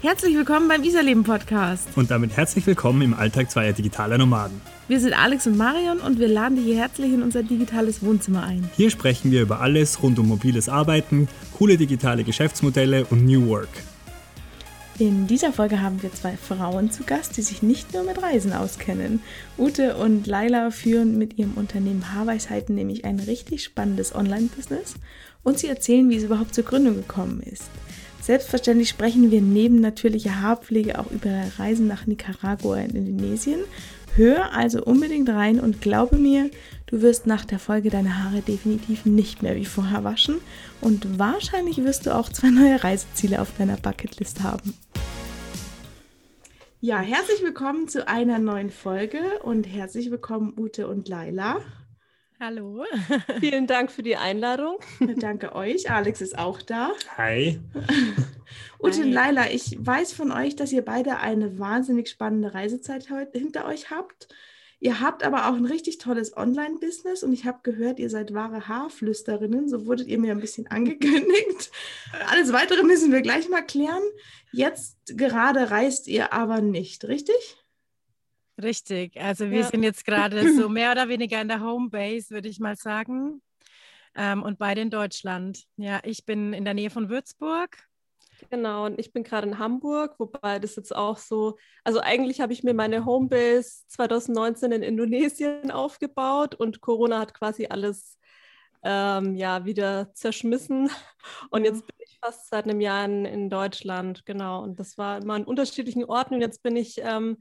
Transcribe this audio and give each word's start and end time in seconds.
Herzlich 0.00 0.36
willkommen 0.36 0.68
beim 0.68 0.84
Iserleben 0.84 1.24
Podcast. 1.24 1.88
Und 1.96 2.12
damit 2.12 2.36
herzlich 2.36 2.64
willkommen 2.68 3.02
im 3.02 3.14
Alltag 3.14 3.50
zweier 3.50 3.72
digitaler 3.72 4.16
Nomaden. 4.16 4.60
Wir 4.86 5.00
sind 5.00 5.12
Alex 5.12 5.48
und 5.48 5.56
Marion 5.56 5.98
und 5.98 6.20
wir 6.20 6.28
laden 6.28 6.54
dich 6.54 6.66
hier 6.66 6.76
herzlich 6.76 7.12
in 7.12 7.20
unser 7.20 7.42
digitales 7.42 8.00
Wohnzimmer 8.00 8.44
ein. 8.44 8.70
Hier 8.76 8.90
sprechen 8.90 9.32
wir 9.32 9.42
über 9.42 9.60
alles 9.60 10.00
rund 10.00 10.20
um 10.20 10.28
mobiles 10.28 10.68
Arbeiten, 10.68 11.26
coole 11.58 11.76
digitale 11.76 12.22
Geschäftsmodelle 12.22 13.06
und 13.06 13.24
New 13.24 13.48
Work. 13.48 13.70
In 15.00 15.26
dieser 15.26 15.52
Folge 15.52 15.82
haben 15.82 16.00
wir 16.00 16.14
zwei 16.14 16.36
Frauen 16.36 16.92
zu 16.92 17.02
Gast, 17.02 17.36
die 17.36 17.42
sich 17.42 17.62
nicht 17.62 17.92
nur 17.92 18.04
mit 18.04 18.22
Reisen 18.22 18.52
auskennen. 18.52 19.20
Ute 19.58 19.96
und 19.96 20.28
Laila 20.28 20.70
führen 20.70 21.18
mit 21.18 21.38
ihrem 21.38 21.54
Unternehmen 21.54 22.14
Haarweisheiten 22.14 22.76
nämlich 22.76 23.04
ein 23.04 23.18
richtig 23.18 23.64
spannendes 23.64 24.14
Online-Business 24.14 24.94
und 25.42 25.58
sie 25.58 25.66
erzählen, 25.66 26.08
wie 26.08 26.16
es 26.16 26.22
überhaupt 26.22 26.54
zur 26.54 26.64
Gründung 26.64 26.94
gekommen 26.94 27.40
ist. 27.40 27.64
Selbstverständlich 28.28 28.90
sprechen 28.90 29.30
wir 29.30 29.40
neben 29.40 29.80
natürlicher 29.80 30.42
Haarpflege 30.42 30.98
auch 30.98 31.10
über 31.10 31.30
Reisen 31.56 31.86
nach 31.86 32.06
Nicaragua 32.06 32.76
in 32.76 32.90
Indonesien. 32.90 33.60
Hör 34.16 34.52
also 34.52 34.84
unbedingt 34.84 35.30
rein 35.30 35.58
und 35.58 35.80
glaube 35.80 36.18
mir, 36.18 36.50
du 36.88 37.00
wirst 37.00 37.26
nach 37.26 37.46
der 37.46 37.58
Folge 37.58 37.88
deine 37.88 38.22
Haare 38.22 38.42
definitiv 38.42 39.06
nicht 39.06 39.42
mehr 39.42 39.56
wie 39.56 39.64
vorher 39.64 40.04
waschen 40.04 40.42
und 40.82 41.18
wahrscheinlich 41.18 41.82
wirst 41.82 42.04
du 42.04 42.14
auch 42.14 42.28
zwei 42.28 42.50
neue 42.50 42.84
Reiseziele 42.84 43.40
auf 43.40 43.48
deiner 43.56 43.78
Bucketlist 43.78 44.42
haben. 44.42 44.74
Ja, 46.82 46.98
herzlich 46.98 47.42
willkommen 47.42 47.88
zu 47.88 48.06
einer 48.06 48.38
neuen 48.38 48.68
Folge 48.68 49.20
und 49.42 49.64
herzlich 49.64 50.10
willkommen 50.10 50.52
Ute 50.54 50.86
und 50.86 51.08
Laila. 51.08 51.62
Hallo. 52.40 52.84
Vielen 53.40 53.66
Dank 53.66 53.90
für 53.90 54.04
die 54.04 54.16
Einladung. 54.16 54.78
Danke 55.16 55.56
euch. 55.56 55.90
Alex 55.90 56.20
ist 56.20 56.38
auch 56.38 56.62
da. 56.62 56.92
Hi. 57.16 57.58
Ute 58.80 59.00
und 59.02 59.10
Laila, 59.10 59.50
ich 59.50 59.76
weiß 59.80 60.12
von 60.12 60.30
euch, 60.30 60.54
dass 60.54 60.70
ihr 60.70 60.84
beide 60.84 61.18
eine 61.18 61.58
wahnsinnig 61.58 62.08
spannende 62.08 62.54
Reisezeit 62.54 63.08
hinter 63.32 63.66
euch 63.66 63.90
habt. 63.90 64.28
Ihr 64.78 65.00
habt 65.00 65.24
aber 65.24 65.48
auch 65.48 65.54
ein 65.54 65.64
richtig 65.64 65.98
tolles 65.98 66.36
Online-Business 66.36 67.24
und 67.24 67.32
ich 67.32 67.44
habe 67.44 67.58
gehört, 67.64 67.98
ihr 67.98 68.10
seid 68.10 68.32
wahre 68.32 68.68
Haarflüsterinnen. 68.68 69.68
So 69.68 69.86
wurdet 69.86 70.06
ihr 70.06 70.20
mir 70.20 70.30
ein 70.30 70.40
bisschen 70.40 70.68
angekündigt. 70.68 71.72
Alles 72.30 72.52
weitere 72.52 72.84
müssen 72.84 73.10
wir 73.10 73.20
gleich 73.20 73.48
mal 73.48 73.62
klären. 73.62 74.02
Jetzt 74.52 74.96
gerade 75.16 75.72
reist 75.72 76.06
ihr 76.06 76.32
aber 76.32 76.60
nicht, 76.60 77.04
richtig? 77.06 77.34
Richtig. 78.60 79.20
Also 79.20 79.50
wir 79.50 79.60
ja. 79.60 79.66
sind 79.66 79.82
jetzt 79.82 80.04
gerade 80.04 80.52
so 80.54 80.68
mehr 80.68 80.92
oder 80.92 81.08
weniger 81.08 81.40
in 81.40 81.48
der 81.48 81.60
Homebase, 81.60 82.30
würde 82.30 82.48
ich 82.48 82.58
mal 82.58 82.76
sagen. 82.76 83.40
Ähm, 84.16 84.42
und 84.42 84.58
beide 84.58 84.80
in 84.80 84.90
Deutschland. 84.90 85.64
Ja, 85.76 86.00
ich 86.02 86.26
bin 86.26 86.52
in 86.52 86.64
der 86.64 86.74
Nähe 86.74 86.90
von 86.90 87.08
Würzburg. 87.08 87.78
Genau, 88.50 88.86
und 88.86 88.98
ich 88.98 89.12
bin 89.12 89.24
gerade 89.24 89.48
in 89.48 89.58
Hamburg, 89.58 90.14
wobei 90.18 90.58
das 90.60 90.76
jetzt 90.76 90.94
auch 90.94 91.18
so, 91.18 91.58
also 91.82 92.00
eigentlich 92.00 92.40
habe 92.40 92.52
ich 92.52 92.62
mir 92.62 92.72
meine 92.72 93.04
Homebase 93.04 93.84
2019 93.88 94.70
in 94.70 94.82
Indonesien 94.82 95.72
aufgebaut 95.72 96.54
und 96.54 96.80
Corona 96.80 97.18
hat 97.18 97.34
quasi 97.34 97.66
alles 97.66 98.18
ähm, 98.84 99.34
ja 99.34 99.64
wieder 99.64 100.12
zerschmissen. 100.14 100.88
Und 101.50 101.64
jetzt 101.64 101.86
bin 101.86 101.96
ich 101.98 102.18
fast 102.22 102.48
seit 102.48 102.64
einem 102.64 102.80
Jahr 102.80 103.04
in, 103.04 103.24
in 103.24 103.50
Deutschland, 103.50 104.24
genau. 104.24 104.62
Und 104.62 104.78
das 104.78 104.96
war 104.98 105.18
immer 105.20 105.34
an 105.34 105.44
unterschiedlichen 105.44 106.04
Orten 106.04 106.34
und 106.34 106.40
jetzt 106.40 106.62
bin 106.62 106.76
ich 106.76 106.98
ähm, 107.02 107.38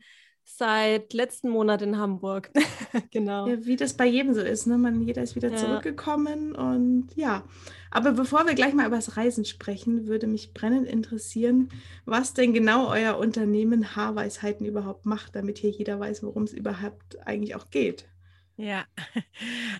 seit 0.49 1.13
letzten 1.13 1.49
Monat 1.49 1.81
in 1.81 1.97
Hamburg. 1.97 2.49
genau. 3.11 3.47
Ja, 3.47 3.65
wie 3.65 3.75
das 3.75 3.93
bei 3.93 4.05
jedem 4.05 4.33
so 4.33 4.41
ist. 4.41 4.65
Ne? 4.65 4.77
Man, 4.77 5.01
jeder 5.01 5.21
ist 5.21 5.35
wieder 5.35 5.51
ja. 5.51 5.57
zurückgekommen 5.57 6.55
und 6.55 7.09
ja. 7.15 7.43
Aber 7.91 8.13
bevor 8.13 8.47
wir 8.47 8.55
gleich 8.55 8.73
mal 8.73 8.87
über 8.87 8.95
das 8.95 9.17
Reisen 9.17 9.43
sprechen, 9.43 10.07
würde 10.07 10.25
mich 10.25 10.53
brennend 10.53 10.87
interessieren, 10.87 11.69
was 12.05 12.33
denn 12.33 12.53
genau 12.53 12.89
euer 12.89 13.17
Unternehmen 13.17 13.95
Haarweisheiten 13.95 14.65
überhaupt 14.65 15.05
macht, 15.05 15.35
damit 15.35 15.57
hier 15.57 15.69
jeder 15.69 15.99
weiß, 15.99 16.23
worum 16.23 16.43
es 16.43 16.53
überhaupt 16.53 17.27
eigentlich 17.27 17.55
auch 17.55 17.69
geht. 17.69 18.05
Ja, 18.59 18.85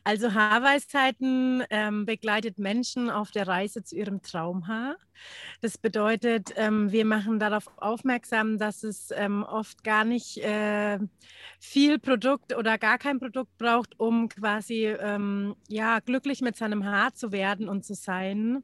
also 0.03 0.35
Haarweisheiten 0.35 1.63
ähm, 1.71 2.05
begleitet 2.05 2.59
Menschen 2.59 3.09
auf 3.09 3.31
der 3.31 3.47
Reise 3.47 3.83
zu 3.83 3.95
ihrem 3.95 4.21
Traumhaar. 4.21 4.97
Das 5.61 5.79
bedeutet, 5.79 6.53
ähm, 6.57 6.91
wir 6.91 7.03
machen 7.03 7.39
darauf 7.39 7.65
aufmerksam, 7.77 8.59
dass 8.59 8.83
es 8.83 9.09
ähm, 9.15 9.41
oft 9.41 9.83
gar 9.83 10.05
nicht 10.05 10.37
äh, 10.37 10.99
viel 11.59 11.97
Produkt 11.97 12.55
oder 12.55 12.77
gar 12.77 12.99
kein 12.99 13.19
Produkt 13.19 13.57
braucht, 13.57 13.99
um 13.99 14.29
quasi 14.29 14.85
ähm, 14.85 15.55
ja, 15.67 15.99
glücklich 15.99 16.41
mit 16.41 16.55
seinem 16.55 16.85
Haar 16.85 17.15
zu 17.15 17.31
werden 17.31 17.69
und 17.69 17.83
zu 17.83 17.95
sein. 17.95 18.63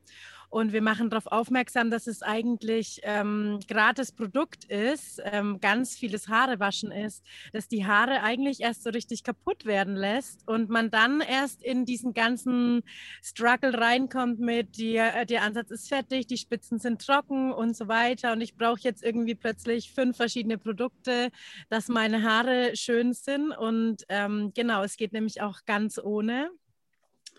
Und 0.54 0.72
wir 0.72 0.84
machen 0.84 1.10
darauf 1.10 1.26
aufmerksam, 1.26 1.90
dass 1.90 2.06
es 2.06 2.22
eigentlich 2.22 3.02
ähm, 3.02 3.60
gratis 3.68 4.12
Produkt 4.12 4.66
ist, 4.66 5.20
ähm, 5.24 5.60
ganz 5.60 5.96
vieles 5.96 6.28
Haarewaschen 6.28 6.92
ist, 6.92 7.26
dass 7.54 7.68
die 7.68 7.88
Haare 7.88 8.22
eigentlich 8.22 8.62
erst 8.62 8.84
so 8.84 8.92
richtig 8.92 9.24
kaputt 9.24 9.66
werden 9.66 9.96
lässt 9.96 10.48
und 10.48 10.70
man 10.70 10.92
dann 10.92 11.22
erst 11.22 11.64
in 11.64 11.86
diesen 11.86 12.14
ganzen 12.14 12.84
Struggle 13.24 13.76
reinkommt 13.76 14.40
mit, 14.40 14.78
die, 14.78 14.98
äh, 14.98 15.26
der 15.26 15.42
Ansatz 15.42 15.72
ist 15.72 15.90
fertig, 15.90 16.28
die 16.28 16.38
Spitzen 16.38 16.78
sind 16.78 17.04
trocken 17.04 17.52
und 17.52 17.76
so 17.76 17.88
weiter. 17.88 18.34
Und 18.34 18.42
ich 18.42 18.56
brauche 18.56 18.82
jetzt 18.82 19.04
irgendwie 19.04 19.34
plötzlich 19.34 19.92
fünf 19.92 20.18
verschiedene 20.18 20.60
Produkte, 20.60 21.32
dass 21.70 21.88
meine 21.88 22.22
Haare 22.22 22.76
schön 22.76 23.14
sind. 23.14 23.54
Und 23.54 24.04
ähm, 24.08 24.52
genau, 24.54 24.84
es 24.84 24.98
geht 24.98 25.14
nämlich 25.14 25.42
auch 25.42 25.66
ganz 25.66 25.98
ohne. 25.98 26.52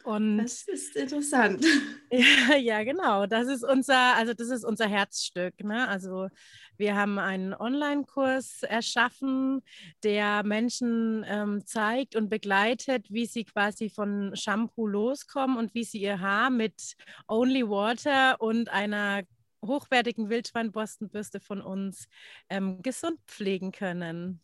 Und 0.04 0.38
das 0.38 0.68
ist 0.68 0.96
interessant. 0.96 1.64
Ja, 2.12 2.56
ja, 2.56 2.84
genau. 2.84 3.26
Das 3.26 3.48
ist 3.48 3.64
unser, 3.64 4.14
also 4.14 4.34
das 4.34 4.48
ist 4.48 4.64
unser 4.64 4.86
Herzstück. 4.86 5.64
Ne? 5.64 5.88
Also 5.88 6.28
wir 6.76 6.94
haben 6.94 7.18
einen 7.18 7.54
Online-Kurs 7.54 8.62
erschaffen, 8.62 9.62
der 10.04 10.44
Menschen 10.44 11.24
ähm, 11.26 11.66
zeigt 11.66 12.14
und 12.14 12.28
begleitet, 12.28 13.06
wie 13.10 13.26
sie 13.26 13.44
quasi 13.44 13.90
von 13.90 14.30
Shampoo 14.36 14.86
loskommen 14.86 15.56
und 15.56 15.74
wie 15.74 15.82
sie 15.82 16.02
ihr 16.02 16.20
Haar 16.20 16.50
mit 16.50 16.94
Only 17.26 17.68
Water 17.68 18.40
und 18.40 18.68
einer 18.68 19.22
hochwertigen 19.64 20.28
Wildschweinborstenbürste 20.28 21.40
von 21.40 21.62
uns 21.62 22.06
ähm, 22.48 22.80
gesund 22.82 23.18
pflegen 23.26 23.72
können. 23.72 24.43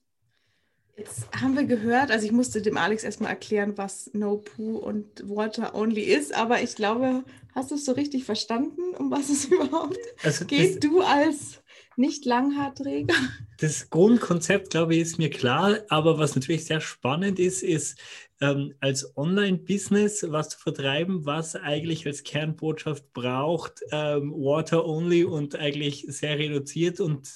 Jetzt 0.96 1.28
haben 1.40 1.56
wir 1.56 1.64
gehört, 1.64 2.10
also 2.10 2.26
ich 2.26 2.32
musste 2.32 2.60
dem 2.60 2.76
Alex 2.76 3.04
erstmal 3.04 3.30
erklären, 3.30 3.76
was 3.76 4.10
No 4.12 4.36
Poo 4.36 4.76
und 4.76 5.06
Water 5.28 5.74
Only 5.74 6.02
ist, 6.02 6.34
aber 6.34 6.62
ich 6.62 6.74
glaube, 6.74 7.24
hast 7.54 7.70
du 7.70 7.76
es 7.76 7.84
so 7.84 7.92
richtig 7.92 8.24
verstanden, 8.24 8.94
um 8.98 9.10
was 9.10 9.30
es 9.30 9.44
überhaupt 9.46 9.98
also 10.22 10.44
geht? 10.44 10.84
Du 10.84 11.00
als 11.00 11.62
Nicht-Langhaarträger? 11.96 13.14
Das 13.58 13.90
Grundkonzept, 13.90 14.70
glaube 14.70 14.94
ich, 14.94 15.02
ist 15.02 15.18
mir 15.18 15.30
klar, 15.30 15.78
aber 15.88 16.18
was 16.18 16.34
natürlich 16.34 16.64
sehr 16.64 16.80
spannend 16.80 17.38
ist, 17.38 17.62
ist 17.62 17.98
ähm, 18.40 18.74
als 18.80 19.16
Online-Business 19.16 20.26
was 20.30 20.50
zu 20.50 20.58
vertreiben, 20.58 21.26
was 21.26 21.56
eigentlich 21.56 22.06
als 22.06 22.22
Kernbotschaft 22.22 23.12
braucht, 23.12 23.82
ähm, 23.92 24.32
Water 24.32 24.86
Only 24.86 25.24
und 25.24 25.56
eigentlich 25.56 26.06
sehr 26.08 26.38
reduziert 26.38 27.00
und 27.00 27.28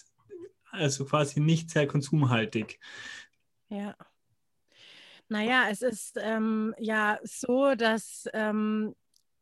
also 0.71 1.05
quasi 1.05 1.41
nicht 1.41 1.71
sehr 1.71 1.87
konsumhaltig. 1.87 2.81
Ja. 3.69 3.95
Naja, 5.29 5.69
es 5.71 5.83
ist 5.83 6.19
ähm, 6.21 6.75
ja 6.79 7.19
so, 7.23 7.75
dass 7.75 8.29
ähm, 8.35 8.95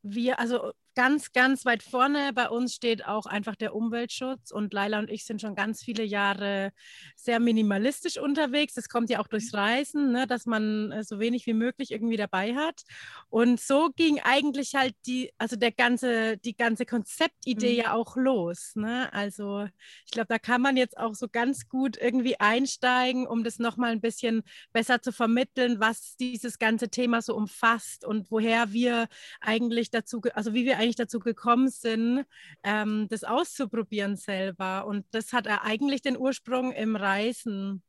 wir, 0.03 0.38
also 0.38 0.72
ganz, 0.94 1.32
ganz 1.32 1.64
weit 1.64 1.82
vorne 1.82 2.32
bei 2.34 2.48
uns 2.48 2.75
steht 2.75 3.06
auch 3.06 3.26
einfach 3.26 3.56
der 3.56 3.75
Umweltschutz. 3.75 4.50
Und 4.50 4.72
Laila 4.72 4.98
und 4.98 5.10
ich 5.10 5.25
sind 5.25 5.41
schon 5.41 5.54
ganz 5.54 5.82
viele 5.82 6.04
Jahre 6.04 6.72
sehr 7.16 7.41
minimalistisch 7.41 8.19
unterwegs. 8.19 8.75
Das 8.75 8.88
kommt 8.88 9.10
ja 9.10 9.20
auch 9.20 9.28
durchs 9.28 9.54
Reisen, 9.54 10.12
ne, 10.12 10.26
dass 10.26 10.47
man 10.47 10.92
äh, 10.92 11.04
so 11.04 11.19
wenig 11.19 11.47
wie 11.47 11.54
möglich 11.54 11.91
irgendwie 11.91 12.16
dabei 12.16 12.54
hat. 12.54 12.82
Und 13.30 13.60
so 13.60 13.91
ging 13.97 14.20
eigentlich 14.22 14.75
halt 14.75 14.94
die, 15.06 15.32
also 15.38 15.56
der 15.56 15.72
ganze, 15.72 16.36
die 16.38 16.56
ganze 16.56 16.84
Konzeptidee 16.84 17.72
mhm. 17.72 17.78
ja 17.78 17.92
auch 17.94 18.16
los. 18.16 18.72
Ne? 18.74 19.12
Also 19.12 19.66
ich 20.04 20.12
glaube, 20.12 20.28
da 20.28 20.39
kann 20.39 20.60
man 20.60 20.77
jetzt 20.77 20.98
auch 20.98 21.15
so 21.15 21.28
ganz 21.28 21.68
gut 21.68 21.97
irgendwie 21.97 22.39
einsteigen, 22.39 23.27
um 23.27 23.44
das 23.44 23.59
nochmal 23.59 23.92
ein 23.92 24.00
bisschen 24.00 24.42
besser 24.72 25.00
zu 25.00 25.12
vermitteln, 25.12 25.80
was 25.80 26.16
dieses 26.16 26.59
ganze 26.59 26.89
Thema 26.89 27.22
so 27.22 27.34
umfasst 27.34 28.04
und 28.04 28.30
woher 28.30 28.72
wir 28.72 29.09
eigentlich 29.41 29.91
dazu, 29.91 30.21
also 30.34 30.54
wie 30.54 30.65
wir 30.65 30.81
eigentlich 30.82 30.96
dazu 30.96 31.20
gekommen 31.20 31.68
sind, 31.68 32.24
ähm, 32.62 33.06
das 33.08 33.24
auszuprobieren 33.24 34.16
selber. 34.16 34.86
Und 34.86 35.06
das 35.12 35.32
hat 35.32 35.46
er 35.46 35.64
eigentlich 35.64 36.02
den 36.02 36.18
Ursprung 36.18 36.72
im 36.72 36.96
Reisen. 36.96 37.82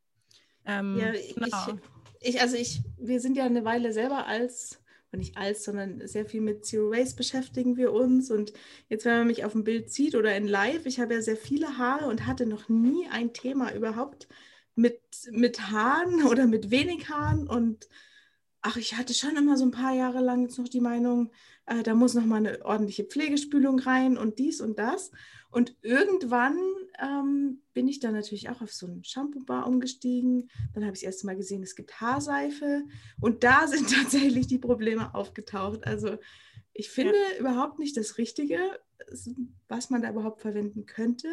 Ähm, 0.66 0.98
ja, 0.98 1.12
genau. 1.12 1.80
ich, 2.20 2.36
ich, 2.36 2.42
also 2.42 2.56
ich, 2.56 2.82
wir 2.98 3.20
sind 3.20 3.36
ja 3.36 3.46
eine 3.46 3.66
Weile 3.66 3.92
selber 3.92 4.28
als 4.28 4.80
nicht 5.18 5.38
als, 5.38 5.64
sondern 5.64 6.06
sehr 6.08 6.26
viel 6.26 6.42
mit 6.42 6.66
Zero 6.66 6.92
Waste 6.92 7.16
beschäftigen 7.16 7.78
wir 7.78 7.92
uns. 7.94 8.32
Und 8.32 8.54
jetzt, 8.90 9.06
wenn 9.06 9.20
man 9.20 9.28
mich 9.28 9.46
auf 9.46 9.54
dem 9.54 9.64
Bild 9.64 9.92
sieht 9.92 10.16
oder 10.16 10.36
in 10.36 10.48
Live, 10.48 10.86
ich 10.86 11.00
habe 11.00 11.14
ja 11.14 11.22
sehr 11.22 11.38
viele 11.38 11.78
Haare 11.78 12.06
und 12.08 12.26
hatte 12.26 12.46
noch 12.46 12.70
nie 12.70 13.08
ein 13.12 13.34
Thema 13.34 13.74
überhaupt 13.74 14.28
mit, 14.76 15.00
mit 15.32 15.70
Haaren 15.72 16.24
oder 16.28 16.48
mit 16.48 16.72
wenig 16.72 17.10
Haaren. 17.10 17.48
Und 17.48 17.88
ach, 18.64 18.78
ich 18.78 18.96
hatte 18.96 19.14
schon 19.14 19.36
immer 19.36 19.58
so 19.58 19.66
ein 19.66 19.72
paar 19.72 19.94
Jahre 19.94 20.22
lang 20.22 20.42
jetzt 20.44 20.58
noch 20.58 20.70
die 20.70 20.80
Meinung, 20.80 21.32
äh, 21.66 21.84
da 21.84 21.94
muss 21.94 22.14
noch 22.14 22.26
mal 22.26 22.38
eine 22.38 22.66
ordentliche 22.66 23.04
Pflegespülung 23.04 23.80
rein 23.80 24.18
und 24.18 24.40
dies 24.40 24.62
und 24.62 24.80
das. 24.80 25.12
Und 25.52 25.76
irgendwann 25.82 26.58
ähm, 27.00 27.62
bin 27.74 27.88
ich 27.88 28.00
dann 28.00 28.14
natürlich 28.14 28.50
auch 28.50 28.62
auf 28.62 28.74
so 28.74 28.88
einen 28.88 29.04
Shampoo-Bar 29.04 29.68
umgestiegen. 29.68 30.50
Dann 30.74 30.84
habe 30.84 30.96
ich 30.96 31.02
das 31.02 31.08
erste 31.08 31.28
Mal 31.28 31.36
gesehen, 31.36 31.62
es 31.62 31.76
gibt 31.76 32.02
Haarseife. 32.02 32.84
Und 33.22 33.44
da 33.44 33.68
sind 33.68 33.94
tatsächlich 33.94 34.48
die 34.48 34.58
Probleme 34.58 35.14
aufgetaucht. 35.14 35.86
Also 35.86 36.18
ich 36.74 36.90
finde 36.90 37.14
ja. 37.34 37.40
überhaupt 37.40 37.80
nicht 37.80 37.98
das 37.98 38.18
Richtige, 38.18 38.58
was 39.68 39.90
man 39.90 40.02
da 40.02 40.10
überhaupt 40.10 40.42
verwenden 40.42 40.86
könnte. 40.86 41.28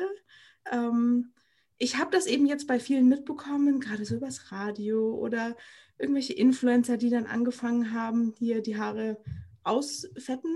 Ähm, 0.70 1.32
ich 1.80 1.96
habe 1.96 2.10
das 2.10 2.26
eben 2.26 2.46
jetzt 2.46 2.66
bei 2.66 2.78
vielen 2.78 3.08
mitbekommen, 3.08 3.80
gerade 3.80 4.04
so 4.04 4.14
übers 4.14 4.52
Radio 4.52 5.14
oder 5.14 5.56
irgendwelche 5.98 6.34
Influencer, 6.34 6.98
die 6.98 7.08
dann 7.08 7.24
angefangen 7.24 7.92
haben, 7.94 8.34
hier 8.38 8.60
die 8.60 8.76
Haare 8.76 9.18
ausfetten 9.64 10.54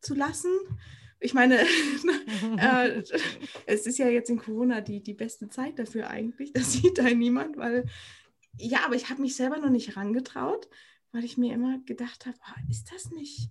zu 0.00 0.14
lassen. 0.14 0.50
Ich 1.20 1.34
meine, 1.34 1.60
äh, 2.56 3.02
es 3.66 3.86
ist 3.86 3.98
ja 3.98 4.08
jetzt 4.08 4.30
in 4.30 4.38
Corona 4.38 4.80
die, 4.80 5.02
die 5.02 5.12
beste 5.12 5.50
Zeit 5.50 5.78
dafür 5.78 6.08
eigentlich. 6.08 6.54
Das 6.54 6.72
sieht 6.72 6.96
da 6.96 7.04
niemand, 7.04 7.58
weil, 7.58 7.84
ja, 8.56 8.86
aber 8.86 8.96
ich 8.96 9.10
habe 9.10 9.20
mich 9.20 9.36
selber 9.36 9.58
noch 9.58 9.70
nicht 9.70 9.98
rangetraut, 9.98 10.70
weil 11.12 11.24
ich 11.24 11.36
mir 11.36 11.52
immer 11.52 11.80
gedacht 11.84 12.24
habe, 12.24 12.38
oh, 12.48 12.70
ist 12.70 12.90
das 12.90 13.10
nicht, 13.10 13.50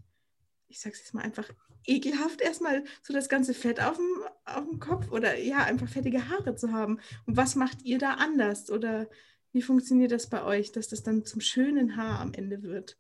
ich 0.71 0.79
sage 0.79 0.93
es 0.93 1.01
jetzt 1.01 1.13
mal 1.13 1.21
einfach, 1.21 1.49
ekelhaft 1.85 2.41
erstmal 2.41 2.83
so 3.03 3.13
das 3.13 3.29
ganze 3.29 3.53
Fett 3.53 3.81
auf 3.81 3.97
dem, 3.97 4.23
auf 4.45 4.67
dem 4.67 4.79
Kopf 4.79 5.11
oder 5.11 5.37
ja, 5.37 5.59
einfach 5.59 5.89
fettige 5.89 6.29
Haare 6.29 6.55
zu 6.55 6.71
haben. 6.71 6.99
Und 7.25 7.37
was 7.37 7.55
macht 7.55 7.83
ihr 7.83 7.99
da 7.99 8.15
anders? 8.15 8.69
Oder 8.71 9.09
wie 9.51 9.61
funktioniert 9.61 10.11
das 10.11 10.29
bei 10.29 10.43
euch, 10.43 10.71
dass 10.71 10.87
das 10.87 11.03
dann 11.03 11.25
zum 11.25 11.41
schönen 11.41 11.97
Haar 11.97 12.19
am 12.19 12.33
Ende 12.33 12.63
wird? 12.63 12.97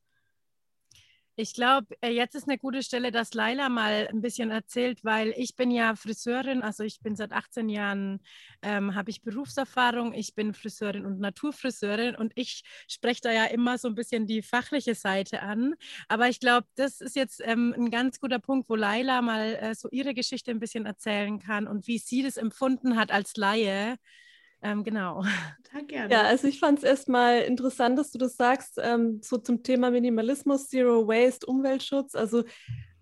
Ich 1.41 1.55
glaube, 1.55 1.87
äh, 2.01 2.11
jetzt 2.11 2.35
ist 2.35 2.47
eine 2.47 2.59
gute 2.59 2.83
Stelle, 2.83 3.09
dass 3.09 3.33
Laila 3.33 3.67
mal 3.67 4.07
ein 4.11 4.21
bisschen 4.21 4.51
erzählt, 4.51 5.03
weil 5.03 5.33
ich 5.35 5.55
bin 5.55 5.71
ja 5.71 5.95
Friseurin, 5.95 6.61
also 6.61 6.83
ich 6.83 7.01
bin 7.01 7.15
seit 7.15 7.31
18 7.31 7.67
Jahren, 7.67 8.19
ähm, 8.61 8.93
habe 8.93 9.09
ich 9.09 9.23
Berufserfahrung, 9.23 10.13
ich 10.13 10.35
bin 10.35 10.53
Friseurin 10.53 11.03
und 11.03 11.19
Naturfriseurin 11.19 12.15
und 12.15 12.31
ich 12.35 12.61
spreche 12.87 13.21
da 13.23 13.31
ja 13.31 13.45
immer 13.45 13.79
so 13.79 13.87
ein 13.87 13.95
bisschen 13.95 14.27
die 14.27 14.43
fachliche 14.43 14.93
Seite 14.93 15.41
an. 15.41 15.73
Aber 16.07 16.29
ich 16.29 16.39
glaube, 16.39 16.67
das 16.75 17.01
ist 17.01 17.15
jetzt 17.15 17.41
ähm, 17.43 17.73
ein 17.75 17.89
ganz 17.89 18.19
guter 18.19 18.37
Punkt, 18.37 18.69
wo 18.69 18.75
Laila 18.75 19.23
mal 19.23 19.55
äh, 19.55 19.73
so 19.73 19.89
ihre 19.89 20.13
Geschichte 20.13 20.51
ein 20.51 20.59
bisschen 20.59 20.85
erzählen 20.85 21.39
kann 21.39 21.67
und 21.67 21.87
wie 21.87 21.97
sie 21.97 22.21
das 22.21 22.37
empfunden 22.37 22.97
hat 22.97 23.11
als 23.11 23.35
Laie 23.35 23.97
ähm, 24.61 24.83
genau. 24.83 25.23
Ja, 25.89 26.23
also 26.23 26.49
ich 26.49 26.59
fand 26.59 26.79
es 26.79 26.83
erstmal 26.83 27.43
interessant, 27.43 27.97
dass 27.97 28.11
du 28.11 28.17
das 28.17 28.35
sagst, 28.35 28.77
ähm, 28.83 29.21
so 29.23 29.37
zum 29.37 29.63
Thema 29.63 29.89
Minimalismus, 29.89 30.67
Zero 30.67 31.07
Waste, 31.07 31.45
Umweltschutz. 31.45 32.13
Also 32.13 32.43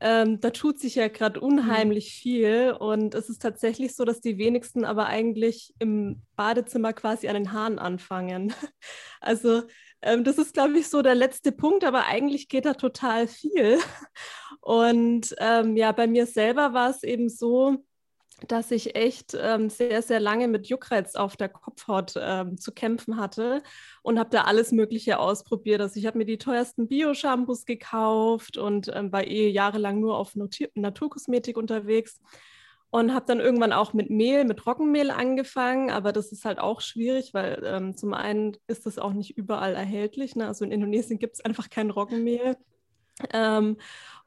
ähm, 0.02 0.40
da 0.40 0.52
tut 0.52 0.80
sich 0.80 0.96
ja 0.96 1.08
gerade 1.08 1.40
unheimlich 1.40 2.06
mhm. 2.06 2.22
viel 2.22 2.76
und 2.80 3.16
es 3.16 3.28
ist 3.30 3.42
tatsächlich 3.42 3.96
so, 3.96 4.06
dass 4.06 4.22
die 4.22 4.38
wenigsten 4.38 4.86
aber 4.86 5.08
eigentlich 5.08 5.74
im 5.80 6.22
Badezimmer 6.36 6.94
quasi 6.94 7.28
an 7.28 7.34
den 7.36 7.52
Haaren 7.52 7.80
anfangen. 7.80 8.54
Also 9.22 9.64
ähm, 10.02 10.24
das 10.24 10.38
ist, 10.38 10.54
glaube 10.54 10.80
ich, 10.80 10.88
so 10.88 11.02
der 11.02 11.14
letzte 11.14 11.52
Punkt, 11.52 11.84
aber 11.84 12.06
eigentlich 12.06 12.48
geht 12.48 12.64
da 12.64 12.74
total 12.74 13.28
viel. 13.28 13.80
Und 14.62 15.36
ähm, 15.40 15.76
ja, 15.76 15.92
bei 15.92 16.08
mir 16.08 16.26
selber 16.26 16.74
war 16.74 16.90
es 16.90 17.04
eben 17.04 17.28
so, 17.28 17.84
dass 18.48 18.72
ich 18.72 18.96
echt 18.96 19.38
ähm, 19.40 19.70
sehr, 19.70 20.02
sehr 20.02 20.20
lange 20.20 20.48
mit 20.48 20.68
Juckreiz 20.68 21.16
auf 21.16 21.38
der 21.38 21.50
Kopfhaut 21.50 22.14
ähm, 22.18 22.58
zu 22.58 22.72
kämpfen 22.72 23.18
hatte 23.18 23.62
und 24.02 24.20
habe 24.20 24.30
da 24.30 24.44
alles 24.44 24.72
Mögliche 24.72 25.20
ausprobiert. 25.20 25.82
Also 25.82 26.00
ich 26.00 26.06
habe 26.06 26.18
mir 26.18 26.26
die 26.26 26.38
teuersten 26.38 26.88
Bio-Shampoos 26.88 27.66
gekauft 27.66 28.58
und 28.58 28.92
ähm, 28.94 29.12
war 29.12 29.26
eh 29.26 29.50
jahrelang 29.50 30.00
nur 30.00 30.18
auf 30.18 30.36
Natur 30.36 30.68
Naturkosmetik 30.76 31.58
unterwegs 31.58 32.20
und 32.92 33.14
habe 33.14 33.26
dann 33.28 33.40
irgendwann 33.40 33.74
auch 33.74 33.94
mit 33.94 34.10
Mehl, 34.10 34.46
mit 34.46 34.66
Roggenmehl 34.66 35.12
angefangen, 35.12 35.92
aber 35.92 36.12
das 36.12 36.32
ist 36.32 36.46
halt 36.46 36.60
auch 36.60 36.82
schwierig, 36.82 37.34
weil 37.34 37.62
ähm, 37.64 37.96
zum 37.96 38.14
einen 38.14 38.58
ist 38.68 38.86
das 38.86 38.98
auch 38.98 39.14
nicht 39.14 39.38
überall 39.38 39.76
erhältlich. 39.76 40.36
Ne? 40.36 40.48
Also 40.48 40.66
in 40.66 40.72
Indonesien 40.72 41.20
gibt 41.20 41.36
es 41.36 41.46
einfach 41.46 41.70
kein 41.70 41.92
Roggenmehl. 41.92 42.58
Ähm, 43.34 43.78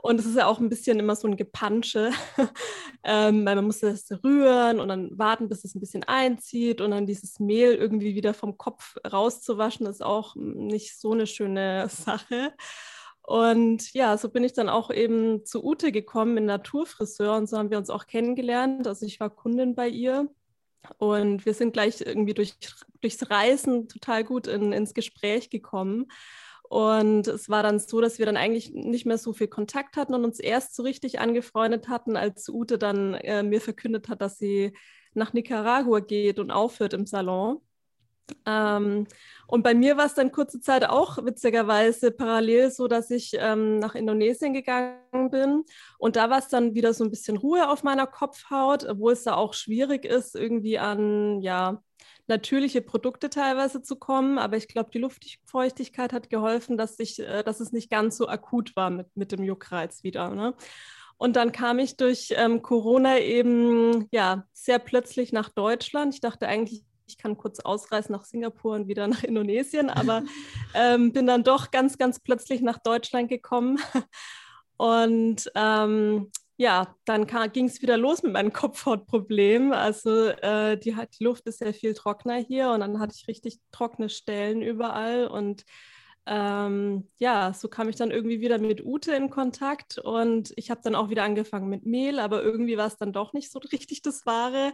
und 0.03 0.19
es 0.19 0.27
ist 0.27 0.37
ja 0.37 0.47
auch 0.47 0.59
ein 0.59 0.69
bisschen 0.69 0.99
immer 0.99 1.15
so 1.15 1.29
ein 1.29 1.37
Gepansche, 1.37 2.11
ähm, 3.05 3.47
weil 3.47 3.55
man 3.55 3.67
muss 3.67 3.81
das 3.81 4.11
rühren 4.25 4.81
und 4.81 4.89
dann 4.89 5.17
warten, 5.17 5.49
bis 5.49 5.65
es 5.65 5.77
ein 5.77 5.81
bisschen 5.81 6.03
einzieht 6.03 6.81
und 6.81 6.91
dann 6.91 7.07
dieses 7.07 7.39
Mehl 7.39 7.75
irgendwie 7.75 8.17
wieder 8.17 8.35
vom 8.35 8.59
Kopf 8.59 8.97
rauszuwaschen, 9.11 9.87
ist 9.87 10.03
auch 10.03 10.35
nicht 10.35 10.99
so 10.99 11.13
eine 11.13 11.29
schöne 11.29 11.89
Sache. 11.89 12.53
Und 13.23 13.93
ja, 13.95 14.19
so 14.19 14.29
bin 14.29 14.43
ich 14.43 14.53
dann 14.53 14.69
auch 14.69 14.91
eben 14.91 15.47
zu 15.47 15.65
Ute 15.65 15.93
gekommen 15.93 16.37
in 16.37 16.47
Naturfriseur 16.47 17.37
und 17.37 17.49
so 17.49 17.57
haben 17.57 17.71
wir 17.71 17.79
uns 17.79 17.89
auch 17.89 18.09
kennengelernt. 18.09 18.89
Also 18.89 19.07
ich 19.07 19.21
war 19.21 19.31
Kundin 19.31 19.77
bei 19.77 19.87
ihr 19.87 20.29
und 20.99 21.47
wir 21.47 21.55
sind 21.55 21.75
gleich 21.75 22.01
irgendwie 22.01 22.35
durch, 22.35 22.57
durchs 23.01 23.31
Reisen 23.31 23.87
total 23.87 24.25
gut 24.25 24.49
in, 24.49 24.73
ins 24.73 24.95
Gespräch 24.95 25.49
gekommen. 25.49 26.09
Und 26.73 27.29
es 27.29 27.51
war 27.51 27.63
dann 27.63 27.79
so, 27.79 28.01
dass 28.01 28.19
wir 28.19 28.25
dann 28.25 28.39
eigentlich 28.39 28.73
nicht 28.73 29.05
mehr 29.05 29.19
so 29.19 29.35
viel 29.35 29.47
Kontakt 29.47 29.99
hatten 29.99 30.15
und 30.15 30.25
uns 30.25 30.41
erst 30.41 30.75
so 30.75 30.83
richtig 30.83 31.21
angefreundet 31.21 31.89
hatten, 31.89 32.17
als 32.17 32.49
Ute 32.49 32.79
dann 32.79 33.13
äh, 33.13 33.43
mir 33.43 33.61
verkündet 33.61 34.09
hat, 34.09 34.23
dass 34.23 34.39
sie 34.39 34.73
nach 35.13 35.35
Nicaragua 35.35 36.01
geht 36.01 36.39
und 36.39 36.51
aufhört 36.51 36.95
im 36.95 37.05
Salon. 37.05 37.61
Ähm, 38.47 39.07
und 39.47 39.63
bei 39.63 39.75
mir 39.75 39.99
war 39.99 40.07
es 40.07 40.15
dann 40.15 40.33
kurze 40.33 40.61
Zeit 40.61 40.89
auch 40.89 41.23
witzigerweise 41.23 42.11
parallel 42.11 42.71
so, 42.71 42.89
dass 42.89 43.11
ich 43.11 43.33
ähm, 43.39 43.79
nach 43.79 43.95
Indonesien 43.95 44.55
gegangen 44.55 45.29
bin. 45.31 45.65
Und 45.99 46.17
da 46.17 46.31
war 46.31 46.39
es 46.39 46.49
dann 46.49 46.75
wieder 46.75 46.95
so 46.95 47.05
ein 47.05 47.11
bisschen 47.11 47.37
Ruhe 47.37 47.69
auf 47.69 47.83
meiner 47.83 48.07
Kopfhaut, 48.07 48.87
obwohl 48.89 49.13
es 49.13 49.25
da 49.25 49.35
auch 49.35 49.53
schwierig 49.53 50.07
ist, 50.07 50.35
irgendwie 50.35 50.79
an 50.79 51.43
ja, 51.43 51.83
natürliche 52.27 52.83
Produkte 52.83 53.31
teilweise 53.31 53.83
zu 53.83 53.97
kommen. 53.97 54.39
Aber 54.39 54.57
ich 54.57 54.69
glaube, 54.69 54.91
die 54.93 54.99
Luftfeuchtigkeit 54.99 56.13
hat 56.13 56.31
geholfen, 56.31 56.77
dass, 56.77 56.99
ich, 56.99 57.19
äh, 57.19 57.43
dass 57.43 57.61
es 57.61 57.73
nicht 57.73 57.91
ganz 57.91 58.17
so 58.17 58.29
akut 58.29 58.75
war 58.77 58.91
mit, 58.91 59.09
mit 59.17 59.33
dem 59.33 59.43
Juckreiz 59.43 60.03
wieder. 60.03 60.31
Ne? 60.31 60.55
Und 61.17 61.37
dann 61.37 61.53
kam 61.53 61.79
ich 61.79 61.97
durch 61.97 62.35
ähm, 62.37 62.63
Corona 62.63 63.19
eben 63.19 64.09
ja 64.11 64.45
sehr 64.53 64.79
plötzlich 64.79 65.33
nach 65.33 65.49
Deutschland. 65.51 66.15
Ich 66.15 66.21
dachte 66.21 66.49
eigentlich, 66.49 66.85
ich 67.07 67.19
kann 67.19 67.37
kurz 67.37 67.61
ausreisen 67.61 68.13
nach 68.13 68.25
Singapur 68.25 68.75
und 68.75 68.89
wieder 68.89 69.07
nach 69.07 69.23
Indonesien, 69.23 69.91
aber 69.91 70.23
ähm, 70.75 71.13
bin 71.13 71.27
dann 71.27 71.45
doch 71.45 71.71
ganz, 71.71 71.99
ganz 71.99 72.21
plötzlich 72.21 72.63
nach 72.63 72.79
Deutschland 72.79 73.29
gekommen. 73.29 73.79
Und 74.79 75.49
ähm, 75.55 76.33
ja, 76.63 76.95
dann 77.07 77.27
ging 77.53 77.67
es 77.67 77.83
wieder 77.83 77.97
los 77.97 78.23
mit 78.23 78.33
meinem 78.33 78.53
Kopfhautproblem. 78.53 79.73
Also 79.73 80.29
äh, 80.29 80.79
die, 80.79 80.95
die 81.19 81.25
Luft 81.25 81.45
ist 81.47 81.59
sehr 81.59 81.75
viel 81.75 81.93
trockener 81.93 82.37
hier 82.37 82.71
und 82.71 82.81
dann 82.81 83.01
hatte 83.01 83.15
ich 83.17 83.27
richtig 83.27 83.59
trockene 83.73 84.09
Stellen 84.09 84.63
überall 84.63 85.27
und 85.27 85.65
ähm, 86.25 87.09
ja, 87.19 87.53
so 87.53 87.67
kam 87.67 87.89
ich 87.89 87.97
dann 87.97 88.13
irgendwie 88.13 88.41
wieder 88.41 88.59
mit 88.59 88.85
Ute 88.85 89.13
in 89.13 89.29
Kontakt 89.29 89.99
und 89.99 90.53
ich 90.55 90.71
habe 90.71 90.81
dann 90.85 90.95
auch 90.95 91.11
wieder 91.11 91.25
angefangen 91.25 91.69
mit 91.69 91.85
Mehl, 91.85 92.21
aber 92.21 92.45
irgendwie 92.45 92.77
war 92.77 92.87
es 92.87 92.97
dann 92.97 93.13
doch 93.13 93.33
nicht 93.33 93.51
so 93.51 93.59
richtig 93.73 94.03
das 94.03 94.25
Wahre. 94.25 94.73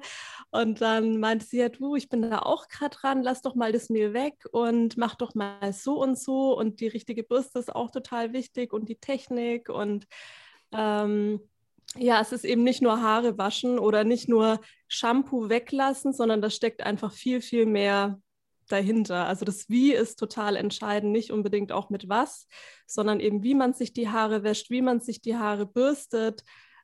Und 0.51 0.83
dann 0.83 1.19
meinte 1.21 1.47
sie 1.47 1.57
ja, 1.59 1.71
du, 1.71 1.97
ich 1.97 2.11
bin 2.11 2.21
da 2.21 2.41
auch 2.41 2.69
gerade 2.69 2.95
dran, 2.95 3.23
lass 3.23 3.41
doch 3.41 3.55
mal 3.55 3.73
das 3.73 3.89
Mehl 3.89 4.13
weg 4.13 4.35
und 4.53 4.99
mach 4.99 5.15
doch 5.15 5.35
mal 5.35 5.73
so 5.73 6.03
und 6.03 6.19
so 6.19 6.55
und 6.59 6.81
die 6.81 6.89
richtige 6.89 7.23
Bürste 7.23 7.61
ist 7.61 7.75
auch 7.75 7.91
total 7.91 8.35
wichtig 8.35 8.75
und 8.75 8.91
die 8.91 8.97
Technik 8.97 9.71
und 9.71 10.07
ähm, 10.73 11.41
ja, 11.97 12.21
es 12.21 12.33
ist 12.33 12.45
eben 12.45 12.65
nicht 12.65 12.83
nur 12.83 13.01
Haare 13.03 13.39
waschen 13.39 13.79
oder 13.79 14.05
nicht 14.05 14.29
nur 14.29 14.61
Shampoo 14.89 15.49
weglassen, 15.49 16.13
sondern 16.13 16.43
da 16.43 16.51
steckt 16.51 16.83
einfach 16.83 17.13
viel, 17.13 17.41
viel 17.41 17.67
mehr 17.67 18.21
dahinter. 18.69 19.27
Also 19.27 19.45
das 19.45 19.69
Wie 19.69 19.93
ist 19.93 20.19
total 20.19 20.57
entscheidend, 20.57 21.13
nicht 21.13 21.33
unbedingt 21.33 21.73
auch 21.73 21.91
mit 21.91 22.09
was, 22.09 22.47
sondern 22.87 23.21
eben 23.21 23.43
wie 23.43 23.55
man 23.55 23.73
sich 23.73 23.93
die 23.93 24.09
Haare 24.09 24.43
wäscht, 24.43 24.71
wie 24.71 24.83
man 24.83 25.01
sich 25.01 25.23
die 25.23 25.37
Haare 25.37 25.67
bürstet, 25.67 26.43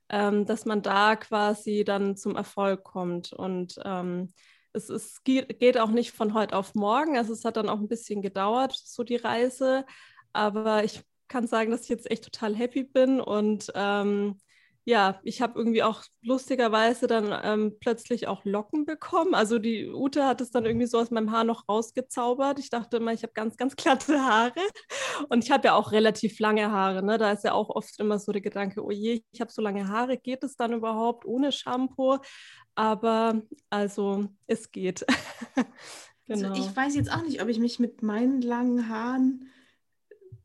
ähm, 0.08 0.46
dass 0.46 0.64
man 0.64 0.82
da 0.82 1.16
quasi 1.16 1.84
dann 1.84 2.16
zum 2.16 2.36
Erfolg 2.36 2.84
kommt. 2.84 3.32
Und 3.32 3.78
ähm, 3.84 4.32
es, 4.72 4.88
es 4.88 5.22
geht 5.22 5.78
auch 5.78 5.90
nicht 5.90 6.12
von 6.12 6.34
heute 6.34 6.56
auf 6.56 6.74
morgen. 6.74 7.16
Also 7.16 7.32
es 7.32 7.44
hat 7.44 7.56
dann 7.56 7.68
auch 7.68 7.78
ein 7.78 7.88
bisschen 7.88 8.22
gedauert, 8.22 8.72
so 8.72 9.04
die 9.04 9.16
Reise. 9.16 9.84
Aber 10.32 10.84
ich 10.84 11.02
kann 11.28 11.46
sagen, 11.46 11.70
dass 11.70 11.82
ich 11.82 11.88
jetzt 11.88 12.10
echt 12.10 12.24
total 12.24 12.54
happy 12.54 12.84
bin 12.84 13.20
und 13.20 13.70
ähm, 13.74 14.38
ja, 14.86 15.18
ich 15.22 15.40
habe 15.40 15.58
irgendwie 15.58 15.82
auch 15.82 16.02
lustigerweise 16.22 17.06
dann 17.06 17.34
ähm, 17.42 17.76
plötzlich 17.80 18.28
auch 18.28 18.44
Locken 18.44 18.84
bekommen. 18.84 19.34
Also 19.34 19.58
die 19.58 19.88
Ute 19.88 20.26
hat 20.26 20.42
es 20.42 20.50
dann 20.50 20.66
irgendwie 20.66 20.86
so 20.86 20.98
aus 20.98 21.10
meinem 21.10 21.32
Haar 21.32 21.44
noch 21.44 21.66
rausgezaubert. 21.68 22.58
Ich 22.58 22.68
dachte 22.68 22.98
immer, 22.98 23.12
ich 23.12 23.22
habe 23.22 23.32
ganz, 23.32 23.56
ganz 23.56 23.76
glatte 23.76 24.20
Haare. 24.20 24.52
Und 25.30 25.42
ich 25.42 25.50
habe 25.50 25.68
ja 25.68 25.74
auch 25.74 25.92
relativ 25.92 26.38
lange 26.38 26.70
Haare. 26.70 27.02
Ne? 27.02 27.16
Da 27.16 27.32
ist 27.32 27.44
ja 27.44 27.52
auch 27.52 27.70
oft 27.70 27.98
immer 27.98 28.18
so 28.18 28.30
der 28.30 28.42
Gedanke, 28.42 28.84
oh 28.84 28.90
je, 28.90 29.22
ich 29.32 29.40
habe 29.40 29.50
so 29.50 29.62
lange 29.62 29.88
Haare, 29.88 30.18
geht 30.18 30.44
es 30.44 30.56
dann 30.56 30.74
überhaupt 30.74 31.24
ohne 31.24 31.50
Shampoo? 31.50 32.18
Aber 32.74 33.40
also 33.70 34.28
es 34.46 34.70
geht. 34.70 35.04
genau. 35.54 35.66
Also 36.26 36.52
ich 36.54 36.74
weiß 36.74 36.94
jetzt 36.94 37.12
auch 37.12 37.22
nicht, 37.22 37.42
ob 37.42 37.48
ich 37.48 37.58
mich 37.58 37.78
mit 37.78 38.02
meinen 38.02 38.40
langen 38.40 38.88
Haaren 38.88 39.50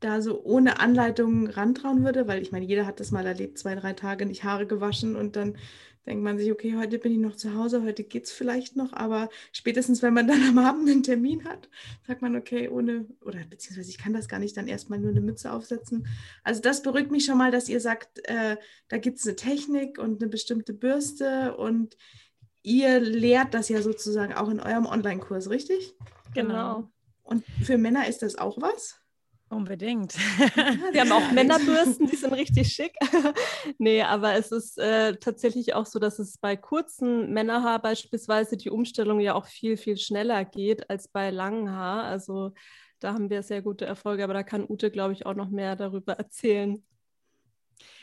da 0.00 0.22
so 0.22 0.42
ohne 0.42 0.80
Anleitung 0.80 1.46
rantrauen 1.46 2.04
würde, 2.04 2.26
weil 2.26 2.42
ich 2.42 2.52
meine, 2.52 2.66
jeder 2.66 2.86
hat 2.86 3.00
das 3.00 3.10
mal 3.10 3.26
erlebt, 3.26 3.58
zwei, 3.58 3.74
drei 3.74 3.92
Tage 3.92 4.26
nicht 4.26 4.44
Haare 4.44 4.66
gewaschen 4.66 5.14
und 5.14 5.36
dann 5.36 5.56
denkt 6.06 6.24
man 6.24 6.38
sich, 6.38 6.50
okay, 6.50 6.76
heute 6.76 6.98
bin 6.98 7.12
ich 7.12 7.18
noch 7.18 7.36
zu 7.36 7.54
Hause, 7.54 7.82
heute 7.82 8.04
geht 8.04 8.24
es 8.24 8.32
vielleicht 8.32 8.74
noch, 8.74 8.92
aber 8.94 9.28
spätestens, 9.52 10.02
wenn 10.02 10.14
man 10.14 10.26
dann 10.26 10.42
am 10.42 10.58
Abend 10.58 10.88
einen 10.88 11.02
Termin 11.02 11.44
hat, 11.44 11.68
sagt 12.06 12.22
man, 12.22 12.36
okay, 12.36 12.68
ohne, 12.68 13.06
oder 13.20 13.40
beziehungsweise 13.48 13.90
ich 13.90 13.98
kann 13.98 14.14
das 14.14 14.26
gar 14.26 14.38
nicht 14.38 14.56
dann 14.56 14.66
erstmal 14.66 14.98
nur 14.98 15.10
eine 15.10 15.20
Mütze 15.20 15.52
aufsetzen. 15.52 16.06
Also 16.42 16.62
das 16.62 16.82
beruhigt 16.82 17.10
mich 17.10 17.26
schon 17.26 17.38
mal, 17.38 17.50
dass 17.50 17.68
ihr 17.68 17.80
sagt, 17.80 18.26
äh, 18.28 18.56
da 18.88 18.98
gibt 18.98 19.18
es 19.18 19.26
eine 19.26 19.36
Technik 19.36 19.98
und 19.98 20.22
eine 20.22 20.30
bestimmte 20.30 20.72
Bürste 20.72 21.56
und 21.56 21.96
ihr 22.62 23.00
lehrt 23.00 23.52
das 23.52 23.68
ja 23.68 23.82
sozusagen 23.82 24.32
auch 24.32 24.48
in 24.48 24.60
eurem 24.60 24.86
Online-Kurs, 24.86 25.50
richtig? 25.50 25.94
Genau. 26.34 26.90
Und 27.22 27.44
für 27.62 27.78
Männer 27.78 28.08
ist 28.08 28.22
das 28.22 28.36
auch 28.36 28.60
was? 28.60 29.00
Unbedingt. 29.50 30.16
Wir 30.16 31.00
haben 31.00 31.10
auch 31.10 31.32
Männerbürsten, 31.32 32.06
die 32.06 32.14
sind 32.14 32.32
richtig 32.32 32.68
schick. 32.72 32.94
nee, 33.78 34.00
aber 34.00 34.34
es 34.34 34.52
ist 34.52 34.78
äh, 34.78 35.16
tatsächlich 35.16 35.74
auch 35.74 35.86
so, 35.86 35.98
dass 35.98 36.20
es 36.20 36.38
bei 36.38 36.56
kurzen 36.56 37.32
Männerhaar 37.32 37.82
beispielsweise 37.82 38.56
die 38.56 38.70
Umstellung 38.70 39.18
ja 39.18 39.34
auch 39.34 39.46
viel, 39.46 39.76
viel 39.76 39.96
schneller 39.96 40.44
geht 40.44 40.88
als 40.88 41.08
bei 41.08 41.30
langen 41.30 41.68
Haar. 41.72 42.04
Also 42.04 42.54
da 43.00 43.12
haben 43.12 43.28
wir 43.28 43.42
sehr 43.42 43.60
gute 43.60 43.86
Erfolge, 43.86 44.22
aber 44.22 44.34
da 44.34 44.44
kann 44.44 44.64
Ute, 44.68 44.88
glaube 44.92 45.14
ich, 45.14 45.26
auch 45.26 45.34
noch 45.34 45.50
mehr 45.50 45.74
darüber 45.74 46.12
erzählen. 46.12 46.80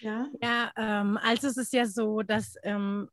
Ja, 0.01 0.27
ja 0.41 0.71
ähm, 0.75 1.17
also 1.23 1.47
es 1.47 1.55
ist 1.55 1.71
ja 1.71 1.85
so, 1.85 2.23
dass 2.23 2.55
ähm, 2.63 3.07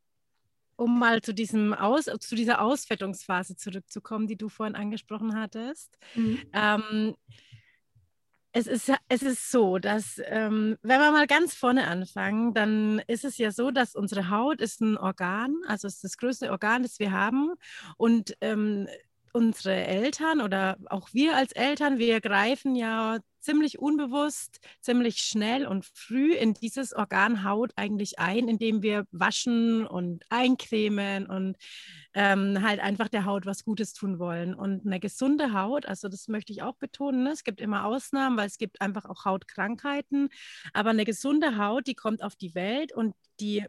um 0.74 0.98
mal 0.98 1.22
zu, 1.22 1.32
diesem 1.32 1.72
Aus, 1.72 2.06
zu 2.18 2.34
dieser 2.34 2.60
Ausfettungsphase 2.60 3.54
zurückzukommen, 3.54 4.26
die 4.26 4.36
du 4.36 4.48
vorhin 4.48 4.74
angesprochen 4.74 5.38
hattest. 5.38 5.96
Mhm. 6.16 6.42
Ähm, 6.52 7.14
es 8.56 8.68
ist, 8.68 8.92
es 9.08 9.22
ist 9.22 9.50
so, 9.50 9.78
dass 9.78 10.20
ähm, 10.26 10.78
wenn 10.82 11.00
wir 11.00 11.10
mal 11.10 11.26
ganz 11.26 11.54
vorne 11.54 11.88
anfangen, 11.88 12.54
dann 12.54 13.02
ist 13.08 13.24
es 13.24 13.36
ja 13.36 13.50
so, 13.50 13.72
dass 13.72 13.96
unsere 13.96 14.30
Haut 14.30 14.60
ist 14.60 14.80
ein 14.80 14.96
Organ, 14.96 15.56
also 15.66 15.88
ist 15.88 16.04
das 16.04 16.16
größte 16.16 16.52
Organ, 16.52 16.84
das 16.84 17.00
wir 17.00 17.10
haben. 17.10 17.52
Und 17.96 18.36
ähm, 18.40 18.86
unsere 19.32 19.74
Eltern 19.74 20.40
oder 20.40 20.76
auch 20.86 21.08
wir 21.12 21.36
als 21.36 21.50
Eltern, 21.50 21.98
wir 21.98 22.20
greifen 22.20 22.76
ja 22.76 23.18
ziemlich 23.44 23.78
unbewusst, 23.78 24.60
ziemlich 24.80 25.18
schnell 25.18 25.66
und 25.66 25.84
früh 25.84 26.34
in 26.34 26.54
dieses 26.54 26.94
Organ 26.94 27.44
Haut 27.44 27.72
eigentlich 27.76 28.18
ein, 28.18 28.48
indem 28.48 28.82
wir 28.82 29.06
waschen 29.12 29.86
und 29.86 30.24
eincremen 30.30 31.26
und 31.26 31.56
ähm, 32.14 32.62
halt 32.62 32.80
einfach 32.80 33.08
der 33.08 33.26
Haut 33.26 33.44
was 33.44 33.64
Gutes 33.64 33.92
tun 33.92 34.18
wollen. 34.18 34.54
Und 34.54 34.86
eine 34.86 34.98
gesunde 34.98 35.52
Haut, 35.52 35.86
also 35.86 36.08
das 36.08 36.28
möchte 36.28 36.52
ich 36.52 36.62
auch 36.62 36.76
betonen, 36.76 37.24
ne? 37.24 37.30
es 37.32 37.44
gibt 37.44 37.60
immer 37.60 37.84
Ausnahmen, 37.84 38.36
weil 38.36 38.46
es 38.46 38.58
gibt 38.58 38.80
einfach 38.80 39.04
auch 39.04 39.24
Hautkrankheiten, 39.24 40.30
aber 40.72 40.90
eine 40.90 41.04
gesunde 41.04 41.58
Haut, 41.58 41.86
die 41.86 41.94
kommt 41.94 42.22
auf 42.22 42.36
die 42.36 42.54
Welt 42.54 42.92
und 42.92 43.14
die 43.40 43.66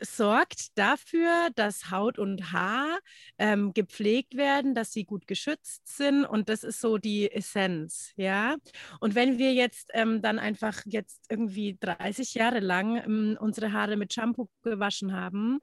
sorgt 0.00 0.76
dafür, 0.78 1.48
dass 1.54 1.90
Haut 1.90 2.18
und 2.18 2.52
Haar 2.52 2.98
ähm, 3.38 3.72
gepflegt 3.72 4.36
werden, 4.36 4.74
dass 4.74 4.92
sie 4.92 5.04
gut 5.04 5.26
geschützt 5.26 5.82
sind 5.96 6.24
und 6.24 6.48
das 6.48 6.64
ist 6.64 6.80
so 6.80 6.98
die 6.98 7.30
Essenz, 7.30 8.12
ja. 8.16 8.56
Und 9.00 9.14
wenn 9.14 9.38
wir 9.38 9.52
jetzt 9.52 9.90
ähm, 9.94 10.22
dann 10.22 10.38
einfach 10.38 10.82
jetzt 10.86 11.24
irgendwie 11.28 11.76
30 11.80 12.34
Jahre 12.34 12.60
lang 12.60 12.96
ähm, 12.96 13.38
unsere 13.40 13.72
Haare 13.72 13.96
mit 13.96 14.12
Shampoo 14.12 14.48
gewaschen 14.62 15.12
haben, 15.12 15.60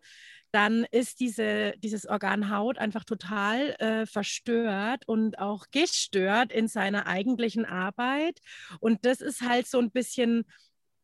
dann 0.54 0.86
ist 0.92 1.20
diese, 1.20 1.74
dieses 1.78 2.06
Organ 2.06 2.52
Haut 2.52 2.78
einfach 2.78 3.04
total 3.04 3.72
äh, 3.80 4.06
verstört 4.06 5.04
und 5.08 5.40
auch 5.40 5.66
gestört 5.72 6.52
in 6.52 6.68
seiner 6.68 7.08
eigentlichen 7.08 7.66
Arbeit. 7.66 8.40
Und 8.80 9.04
das 9.04 9.20
ist 9.20 9.42
halt 9.42 9.66
so 9.68 9.80
ein 9.80 9.90
bisschen, 9.90 10.46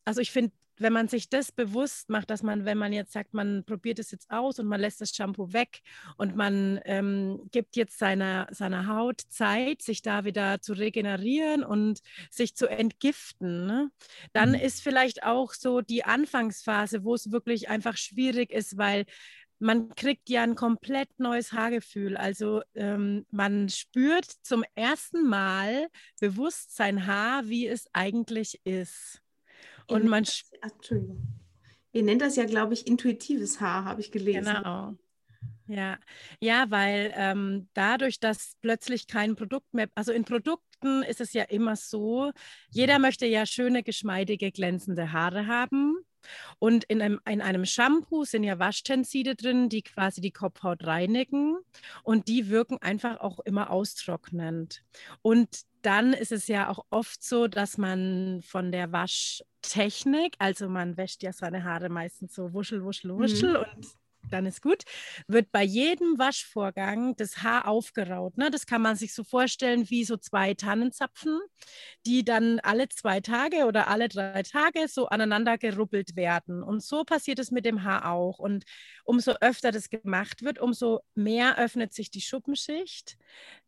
also 0.06 0.22
ich 0.22 0.32
finde, 0.32 0.54
wenn 0.80 0.94
man 0.94 1.08
sich 1.08 1.30
das 1.30 1.52
bewusst 1.52 2.10
macht, 2.10 2.30
dass 2.30 2.42
man, 2.42 2.66
wenn 2.66 2.78
man 2.78 2.94
jetzt 2.94 3.12
sagt, 3.12 3.34
man 3.34 3.64
probiert 3.66 4.00
es 4.00 4.12
jetzt 4.12 4.32
aus 4.32 4.60
und 4.60 4.68
man 4.68 4.80
lässt 4.80 5.02
das 5.02 5.12
Shampoo 5.12 5.54
weg 5.54 5.82
und 6.18 6.36
man 6.36 6.80
ähm, 6.86 7.42
gibt 7.52 7.76
jetzt 7.76 8.00
seiner, 8.00 8.48
seiner 8.52 8.88
Haut 8.88 9.22
Zeit, 9.30 9.82
sich 9.82 10.02
da 10.02 10.24
wieder 10.24 10.62
zu 10.62 10.74
regenerieren 10.74 11.64
und 11.64 12.00
sich 12.32 12.56
zu 12.56 12.68
entgiften, 12.68 13.68
ne? 13.68 13.92
dann 14.34 14.50
mhm. 14.50 14.56
ist 14.56 14.82
vielleicht 14.82 15.24
auch 15.24 15.54
so 15.54 15.82
die 15.82 16.06
Anfangsphase, 16.06 17.04
wo 17.04 17.14
es 17.14 17.32
wirklich 17.32 17.70
einfach 17.70 17.98
schwierig 17.98 18.52
ist, 18.52 18.78
weil 18.78 19.06
man 19.60 19.94
kriegt 19.96 20.30
ja 20.30 20.44
ein 20.44 20.56
komplett 20.56 21.20
neues 21.20 21.52
Haargefühl. 21.52 22.16
Also 22.16 22.62
ähm, 22.76 23.26
man 23.30 23.68
spürt 23.68 24.26
zum 24.42 24.64
ersten 24.74 25.28
Mal 25.28 25.90
bewusst 26.20 26.76
sein 26.76 27.06
Haar, 27.06 27.48
wie 27.50 27.68
es 27.68 27.88
eigentlich 27.94 28.62
ist. 28.64 29.22
Und 29.90 30.08
man. 30.08 30.26
Entschuldigung. 30.62 31.40
Ihr 31.92 32.04
nennt 32.04 32.22
das 32.22 32.36
ja, 32.36 32.46
glaube 32.46 32.74
ich, 32.74 32.86
intuitives 32.86 33.60
Haar, 33.60 33.86
habe 33.86 34.02
ich 34.02 34.12
gelesen. 34.12 34.54
Genau. 34.56 34.96
Ja, 35.70 36.00
ja, 36.40 36.66
weil 36.70 37.14
ähm, 37.16 37.70
dadurch, 37.74 38.20
dass 38.20 38.56
plötzlich 38.62 39.06
kein 39.08 39.36
Produkt 39.36 39.72
mehr, 39.74 39.88
also 39.94 40.12
in 40.12 40.26
Produkten 40.26 41.04
ist 41.04 41.22
es 41.22 41.34
ja 41.34 41.44
immer 41.44 41.76
so, 41.76 42.32
jeder 42.72 42.98
möchte 42.98 43.28
ja 43.28 43.46
schöne, 43.46 43.84
geschmeidige, 43.84 44.52
glänzende 44.52 45.12
Haare 45.12 45.46
haben. 45.46 45.96
Und 46.58 46.84
in 46.86 47.02
einem, 47.02 47.20
in 47.30 47.42
einem 47.42 47.66
Shampoo 47.66 48.26
sind 48.26 48.44
ja 48.44 48.60
Waschtenside 48.60 49.36
drin, 49.36 49.70
die 49.70 49.84
quasi 49.84 50.22
die 50.22 50.32
Kopfhaut 50.32 50.86
reinigen 50.86 51.58
und 52.04 52.28
die 52.28 52.50
wirken 52.50 52.78
einfach 52.82 53.20
auch 53.20 53.40
immer 53.40 53.70
austrocknend. 53.70 54.84
Und 55.22 55.62
dann 55.82 56.14
ist 56.14 56.32
es 56.32 56.48
ja 56.48 56.70
auch 56.70 56.86
oft 56.90 57.24
so, 57.24 57.48
dass 57.48 57.78
man 57.78 58.42
von 58.44 58.72
der 58.72 58.92
Waschtechnik, 58.92 60.36
also 60.40 60.70
man 60.70 60.98
wäscht 60.98 61.24
ja 61.24 61.34
seine 61.34 61.64
Haare 61.64 61.90
meistens 61.90 62.34
so 62.34 62.54
wuschel, 62.54 62.84
wuschel, 62.84 63.16
wuschel 63.16 63.52
mhm. 63.52 63.58
und 63.58 63.88
dann 64.32 64.46
ist 64.46 64.62
gut, 64.62 64.84
wird 65.28 65.52
bei 65.52 65.64
jedem 65.64 66.18
Waschvorgang 66.18 67.16
das 67.16 67.44
Haar 67.44 67.68
aufgeraut. 67.68 68.38
Ne? 68.38 68.50
Das 68.52 68.66
kann 68.66 68.82
man 68.82 68.96
sich 68.96 69.14
so 69.14 69.24
vorstellen 69.24 69.90
wie 69.90 70.04
so 70.04 70.18
zwei 70.18 70.54
Tannenzapfen, 70.54 71.40
die 72.06 72.24
dann 72.24 72.60
alle 72.60 72.90
zwei 72.90 73.20
Tage 73.20 73.66
oder 73.66 73.88
alle 73.88 74.10
drei 74.10 74.44
Tage 74.44 74.88
so 74.88 75.08
aneinander 75.08 75.58
gerubbelt 75.58 76.16
werden. 76.16 76.64
Und 76.64 76.84
so 76.84 77.04
passiert 77.04 77.40
es 77.40 77.52
mit 77.52 77.66
dem 77.66 77.84
Haar 77.84 78.12
auch. 78.12 78.40
Und 78.40 78.66
umso 79.04 79.34
öfter 79.42 79.72
das 79.72 79.90
gemacht 79.90 80.44
wird, 80.44 80.60
umso 80.60 81.02
mehr 81.16 81.58
öffnet 81.58 81.94
sich 81.94 82.12
die 82.12 82.22
Schuppenschicht. 82.22 83.18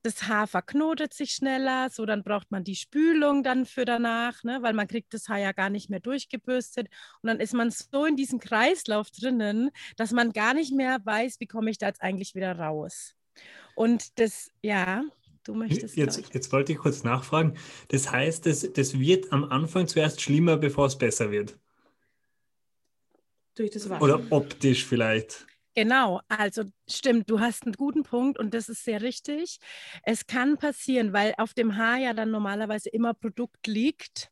Das 0.03 0.23
Haar 0.27 0.47
verknotet 0.47 1.13
sich 1.13 1.31
schneller, 1.31 1.89
so 1.89 2.05
dann 2.05 2.23
braucht 2.23 2.51
man 2.51 2.63
die 2.63 2.75
Spülung 2.75 3.43
dann 3.43 3.65
für 3.65 3.85
danach, 3.85 4.43
ne? 4.43 4.59
weil 4.61 4.73
man 4.73 4.87
kriegt 4.87 5.13
das 5.13 5.29
Haar 5.29 5.37
ja 5.37 5.51
gar 5.51 5.69
nicht 5.69 5.89
mehr 5.89 5.99
durchgebürstet. 5.99 6.87
Und 7.21 7.27
dann 7.27 7.39
ist 7.39 7.53
man 7.53 7.69
so 7.69 8.05
in 8.05 8.15
diesem 8.15 8.39
Kreislauf 8.39 9.11
drinnen, 9.11 9.69
dass 9.97 10.11
man 10.11 10.31
gar 10.31 10.50
nicht 10.53 10.73
mehr 10.73 10.99
weiß, 11.03 11.39
wie 11.39 11.47
komme 11.47 11.69
ich 11.71 11.77
da 11.77 11.87
jetzt 11.87 12.01
eigentlich 12.01 12.35
wieder 12.35 12.57
raus. 12.57 13.15
Und 13.75 14.19
das, 14.19 14.51
ja, 14.61 15.03
du 15.43 15.53
möchtest. 15.53 15.95
Jetzt, 15.95 16.33
jetzt 16.33 16.51
wollte 16.51 16.73
ich 16.73 16.77
kurz 16.77 17.03
nachfragen. 17.03 17.55
Das 17.89 18.11
heißt, 18.11 18.45
das, 18.45 18.71
das 18.73 18.99
wird 18.99 19.31
am 19.31 19.45
Anfang 19.45 19.87
zuerst 19.87 20.21
schlimmer, 20.21 20.57
bevor 20.57 20.87
es 20.87 20.97
besser 20.97 21.31
wird. 21.31 21.57
Durch 23.55 23.71
das 23.71 23.89
Waschen. 23.89 24.03
Oder 24.03 24.21
optisch 24.31 24.85
vielleicht. 24.85 25.45
Genau, 25.73 26.19
also 26.27 26.63
stimmt, 26.89 27.29
du 27.29 27.39
hast 27.39 27.63
einen 27.63 27.73
guten 27.73 28.03
Punkt 28.03 28.37
und 28.37 28.53
das 28.53 28.67
ist 28.67 28.83
sehr 28.83 29.01
richtig. 29.01 29.57
Es 30.03 30.27
kann 30.27 30.57
passieren, 30.57 31.13
weil 31.13 31.33
auf 31.37 31.53
dem 31.53 31.77
Haar 31.77 31.97
ja 31.97 32.13
dann 32.13 32.29
normalerweise 32.29 32.89
immer 32.89 33.13
Produkt 33.13 33.67
liegt. 33.67 34.30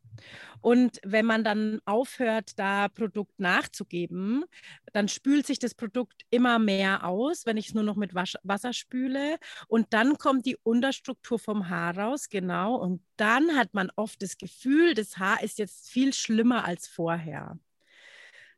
Und 0.62 1.00
wenn 1.04 1.26
man 1.26 1.44
dann 1.44 1.80
aufhört, 1.86 2.58
da 2.58 2.88
Produkt 2.90 3.40
nachzugeben, 3.40 4.46
dann 4.94 5.08
spült 5.08 5.46
sich 5.46 5.60
das 5.60 5.74
Produkt 5.76 6.26
immer 6.30 6.60
mehr 6.60 7.06
aus, 7.06 7.46
wenn 7.46 7.58
ich 7.58 7.70
es 7.70 7.74
nur 7.74 7.84
noch 7.84 7.96
mit 7.96 8.14
Wasser 8.16 8.74
spüle. 8.74 9.38
Und 9.68 9.94
dann 9.94 10.18
kommt 10.18 10.46
die 10.46 10.58
Unterstruktur 10.64 11.40
vom 11.40 11.70
Haar 11.70 11.98
raus, 11.98 12.30
genau. 12.30 12.76
Und 12.76 13.02
dann 13.18 13.56
hat 13.56 13.74
man 13.74 13.92
oft 13.96 14.22
das 14.22 14.38
Gefühl, 14.38 14.94
das 14.94 15.18
Haar 15.18 15.42
ist 15.44 15.60
jetzt 15.60 15.90
viel 15.90 16.14
schlimmer 16.14 16.66
als 16.66 16.88
vorher. 16.88 17.58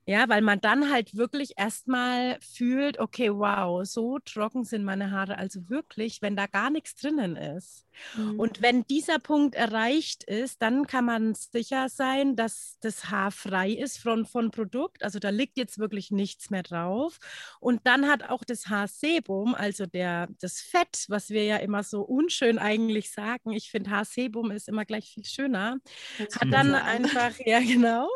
Ja, 0.07 0.27
weil 0.29 0.41
man 0.41 0.59
dann 0.59 0.91
halt 0.91 1.15
wirklich 1.15 1.53
erstmal 1.57 2.37
fühlt, 2.41 2.99
okay, 2.99 3.31
wow, 3.31 3.85
so 3.85 4.17
trocken 4.19 4.63
sind 4.63 4.83
meine 4.83 5.11
Haare 5.11 5.37
also 5.37 5.69
wirklich, 5.69 6.21
wenn 6.23 6.35
da 6.35 6.47
gar 6.47 6.71
nichts 6.71 6.95
drinnen 6.95 7.35
ist. 7.35 7.85
Mhm. 8.15 8.39
Und 8.39 8.61
wenn 8.61 8.83
dieser 8.83 9.19
Punkt 9.19 9.55
erreicht 9.55 10.23
ist, 10.23 10.61
dann 10.61 10.87
kann 10.87 11.05
man 11.05 11.35
sicher 11.35 11.89
sein, 11.89 12.35
dass 12.35 12.77
das 12.81 13.09
Haar 13.09 13.31
frei 13.31 13.71
ist 13.71 13.99
von, 13.99 14.25
von 14.25 14.51
Produkt. 14.51 15.03
Also 15.03 15.19
da 15.19 15.29
liegt 15.29 15.57
jetzt 15.57 15.79
wirklich 15.79 16.11
nichts 16.11 16.49
mehr 16.49 16.63
drauf. 16.63 17.19
Und 17.59 17.81
dann 17.85 18.07
hat 18.07 18.29
auch 18.29 18.43
das 18.43 18.67
Haarsebum, 18.67 19.55
also 19.55 19.85
der, 19.85 20.27
das 20.39 20.59
Fett, 20.59 21.05
was 21.07 21.29
wir 21.29 21.43
ja 21.43 21.57
immer 21.57 21.83
so 21.83 22.01
unschön 22.01 22.59
eigentlich 22.59 23.11
sagen, 23.11 23.51
ich 23.51 23.69
finde 23.69 23.91
Haarsebum 23.91 24.51
ist 24.51 24.67
immer 24.67 24.85
gleich 24.85 25.13
viel 25.13 25.25
schöner, 25.25 25.77
hat 26.19 26.51
dann 26.51 26.73
einfach, 26.75 27.33
ja 27.45 27.59
genau, 27.59 28.07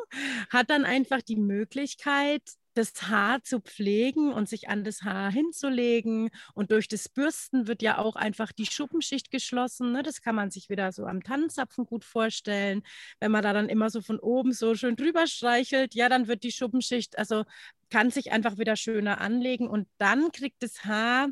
hat 0.49 0.69
dann 0.69 0.85
einfach 0.85 1.21
die 1.21 1.37
Möglichkeit, 1.37 2.41
das 2.75 2.93
Haar 3.09 3.41
zu 3.43 3.59
pflegen 3.59 4.31
und 4.33 4.49
sich 4.49 4.69
an 4.69 4.83
das 4.83 5.01
Haar 5.03 5.31
hinzulegen. 5.31 6.29
Und 6.53 6.71
durch 6.71 6.87
das 6.87 7.09
Bürsten 7.09 7.67
wird 7.67 7.81
ja 7.81 7.97
auch 7.97 8.15
einfach 8.15 8.51
die 8.51 8.65
Schuppenschicht 8.65 9.31
geschlossen. 9.31 9.91
Ne? 9.91 10.03
Das 10.03 10.21
kann 10.21 10.35
man 10.35 10.51
sich 10.51 10.69
wieder 10.69 10.91
so 10.91 11.05
am 11.05 11.23
Tannenzapfen 11.23 11.85
gut 11.85 12.05
vorstellen. 12.05 12.83
Wenn 13.19 13.31
man 13.31 13.43
da 13.43 13.53
dann 13.53 13.69
immer 13.69 13.89
so 13.89 14.01
von 14.01 14.19
oben 14.19 14.51
so 14.53 14.75
schön 14.75 14.95
drüber 14.95 15.27
streichelt, 15.27 15.95
ja, 15.95 16.09
dann 16.09 16.27
wird 16.27 16.43
die 16.43 16.51
Schuppenschicht, 16.51 17.17
also 17.17 17.45
kann 17.89 18.11
sich 18.11 18.31
einfach 18.31 18.57
wieder 18.57 18.75
schöner 18.75 19.21
anlegen 19.21 19.67
und 19.67 19.87
dann 19.97 20.31
kriegt 20.31 20.61
das 20.61 20.85
Haar 20.85 21.29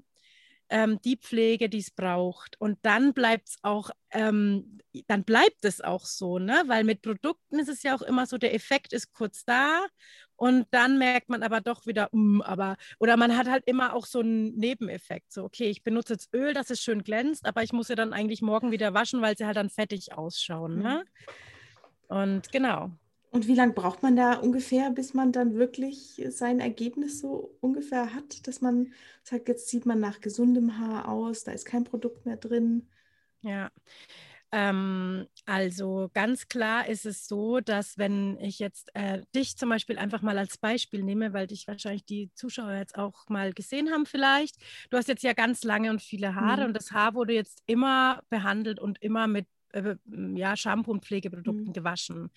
ähm, 0.69 0.99
die 1.03 1.17
Pflege, 1.17 1.69
die 1.69 1.79
es 1.79 1.91
braucht. 1.91 2.59
Und 2.59 2.79
dann 2.81 3.13
bleibt 3.13 3.49
es 3.49 3.57
auch, 3.61 3.91
ähm, 4.11 4.79
dann 5.07 5.23
bleibt 5.23 5.65
es 5.65 5.81
auch 5.81 6.05
so, 6.05 6.39
ne? 6.39 6.63
Weil 6.67 6.83
mit 6.83 7.01
Produkten 7.01 7.59
ist 7.59 7.69
es 7.69 7.83
ja 7.83 7.95
auch 7.95 8.01
immer 8.01 8.25
so, 8.25 8.37
der 8.37 8.55
Effekt 8.55 8.93
ist 8.93 9.13
kurz 9.13 9.45
da 9.45 9.85
und 10.35 10.65
dann 10.71 10.97
merkt 10.97 11.29
man 11.29 11.43
aber 11.43 11.61
doch 11.61 11.85
wieder, 11.85 12.09
mm, 12.11 12.41
aber, 12.41 12.75
oder 12.99 13.17
man 13.17 13.37
hat 13.37 13.49
halt 13.49 13.63
immer 13.65 13.93
auch 13.93 14.05
so 14.05 14.19
einen 14.19 14.55
Nebeneffekt. 14.55 15.31
So, 15.31 15.43
okay, 15.43 15.69
ich 15.69 15.83
benutze 15.83 16.13
jetzt 16.13 16.33
Öl, 16.33 16.53
dass 16.53 16.69
es 16.69 16.81
schön 16.81 17.03
glänzt, 17.03 17.45
aber 17.45 17.63
ich 17.63 17.73
muss 17.73 17.89
ja 17.89 17.95
dann 17.95 18.13
eigentlich 18.13 18.41
morgen 18.41 18.71
wieder 18.71 18.93
waschen, 18.93 19.21
weil 19.21 19.37
sie 19.37 19.45
halt 19.45 19.57
dann 19.57 19.69
fettig 19.69 20.13
ausschauen. 20.17 20.79
Ne? 20.79 21.03
Mhm. 22.09 22.17
Und 22.17 22.51
genau. 22.51 22.91
Und 23.31 23.47
wie 23.47 23.55
lange 23.55 23.73
braucht 23.73 24.03
man 24.03 24.15
da 24.15 24.33
ungefähr, 24.33 24.91
bis 24.91 25.15
man 25.15 25.31
dann 25.31 25.55
wirklich 25.55 26.23
sein 26.29 26.59
Ergebnis 26.59 27.19
so 27.19 27.57
ungefähr 27.61 28.13
hat, 28.13 28.47
dass 28.47 28.61
man 28.61 28.93
sagt, 29.23 29.47
jetzt 29.47 29.69
sieht 29.69 29.87
man 29.87 29.99
nach 29.99 30.21
gesundem 30.21 30.77
Haar 30.77 31.09
aus, 31.09 31.43
da 31.43 31.51
ist 31.51 31.65
kein 31.65 31.83
Produkt 31.83 32.27
mehr 32.27 32.37
drin? 32.37 32.87
Ja. 33.41 33.71
Ähm, 34.55 35.25
also 35.47 36.11
ganz 36.13 36.47
klar 36.47 36.87
ist 36.87 37.07
es 37.07 37.27
so, 37.27 37.59
dass 37.59 37.97
wenn 37.97 38.37
ich 38.39 38.59
jetzt 38.59 38.91
äh, 38.93 39.23
dich 39.35 39.57
zum 39.57 39.69
Beispiel 39.69 39.97
einfach 39.97 40.21
mal 40.21 40.37
als 40.37 40.59
Beispiel 40.59 41.01
nehme, 41.01 41.33
weil 41.33 41.47
dich 41.47 41.67
wahrscheinlich 41.67 42.05
die 42.05 42.29
Zuschauer 42.35 42.73
jetzt 42.73 42.95
auch 42.95 43.27
mal 43.29 43.51
gesehen 43.51 43.89
haben 43.89 44.05
vielleicht. 44.05 44.57
Du 44.91 44.97
hast 44.97 45.07
jetzt 45.07 45.23
ja 45.23 45.33
ganz 45.33 45.63
lange 45.63 45.89
und 45.89 46.03
viele 46.03 46.35
Haare 46.35 46.61
mhm. 46.61 46.67
und 46.67 46.73
das 46.75 46.91
Haar 46.91 47.15
wurde 47.15 47.33
jetzt 47.33 47.63
immer 47.65 48.21
behandelt 48.29 48.79
und 48.79 49.01
immer 49.01 49.25
mit 49.25 49.47
äh, 49.71 49.95
ja, 50.35 50.55
Shampoo 50.55 50.91
und 50.91 51.03
Pflegeprodukten 51.03 51.69
mhm. 51.69 51.73
gewaschen. 51.73 52.29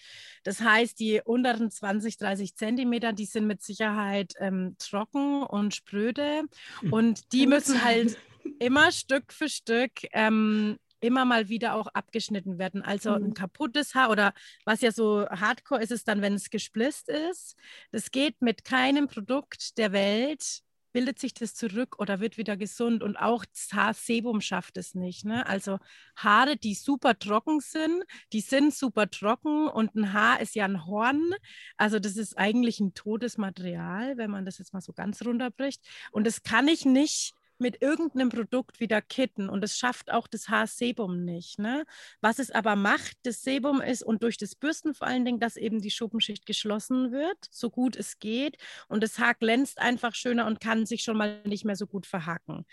Das 0.42 0.62
heißt, 0.62 0.98
die 0.98 1.20
unteren 1.22 1.70
20, 1.70 2.16
30 2.16 2.56
Zentimeter, 2.56 3.12
die 3.12 3.26
sind 3.26 3.46
mit 3.46 3.62
Sicherheit 3.62 4.32
ähm, 4.38 4.76
trocken 4.78 5.42
und 5.42 5.74
spröde 5.74 6.44
mhm. 6.80 6.92
und 6.94 7.32
die 7.34 7.46
müssen 7.46 7.84
halt 7.84 8.16
immer 8.58 8.90
Stück 8.90 9.34
für 9.34 9.50
Stück 9.50 9.92
ähm, 10.12 10.78
immer 11.00 11.24
mal 11.24 11.48
wieder 11.48 11.74
auch 11.74 11.88
abgeschnitten 11.88 12.58
werden. 12.58 12.82
Also 12.82 13.10
mhm. 13.10 13.26
ein 13.26 13.34
kaputtes 13.34 13.94
Haar 13.94 14.10
oder 14.10 14.32
was 14.64 14.80
ja 14.80 14.92
so 14.92 15.26
hardcore 15.28 15.82
ist, 15.82 15.92
ist 15.92 16.08
dann, 16.08 16.22
wenn 16.22 16.34
es 16.34 16.50
gesplitzt 16.50 17.08
ist. 17.08 17.56
Das 17.92 18.10
geht 18.10 18.42
mit 18.42 18.64
keinem 18.64 19.08
Produkt 19.08 19.78
der 19.78 19.92
Welt 19.92 20.62
bildet 20.96 21.18
sich 21.18 21.34
das 21.34 21.54
zurück 21.54 21.96
oder 21.98 22.20
wird 22.20 22.38
wieder 22.38 22.56
gesund 22.56 23.02
und 23.02 23.18
auch 23.18 23.44
das 23.44 23.70
Haarsebum 23.74 24.40
schafft 24.40 24.78
es 24.78 24.94
nicht. 24.94 25.26
Ne? 25.26 25.46
Also 25.46 25.78
Haare, 26.16 26.56
die 26.56 26.72
super 26.72 27.18
trocken 27.18 27.60
sind, 27.60 28.02
die 28.32 28.40
sind 28.40 28.72
super 28.74 29.10
trocken 29.10 29.68
und 29.68 29.94
ein 29.94 30.14
Haar 30.14 30.40
ist 30.40 30.54
ja 30.54 30.64
ein 30.64 30.86
Horn. 30.86 31.34
Also 31.76 31.98
das 31.98 32.16
ist 32.16 32.38
eigentlich 32.38 32.80
ein 32.80 32.94
totes 32.94 33.36
Material, 33.36 34.16
wenn 34.16 34.30
man 34.30 34.46
das 34.46 34.56
jetzt 34.56 34.72
mal 34.72 34.80
so 34.80 34.94
ganz 34.94 35.20
runterbricht. 35.22 35.86
Und 36.12 36.26
das 36.26 36.42
kann 36.42 36.66
ich 36.66 36.86
nicht 36.86 37.34
mit 37.58 37.82
irgendeinem 37.82 38.28
Produkt 38.28 38.80
wieder 38.80 39.00
kitten 39.00 39.48
und 39.48 39.64
es 39.64 39.78
schafft 39.78 40.12
auch 40.12 40.26
das 40.26 40.48
Haarsebum 40.48 41.24
nicht. 41.24 41.58
Ne? 41.58 41.84
Was 42.20 42.38
es 42.38 42.50
aber 42.50 42.76
macht, 42.76 43.16
das 43.22 43.42
Sebum 43.42 43.80
ist 43.80 44.02
und 44.02 44.22
durch 44.22 44.36
das 44.36 44.54
Bürsten 44.54 44.94
vor 44.94 45.06
allen 45.06 45.24
Dingen, 45.24 45.40
dass 45.40 45.56
eben 45.56 45.80
die 45.80 45.90
Schuppenschicht 45.90 46.46
geschlossen 46.46 47.12
wird, 47.12 47.38
so 47.50 47.70
gut 47.70 47.96
es 47.96 48.18
geht 48.18 48.56
und 48.88 49.02
das 49.02 49.18
Haar 49.18 49.34
glänzt 49.34 49.78
einfach 49.78 50.14
schöner 50.14 50.46
und 50.46 50.60
kann 50.60 50.86
sich 50.86 51.02
schon 51.02 51.16
mal 51.16 51.40
nicht 51.44 51.64
mehr 51.64 51.76
so 51.76 51.86
gut 51.86 52.06
verhaken. 52.06 52.64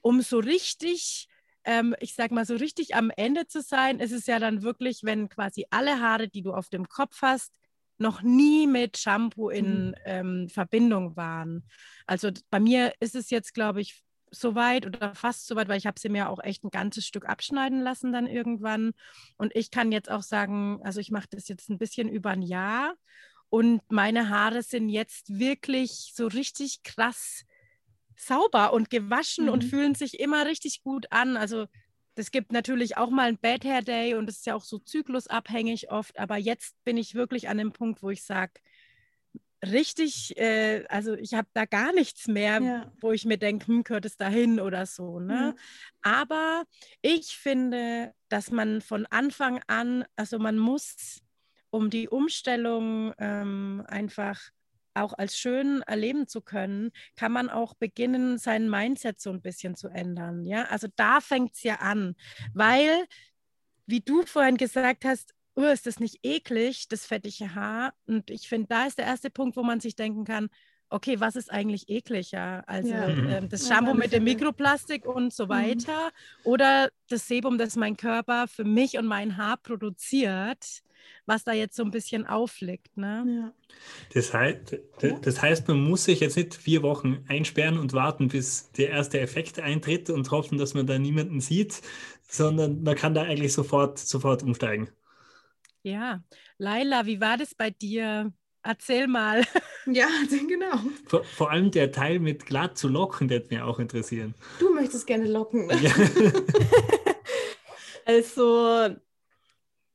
Um 0.00 0.20
so 0.22 0.38
richtig 0.38 1.28
ähm, 1.64 1.94
ich 2.00 2.14
sag 2.14 2.32
mal, 2.32 2.44
so 2.44 2.56
richtig 2.56 2.96
am 2.96 3.10
Ende 3.16 3.46
zu 3.46 3.62
sein, 3.62 4.00
ist 4.00 4.10
es 4.10 4.26
ja 4.26 4.40
dann 4.40 4.62
wirklich, 4.62 5.04
wenn 5.04 5.28
quasi 5.28 5.64
alle 5.70 6.00
Haare, 6.00 6.28
die 6.28 6.42
du 6.42 6.52
auf 6.52 6.68
dem 6.70 6.88
Kopf 6.88 7.22
hast, 7.22 7.52
noch 7.98 8.22
nie 8.22 8.66
mit 8.66 8.98
Shampoo 8.98 9.48
in 9.48 9.88
mhm. 9.88 9.94
ähm, 10.04 10.48
Verbindung 10.48 11.16
waren. 11.16 11.64
Also 12.06 12.30
bei 12.50 12.60
mir 12.60 12.92
ist 13.00 13.14
es 13.14 13.30
jetzt, 13.30 13.54
glaube 13.54 13.80
ich, 13.80 14.02
so 14.32 14.54
weit 14.54 14.86
oder 14.86 15.14
fast 15.14 15.46
so 15.46 15.54
weit, 15.56 15.68
weil 15.68 15.78
ich 15.78 15.86
habe 15.86 16.00
sie 16.00 16.08
mir 16.08 16.28
auch 16.28 16.42
echt 16.42 16.64
ein 16.64 16.70
ganzes 16.70 17.06
Stück 17.06 17.28
abschneiden 17.28 17.82
lassen 17.82 18.12
dann 18.12 18.26
irgendwann. 18.26 18.92
Und 19.36 19.54
ich 19.54 19.70
kann 19.70 19.92
jetzt 19.92 20.10
auch 20.10 20.22
sagen, 20.22 20.80
also 20.82 21.00
ich 21.00 21.10
mache 21.10 21.28
das 21.30 21.48
jetzt 21.48 21.68
ein 21.68 21.78
bisschen 21.78 22.08
über 22.08 22.30
ein 22.30 22.42
Jahr 22.42 22.94
und 23.50 23.82
meine 23.90 24.30
Haare 24.30 24.62
sind 24.62 24.88
jetzt 24.88 25.38
wirklich 25.38 26.12
so 26.14 26.26
richtig 26.26 26.82
krass 26.82 27.44
sauber 28.16 28.72
und 28.72 28.88
gewaschen 28.88 29.46
mhm. 29.46 29.52
und 29.52 29.64
fühlen 29.64 29.94
sich 29.94 30.18
immer 30.18 30.46
richtig 30.46 30.82
gut 30.82 31.06
an. 31.10 31.36
Also 31.36 31.66
es 32.14 32.30
gibt 32.30 32.52
natürlich 32.52 32.96
auch 32.96 33.10
mal 33.10 33.28
ein 33.28 33.38
Bad 33.38 33.64
Hair 33.64 33.82
Day 33.82 34.14
und 34.14 34.28
es 34.28 34.38
ist 34.38 34.46
ja 34.46 34.54
auch 34.54 34.64
so 34.64 34.78
zyklusabhängig 34.78 35.90
oft, 35.90 36.18
aber 36.18 36.36
jetzt 36.36 36.74
bin 36.84 36.96
ich 36.96 37.14
wirklich 37.14 37.48
an 37.48 37.58
dem 37.58 37.72
Punkt, 37.72 38.02
wo 38.02 38.10
ich 38.10 38.24
sage, 38.24 38.52
richtig, 39.64 40.36
äh, 40.38 40.84
also 40.88 41.14
ich 41.14 41.34
habe 41.34 41.48
da 41.54 41.64
gar 41.64 41.92
nichts 41.92 42.26
mehr, 42.26 42.60
ja. 42.60 42.92
wo 43.00 43.12
ich 43.12 43.24
mir 43.24 43.38
denke, 43.38 43.66
hm, 43.66 43.84
gehört 43.84 44.04
es 44.04 44.16
dahin 44.16 44.60
oder 44.60 44.86
so. 44.86 45.20
Ne? 45.20 45.54
Mhm. 45.54 45.58
Aber 46.02 46.64
ich 47.00 47.36
finde, 47.36 48.12
dass 48.28 48.50
man 48.50 48.80
von 48.80 49.06
Anfang 49.06 49.60
an, 49.66 50.04
also 50.16 50.38
man 50.38 50.58
muss, 50.58 51.22
um 51.70 51.90
die 51.90 52.08
Umstellung 52.08 53.14
ähm, 53.18 53.84
einfach 53.86 54.40
auch 54.94 55.14
als 55.14 55.38
schön 55.38 55.82
erleben 55.82 56.26
zu 56.26 56.42
können, 56.42 56.90
kann 57.16 57.32
man 57.32 57.48
auch 57.48 57.74
beginnen, 57.74 58.38
sein 58.38 58.68
Mindset 58.68 59.20
so 59.20 59.30
ein 59.30 59.40
bisschen 59.40 59.74
zu 59.74 59.88
ändern. 59.88 60.44
Ja, 60.44 60.64
also 60.64 60.88
da 60.96 61.20
fängt 61.20 61.54
es 61.54 61.62
ja 61.62 61.76
an, 61.76 62.14
weil, 62.52 63.06
wie 63.86 64.00
du 64.00 64.22
vorhin 64.26 64.56
gesagt 64.56 65.04
hast, 65.04 65.32
oh, 65.54 65.64
ist 65.64 65.86
das 65.86 66.00
nicht 66.00 66.20
eklig, 66.22 66.88
das 66.88 67.06
fettige 67.06 67.54
Haar? 67.54 67.94
Und 68.06 68.30
ich 68.30 68.48
finde, 68.48 68.68
da 68.68 68.86
ist 68.86 68.98
der 68.98 69.06
erste 69.06 69.30
Punkt, 69.30 69.56
wo 69.56 69.62
man 69.62 69.80
sich 69.80 69.96
denken 69.96 70.24
kann, 70.24 70.48
okay, 70.92 71.18
was 71.20 71.36
ist 71.36 71.50
eigentlich 71.50 71.88
ekliger? 71.88 72.62
Also 72.68 72.90
ja. 72.90 73.08
äh, 73.08 73.48
das 73.48 73.66
Shampoo 73.66 73.92
ja, 73.92 73.96
mit 73.96 74.12
dem 74.12 74.24
Mikroplastik 74.24 75.06
und 75.06 75.32
so 75.32 75.46
mhm. 75.46 75.50
weiter 75.50 76.06
mhm. 76.06 76.50
oder 76.50 76.90
das 77.08 77.26
Sebum, 77.26 77.58
das 77.58 77.76
mein 77.76 77.96
Körper 77.96 78.46
für 78.46 78.64
mich 78.64 78.98
und 78.98 79.06
mein 79.06 79.36
Haar 79.36 79.56
produziert, 79.56 80.82
was 81.26 81.44
da 81.44 81.52
jetzt 81.52 81.76
so 81.76 81.82
ein 81.82 81.90
bisschen 81.90 82.26
aufliegt. 82.26 82.96
Ne? 82.96 83.24
Ja. 83.26 83.52
Das, 84.14 84.32
heißt, 84.32 84.78
das 85.22 85.42
heißt, 85.42 85.66
man 85.68 85.82
muss 85.82 86.04
sich 86.04 86.20
jetzt 86.20 86.36
nicht 86.36 86.54
vier 86.54 86.82
Wochen 86.82 87.24
einsperren 87.26 87.78
und 87.78 87.92
warten, 87.92 88.28
bis 88.28 88.70
der 88.72 88.90
erste 88.90 89.18
Effekt 89.20 89.58
eintritt 89.58 90.10
und 90.10 90.30
hoffen, 90.30 90.58
dass 90.58 90.74
man 90.74 90.86
da 90.86 90.98
niemanden 90.98 91.40
sieht, 91.40 91.80
sondern 92.28 92.82
man 92.82 92.96
kann 92.96 93.14
da 93.14 93.22
eigentlich 93.22 93.52
sofort, 93.52 93.98
sofort 93.98 94.42
umsteigen. 94.42 94.88
Ja, 95.82 96.22
Laila, 96.58 97.06
wie 97.06 97.20
war 97.20 97.36
das 97.36 97.54
bei 97.54 97.70
dir? 97.70 98.32
Erzähl 98.62 99.06
mal. 99.06 99.44
Ja, 99.84 100.06
genau. 100.48 100.78
Vor, 101.08 101.24
vor, 101.24 101.50
allem 101.50 101.72
der 101.72 101.90
Teil 101.90 102.20
mit 102.20 102.46
glatt 102.46 102.78
zu 102.78 102.86
locken, 102.86 103.26
der 103.26 103.40
wird 103.40 103.50
mir 103.50 103.66
auch 103.66 103.80
interessieren. 103.80 104.32
Du 104.60 104.72
möchtest 104.72 105.08
gerne 105.08 105.26
locken. 105.26 105.68
Ja. 105.82 105.90
also 108.04 108.94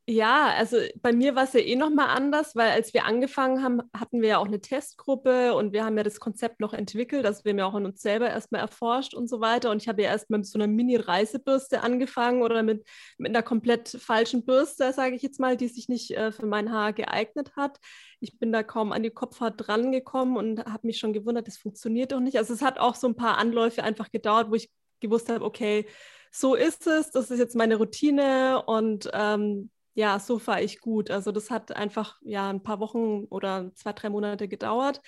ja, 0.09 0.53
also 0.55 0.77
bei 1.01 1.11
mir 1.11 1.35
war 1.35 1.43
es 1.43 1.51
ja 1.51 1.59
eh 1.59 1.75
nochmal 1.75 2.07
anders, 2.15 2.55
weil 2.55 2.71
als 2.71 2.93
wir 2.93 3.03
angefangen 3.03 3.61
haben, 3.61 3.81
hatten 3.93 4.21
wir 4.21 4.29
ja 4.29 4.37
auch 4.37 4.45
eine 4.45 4.61
Testgruppe 4.61 5.53
und 5.53 5.73
wir 5.73 5.83
haben 5.83 5.97
ja 5.97 6.03
das 6.03 6.21
Konzept 6.21 6.61
noch 6.61 6.73
entwickelt, 6.73 7.25
das 7.25 7.43
wir 7.43 7.49
haben 7.49 7.59
ja 7.59 7.65
auch 7.65 7.73
an 7.73 7.85
uns 7.85 8.01
selber 8.01 8.29
erstmal 8.29 8.61
erforscht 8.61 9.13
und 9.13 9.27
so 9.27 9.41
weiter. 9.41 9.69
Und 9.69 9.81
ich 9.81 9.89
habe 9.89 10.01
ja 10.01 10.09
erstmal 10.09 10.39
mit 10.39 10.47
so 10.47 10.57
einer 10.57 10.67
Mini-Reisebürste 10.67 11.81
angefangen 11.81 12.41
oder 12.41 12.63
mit, 12.63 12.87
mit 13.17 13.31
einer 13.31 13.43
komplett 13.43 13.89
falschen 13.89 14.45
Bürste, 14.45 14.93
sage 14.93 15.13
ich 15.13 15.23
jetzt 15.23 15.41
mal, 15.41 15.57
die 15.57 15.67
sich 15.67 15.89
nicht 15.89 16.11
äh, 16.11 16.31
für 16.31 16.45
mein 16.45 16.71
Haar 16.71 16.93
geeignet 16.93 17.57
hat. 17.57 17.77
Ich 18.21 18.39
bin 18.39 18.53
da 18.53 18.63
kaum 18.63 18.93
an 18.93 19.03
die 19.03 19.09
Kopfhaut 19.09 19.55
drangekommen 19.57 20.37
und 20.37 20.65
habe 20.65 20.87
mich 20.87 20.99
schon 20.99 21.11
gewundert, 21.11 21.47
das 21.47 21.57
funktioniert 21.57 22.13
doch 22.13 22.21
nicht. 22.21 22.37
Also 22.37 22.53
es 22.53 22.61
hat 22.61 22.79
auch 22.79 22.95
so 22.95 23.07
ein 23.07 23.17
paar 23.17 23.37
Anläufe 23.37 23.83
einfach 23.83 24.09
gedauert, 24.09 24.51
wo 24.51 24.55
ich 24.55 24.71
gewusst 25.01 25.27
habe, 25.27 25.43
okay, 25.43 25.85
so 26.31 26.55
ist 26.55 26.87
es, 26.87 27.11
das 27.11 27.29
ist 27.29 27.39
jetzt 27.39 27.57
meine 27.57 27.75
Routine 27.75 28.63
und 28.65 29.09
ähm, 29.13 29.69
ja, 29.97 30.19
so 30.19 30.37
fahre 30.37 30.61
ich 30.63 30.79
gut. 30.79 31.09
Also 31.09 31.31
das 31.31 31.49
hat 31.49 31.75
einfach 31.75 32.17
ja 32.21 32.51
ein 32.51 32.61
paar 32.61 32.79
Wochen 32.79 33.25
oder 33.31 33.71
zwei, 33.73 33.93
drei 33.93 34.09
Monate 34.09 34.47
gedauert. 34.47 35.01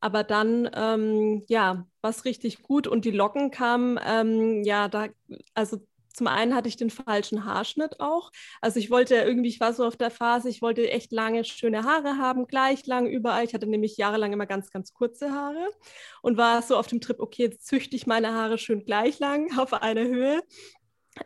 Aber 0.00 0.24
dann, 0.24 0.68
ähm, 0.74 1.44
ja, 1.48 1.86
war 2.02 2.10
es 2.10 2.24
richtig 2.24 2.62
gut 2.62 2.88
und 2.88 3.04
die 3.04 3.12
Locken 3.12 3.52
kamen, 3.52 3.98
ähm, 4.04 4.64
ja, 4.64 4.88
da, 4.88 5.06
also 5.54 5.78
zum 6.12 6.26
einen 6.26 6.54
hatte 6.54 6.68
ich 6.68 6.76
den 6.76 6.90
falschen 6.90 7.44
Haarschnitt 7.44 8.00
auch. 8.00 8.32
Also 8.60 8.80
ich 8.80 8.90
wollte 8.90 9.14
irgendwie, 9.14 9.48
ich 9.48 9.60
war 9.60 9.72
so 9.72 9.84
auf 9.86 9.96
der 9.96 10.10
Phase, 10.10 10.48
ich 10.48 10.62
wollte 10.62 10.90
echt 10.90 11.12
lange, 11.12 11.44
schöne 11.44 11.84
Haare 11.84 12.18
haben, 12.18 12.46
gleich 12.48 12.86
lang 12.86 13.06
überall. 13.06 13.44
Ich 13.44 13.54
hatte 13.54 13.66
nämlich 13.68 13.96
jahrelang 13.96 14.32
immer 14.32 14.46
ganz, 14.46 14.70
ganz 14.70 14.94
kurze 14.94 15.30
Haare 15.30 15.68
und 16.22 16.36
war 16.36 16.60
so 16.62 16.76
auf 16.76 16.88
dem 16.88 17.00
Trip, 17.00 17.20
okay, 17.20 17.44
jetzt 17.44 17.66
züchte 17.66 17.94
ich 17.96 18.06
meine 18.06 18.32
Haare 18.32 18.58
schön 18.58 18.84
gleich 18.84 19.20
lang 19.20 19.48
auf 19.58 19.72
einer 19.72 20.04
Höhe. 20.04 20.42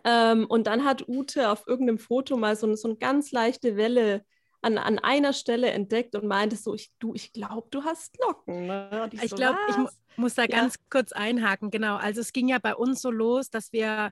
Ähm, 0.05 0.47
und 0.47 0.67
dann 0.67 0.85
hat 0.85 1.09
Ute 1.09 1.51
auf 1.51 1.67
irgendeinem 1.67 1.99
Foto 1.99 2.37
mal 2.37 2.57
so, 2.57 2.75
so 2.75 2.89
eine 2.89 2.97
ganz 2.97 3.33
leichte 3.33 3.77
Welle 3.77 4.25
an, 4.61 4.79
an 4.79 4.99
einer 4.99 5.33
Stelle 5.33 5.71
entdeckt 5.71 6.15
und 6.15 6.27
meinte 6.27 6.57
so, 6.57 6.75
ich, 6.75 6.91
du, 6.99 7.15
ich 7.15 7.33
glaube, 7.33 7.69
du 7.71 7.85
hast 7.85 8.19
Locken. 8.21 8.67
Ne? 8.67 9.09
ich, 9.13 9.23
ich 9.23 9.31
so, 9.31 9.37
glaube, 9.37 9.59
ich 9.69 9.77
mu 9.77 9.89
muss 10.17 10.35
da 10.35 10.43
ja. 10.43 10.49
ganz 10.49 10.77
kurz 10.91 11.13
einhaken. 11.13 11.71
Genau, 11.71 11.97
also 11.97 12.21
es 12.21 12.33
ging 12.33 12.49
ja 12.49 12.59
bei 12.59 12.75
uns 12.75 13.01
so 13.01 13.11
los, 13.11 13.51
dass 13.51 13.73
wir 13.73 14.11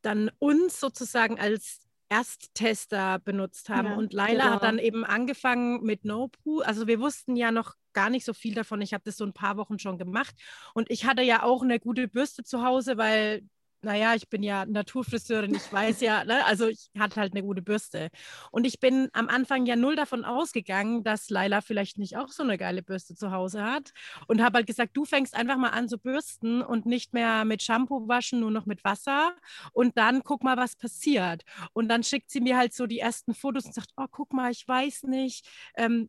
dann 0.00 0.30
uns 0.38 0.80
sozusagen 0.80 1.38
als 1.38 1.80
Ersttester 2.08 3.18
benutzt 3.18 3.68
haben. 3.68 3.88
Ja, 3.88 3.94
und 3.96 4.12
Laila 4.12 4.44
genau. 4.44 4.54
hat 4.54 4.62
dann 4.62 4.78
eben 4.78 5.04
angefangen 5.04 5.82
mit 5.82 6.04
NoPoo. 6.04 6.60
Also 6.60 6.86
wir 6.86 7.00
wussten 7.00 7.36
ja 7.36 7.50
noch 7.52 7.74
gar 7.92 8.10
nicht 8.10 8.24
so 8.24 8.32
viel 8.32 8.54
davon. 8.54 8.80
Ich 8.80 8.94
habe 8.94 9.04
das 9.04 9.16
so 9.16 9.24
ein 9.24 9.32
paar 9.32 9.56
Wochen 9.56 9.78
schon 9.78 9.98
gemacht. 9.98 10.34
Und 10.74 10.90
ich 10.90 11.04
hatte 11.04 11.22
ja 11.22 11.42
auch 11.42 11.62
eine 11.62 11.78
gute 11.80 12.08
Bürste 12.08 12.44
zu 12.44 12.62
Hause, 12.64 12.96
weil 12.96 13.42
naja, 13.82 14.14
ich 14.14 14.28
bin 14.28 14.42
ja 14.42 14.64
Naturfriseurin, 14.64 15.54
ich 15.54 15.72
weiß 15.72 16.00
ja, 16.00 16.24
ne? 16.24 16.44
also 16.46 16.68
ich 16.68 16.90
hatte 16.98 17.20
halt 17.20 17.32
eine 17.32 17.42
gute 17.42 17.62
Bürste. 17.62 18.10
Und 18.50 18.64
ich 18.64 18.80
bin 18.80 19.08
am 19.12 19.28
Anfang 19.28 19.66
ja 19.66 19.76
null 19.76 19.96
davon 19.96 20.24
ausgegangen, 20.24 21.02
dass 21.02 21.30
Laila 21.30 21.60
vielleicht 21.60 21.98
nicht 21.98 22.16
auch 22.16 22.28
so 22.28 22.42
eine 22.42 22.58
geile 22.58 22.82
Bürste 22.82 23.14
zu 23.14 23.32
Hause 23.32 23.64
hat. 23.64 23.92
Und 24.28 24.42
habe 24.42 24.58
halt 24.58 24.66
gesagt, 24.66 24.96
du 24.96 25.04
fängst 25.04 25.34
einfach 25.34 25.56
mal 25.56 25.70
an 25.70 25.88
zu 25.88 25.98
bürsten 25.98 26.62
und 26.62 26.86
nicht 26.86 27.12
mehr 27.12 27.44
mit 27.44 27.62
Shampoo 27.62 28.08
waschen, 28.08 28.40
nur 28.40 28.50
noch 28.50 28.66
mit 28.66 28.84
Wasser. 28.84 29.34
Und 29.72 29.98
dann 29.98 30.22
guck 30.22 30.44
mal, 30.44 30.56
was 30.56 30.76
passiert. 30.76 31.42
Und 31.72 31.88
dann 31.88 32.04
schickt 32.04 32.30
sie 32.30 32.40
mir 32.40 32.56
halt 32.56 32.74
so 32.74 32.86
die 32.86 33.00
ersten 33.00 33.34
Fotos 33.34 33.66
und 33.66 33.74
sagt, 33.74 33.90
oh, 33.96 34.06
guck 34.10 34.32
mal, 34.32 34.50
ich 34.50 34.66
weiß 34.66 35.04
nicht. 35.04 35.46
Ähm, 35.76 36.08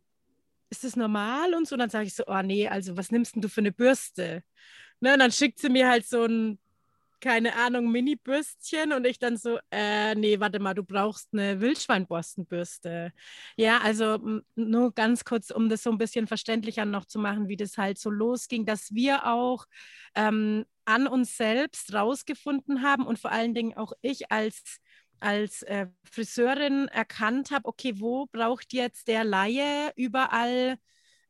ist 0.70 0.84
das 0.84 0.96
normal 0.96 1.54
und 1.54 1.68
so? 1.68 1.74
Und 1.74 1.80
dann 1.80 1.90
sage 1.90 2.06
ich 2.06 2.14
so, 2.14 2.24
oh 2.26 2.42
nee, 2.42 2.68
also 2.68 2.96
was 2.96 3.10
nimmst 3.10 3.34
denn 3.34 3.42
du 3.42 3.48
für 3.48 3.60
eine 3.60 3.72
Bürste? 3.72 4.42
Ne, 5.00 5.12
und 5.12 5.18
dann 5.18 5.32
schickt 5.32 5.58
sie 5.58 5.68
mir 5.68 5.88
halt 5.88 6.06
so 6.06 6.24
ein 6.24 6.58
keine 7.24 7.56
Ahnung, 7.56 7.90
Mini-Bürstchen 7.90 8.92
und 8.92 9.06
ich 9.06 9.18
dann 9.18 9.38
so, 9.38 9.58
äh, 9.70 10.14
nee, 10.14 10.40
warte 10.40 10.58
mal, 10.60 10.74
du 10.74 10.84
brauchst 10.84 11.30
eine 11.32 11.58
Wildschweinborstenbürste. 11.60 13.12
Ja, 13.56 13.78
also 13.78 14.42
nur 14.56 14.92
ganz 14.94 15.24
kurz, 15.24 15.50
um 15.50 15.70
das 15.70 15.82
so 15.82 15.90
ein 15.90 15.96
bisschen 15.98 16.26
verständlicher 16.26 16.84
noch 16.84 17.06
zu 17.06 17.18
machen, 17.18 17.48
wie 17.48 17.56
das 17.56 17.78
halt 17.78 17.98
so 17.98 18.10
losging, 18.10 18.66
dass 18.66 18.92
wir 18.94 19.26
auch 19.26 19.64
ähm, 20.14 20.66
an 20.84 21.06
uns 21.06 21.36
selbst 21.38 21.94
rausgefunden 21.94 22.82
haben 22.82 23.06
und 23.06 23.18
vor 23.18 23.32
allen 23.32 23.54
Dingen 23.54 23.74
auch 23.76 23.92
ich 24.02 24.30
als 24.30 24.80
als 25.20 25.62
äh, 25.62 25.86
Friseurin 26.10 26.88
erkannt 26.88 27.50
habe, 27.50 27.66
okay, 27.68 27.94
wo 27.98 28.26
braucht 28.26 28.74
jetzt 28.74 29.08
der 29.08 29.24
Laie 29.24 29.90
überall 29.96 30.76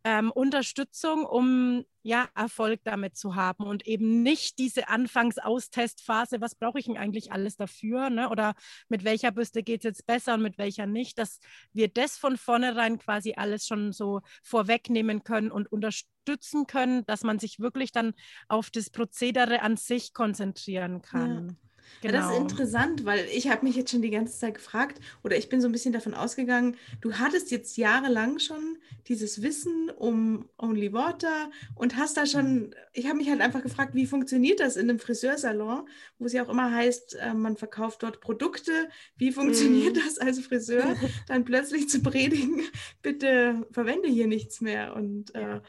ähm, 0.04 0.30
Unterstützung, 0.30 1.24
um 1.24 1.84
ja 2.02 2.28
Erfolg 2.34 2.80
damit 2.84 3.16
zu 3.16 3.34
haben 3.34 3.64
und 3.64 3.86
eben 3.86 4.22
nicht 4.22 4.58
diese 4.58 4.88
Anfangsaustestphase, 4.88 6.42
was 6.42 6.54
brauche 6.54 6.78
ich 6.78 6.84
denn 6.84 6.98
eigentlich 6.98 7.32
alles 7.32 7.56
dafür, 7.56 8.10
ne? 8.10 8.28
oder 8.28 8.54
mit 8.88 9.04
welcher 9.04 9.32
Bürste 9.32 9.62
geht 9.62 9.80
es 9.80 9.84
jetzt 9.84 10.06
besser 10.06 10.34
und 10.34 10.42
mit 10.42 10.58
welcher 10.58 10.86
nicht, 10.86 11.18
dass 11.18 11.40
wir 11.72 11.88
das 11.88 12.18
von 12.18 12.36
vornherein 12.36 12.98
quasi 12.98 13.34
alles 13.36 13.66
schon 13.66 13.92
so 13.92 14.20
vorwegnehmen 14.42 15.24
können 15.24 15.50
und 15.50 15.72
unterstützen 15.72 16.66
können, 16.66 17.06
dass 17.06 17.22
man 17.22 17.38
sich 17.38 17.58
wirklich 17.58 17.90
dann 17.90 18.12
auf 18.48 18.70
das 18.70 18.90
Prozedere 18.90 19.62
an 19.62 19.78
sich 19.78 20.12
konzentrieren 20.12 21.00
kann. 21.00 21.48
Ja. 21.48 21.54
Genau. 22.02 22.14
Ja, 22.14 22.20
das 22.20 22.30
ist 22.30 22.36
genau. 22.36 22.42
interessant, 22.42 23.04
weil 23.04 23.26
ich 23.32 23.48
habe 23.48 23.64
mich 23.64 23.76
jetzt 23.76 23.90
schon 23.90 24.02
die 24.02 24.10
ganze 24.10 24.38
Zeit 24.38 24.54
gefragt 24.54 25.00
oder 25.22 25.36
ich 25.36 25.48
bin 25.48 25.60
so 25.60 25.68
ein 25.68 25.72
bisschen 25.72 25.92
davon 25.92 26.14
ausgegangen, 26.14 26.76
du 27.00 27.14
hattest 27.14 27.50
jetzt 27.50 27.76
jahrelang 27.76 28.38
schon 28.38 28.78
dieses 29.08 29.42
Wissen 29.42 29.90
um 29.90 30.48
Only 30.58 30.92
Water 30.92 31.50
und 31.74 31.96
hast 31.96 32.16
da 32.16 32.26
schon, 32.26 32.54
mhm. 32.54 32.74
ich 32.92 33.06
habe 33.06 33.16
mich 33.16 33.30
halt 33.30 33.40
einfach 33.40 33.62
gefragt, 33.62 33.94
wie 33.94 34.06
funktioniert 34.06 34.60
das 34.60 34.76
in 34.76 34.88
einem 34.88 34.98
Friseursalon, 34.98 35.88
wo 36.18 36.26
es 36.26 36.32
ja 36.32 36.44
auch 36.44 36.50
immer 36.50 36.70
heißt, 36.70 37.16
äh, 37.20 37.34
man 37.34 37.56
verkauft 37.56 38.02
dort 38.02 38.20
Produkte, 38.20 38.88
wie 39.16 39.32
funktioniert 39.32 39.96
mm. 39.96 40.00
das 40.04 40.18
als 40.18 40.40
Friseur, 40.40 40.96
dann 41.28 41.44
plötzlich 41.44 41.88
zu 41.88 42.02
predigen, 42.02 42.62
bitte 43.02 43.66
verwende 43.70 44.08
hier 44.08 44.26
nichts 44.26 44.60
mehr 44.60 44.94
und 44.94 45.34
äh, 45.34 45.60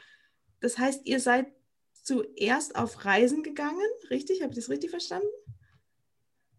das 0.60 0.78
heißt, 0.78 1.06
ihr 1.06 1.20
seid 1.20 1.46
zuerst 2.02 2.76
auf 2.76 3.04
Reisen 3.04 3.42
gegangen, 3.42 3.80
richtig? 4.10 4.42
Habe 4.42 4.52
ich 4.52 4.56
das 4.56 4.70
richtig 4.70 4.90
verstanden? 4.90 5.26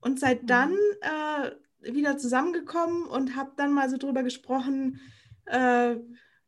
Und 0.02 0.20
seid 0.20 0.44
mhm. 0.44 0.48
dann 0.48 0.78
äh, 1.02 1.52
wieder 1.94 2.18
zusammengekommen 2.18 3.06
und 3.06 3.36
habt 3.36 3.60
dann 3.60 3.74
mal 3.74 3.90
so 3.90 3.98
drüber 3.98 4.24
gesprochen. 4.24 5.00
Äh, 5.46 5.98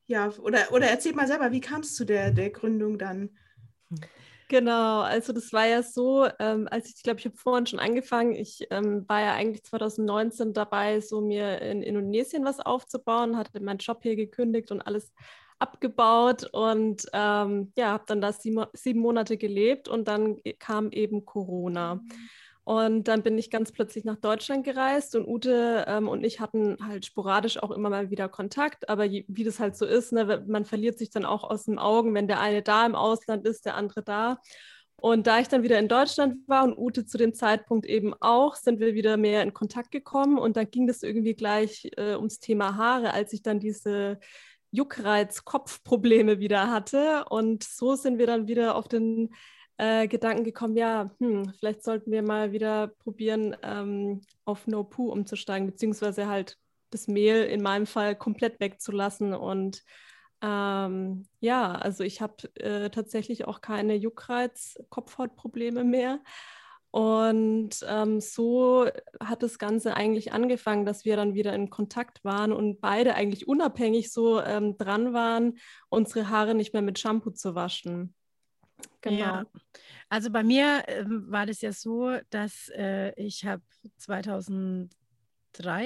ja, 0.08 0.30
oder, 0.40 0.72
oder 0.72 0.88
erzählt 0.88 1.16
mal 1.16 1.28
selber, 1.28 1.52
wie 1.52 1.62
kam 1.62 1.82
es 1.82 1.96
zu 1.96 2.06
der, 2.06 2.32
der 2.32 2.50
Gründung 2.50 2.98
dann? 2.98 3.30
Genau, 4.50 5.02
also 5.02 5.32
das 5.32 5.54
war 5.54 5.68
ja 5.68 5.84
so, 5.84 6.28
ähm, 6.40 6.68
als 6.72 6.90
ich, 6.90 6.96
ich 6.98 7.04
glaube, 7.04 7.20
ich 7.20 7.26
habe 7.26 7.38
vorhin 7.38 7.68
schon 7.68 7.80
angefangen, 7.80 8.34
ich 8.34 8.66
ähm, 8.72 9.08
war 9.08 9.22
ja 9.22 9.34
eigentlich 9.36 9.64
2019 9.64 10.54
dabei, 10.54 11.02
so 11.02 11.22
mir 11.22 11.62
in 11.62 11.84
Indonesien 11.84 12.44
was 12.44 12.60
aufzubauen, 12.60 13.38
hatte 13.38 13.62
meinen 13.62 13.78
Job 13.78 14.00
hier 14.02 14.16
gekündigt 14.16 14.72
und 14.72 14.82
alles 14.82 15.14
abgebaut 15.60 16.50
und 16.52 17.06
ähm, 17.14 17.72
ja, 17.78 17.92
habe 17.92 18.06
dann 18.08 18.22
da 18.22 18.34
sieben, 18.34 18.66
sieben, 18.74 19.02
Monate 19.02 19.38
gelebt 19.38 19.88
und 19.88 20.08
dann 20.08 20.38
kam 20.58 20.92
eben 20.92 21.26
Corona. 21.26 21.96
Mhm. 21.96 22.10
Und 22.70 23.08
dann 23.08 23.24
bin 23.24 23.36
ich 23.40 23.50
ganz 23.50 23.72
plötzlich 23.72 24.06
nach 24.06 24.18
Deutschland 24.18 24.64
gereist 24.64 25.16
und 25.16 25.28
Ute 25.28 25.86
ähm, 25.88 26.08
und 26.08 26.24
ich 26.24 26.40
hatten 26.40 26.78
halt 26.88 27.04
sporadisch 27.04 27.58
auch 27.58 27.72
immer 27.72 27.90
mal 27.90 28.12
wieder 28.12 28.30
Kontakt. 28.30 28.90
Aber 28.90 29.06
je, 29.06 29.26
wie 29.28 29.44
das 29.44 29.60
halt 29.60 29.76
so 29.76 29.88
ist, 29.88 30.14
ne, 30.14 30.46
man 30.48 30.66
verliert 30.66 31.00
sich 31.00 31.10
dann 31.10 31.26
auch 31.26 31.44
aus 31.44 31.66
den 31.66 31.80
Augen, 31.80 32.14
wenn 32.14 32.28
der 32.28 32.40
eine 32.40 32.62
da 32.62 32.86
im 32.86 32.94
Ausland 32.94 33.48
ist, 33.48 33.66
der 33.66 33.74
andere 33.74 34.04
da. 34.04 34.40
Und 34.98 35.26
da 35.26 35.40
ich 35.40 35.48
dann 35.48 35.64
wieder 35.64 35.80
in 35.80 35.88
Deutschland 35.88 36.48
war 36.48 36.64
und 36.64 36.78
Ute 36.78 37.08
zu 37.08 37.18
dem 37.18 37.34
Zeitpunkt 37.34 37.88
eben 37.88 38.14
auch, 38.20 38.54
sind 38.54 38.80
wir 38.80 38.94
wieder 38.94 39.18
mehr 39.18 39.42
in 39.42 39.56
Kontakt 39.56 39.90
gekommen. 39.90 40.38
Und 40.38 40.56
dann 40.56 40.70
ging 40.70 40.86
das 40.86 41.02
irgendwie 41.02 41.34
gleich 41.34 41.90
äh, 41.98 42.14
ums 42.18 42.40
Thema 42.40 42.76
Haare, 42.76 43.16
als 43.16 43.34
ich 43.34 43.42
dann 43.42 43.60
diese 43.60 44.20
Juckreiz-Kopfprobleme 44.70 46.38
wieder 46.38 46.70
hatte. 46.70 47.26
Und 47.32 47.64
so 47.64 47.96
sind 47.96 48.20
wir 48.20 48.28
dann 48.28 48.48
wieder 48.48 48.76
auf 48.76 48.88
den 48.88 49.32
äh, 49.80 50.08
Gedanken 50.10 50.44
gekommen, 50.44 50.76
ja, 50.76 51.10
hm, 51.20 51.54
vielleicht 51.58 51.84
sollten 51.84 52.12
wir 52.12 52.22
mal 52.22 52.52
wieder 52.52 52.88
probieren, 52.88 53.56
ähm, 53.64 54.20
auf 54.44 54.68
No 54.68 54.84
Poo 54.84 55.10
umzusteigen, 55.10 55.68
beziehungsweise 55.68 56.28
halt 56.28 56.58
das 56.90 57.08
Mehl 57.08 57.46
in 57.46 57.62
meinem 57.62 57.86
Fall 57.86 58.16
komplett 58.16 58.60
wegzulassen. 58.60 59.34
Und 59.34 59.84
ähm, 60.42 61.28
ja, 61.40 61.72
also 61.72 62.04
ich 62.04 62.20
habe 62.22 62.54
äh, 62.56 62.90
tatsächlich 62.90 63.46
auch 63.48 63.62
keine 63.62 63.96
Juckreiz-Kopfhautprobleme 63.96 65.86
mehr. 65.86 66.20
Und 66.92 67.70
ähm, 67.88 68.20
so 68.20 68.86
hat 69.22 69.44
das 69.44 69.60
Ganze 69.60 69.96
eigentlich 69.96 70.34
angefangen, 70.34 70.86
dass 70.86 71.06
wir 71.06 71.16
dann 71.16 71.36
wieder 71.36 71.54
in 71.54 71.70
Kontakt 71.70 72.26
waren 72.26 72.52
und 72.52 72.82
beide 72.82 73.16
eigentlich 73.16 73.48
unabhängig 73.48 74.12
so 74.12 74.42
ähm, 74.42 74.78
dran 74.78 75.14
waren, 75.14 75.58
unsere 75.88 76.30
Haare 76.30 76.54
nicht 76.54 76.74
mehr 76.74 76.82
mit 76.82 77.00
Shampoo 77.00 77.30
zu 77.30 77.56
waschen. 77.56 78.14
Genau. 79.02 79.18
Ja. 79.18 79.46
Also 80.10 80.30
bei 80.32 80.44
mir 80.44 80.84
äh, 80.88 81.04
war 81.06 81.46
das 81.46 81.62
ja 81.62 81.72
so, 81.72 82.18
dass 82.30 82.70
äh, 82.70 83.14
ich 83.16 83.46
habe 83.46 83.62
2003 83.98 84.90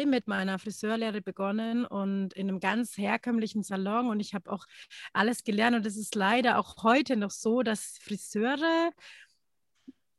mit 0.05 0.27
meiner 0.27 0.59
Friseurlehre 0.59 1.21
begonnen 1.21 1.85
und 1.85 2.33
in 2.33 2.49
einem 2.49 2.59
ganz 2.59 2.97
herkömmlichen 2.97 3.63
Salon 3.63 4.07
und 4.07 4.19
ich 4.19 4.33
habe 4.33 4.51
auch 4.51 4.65
alles 5.11 5.43
gelernt 5.43 5.75
und 5.75 5.85
es 5.85 5.97
ist 5.97 6.15
leider 6.15 6.57
auch 6.57 6.83
heute 6.83 7.17
noch 7.17 7.31
so, 7.31 7.63
dass 7.63 7.97
Friseure 8.01 8.91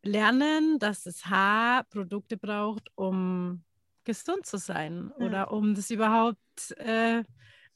lernen, 0.05 0.79
dass 0.79 1.03
das 1.03 1.27
Haar 1.27 1.85
Produkte 1.85 2.37
braucht, 2.37 2.91
um 2.95 3.65
gesund 4.05 4.47
zu 4.47 4.59
sein 4.59 5.13
ja. 5.19 5.27
oder 5.27 5.53
um 5.53 5.75
das 5.75 5.91
überhaupt, 5.91 6.73
äh, 6.77 7.25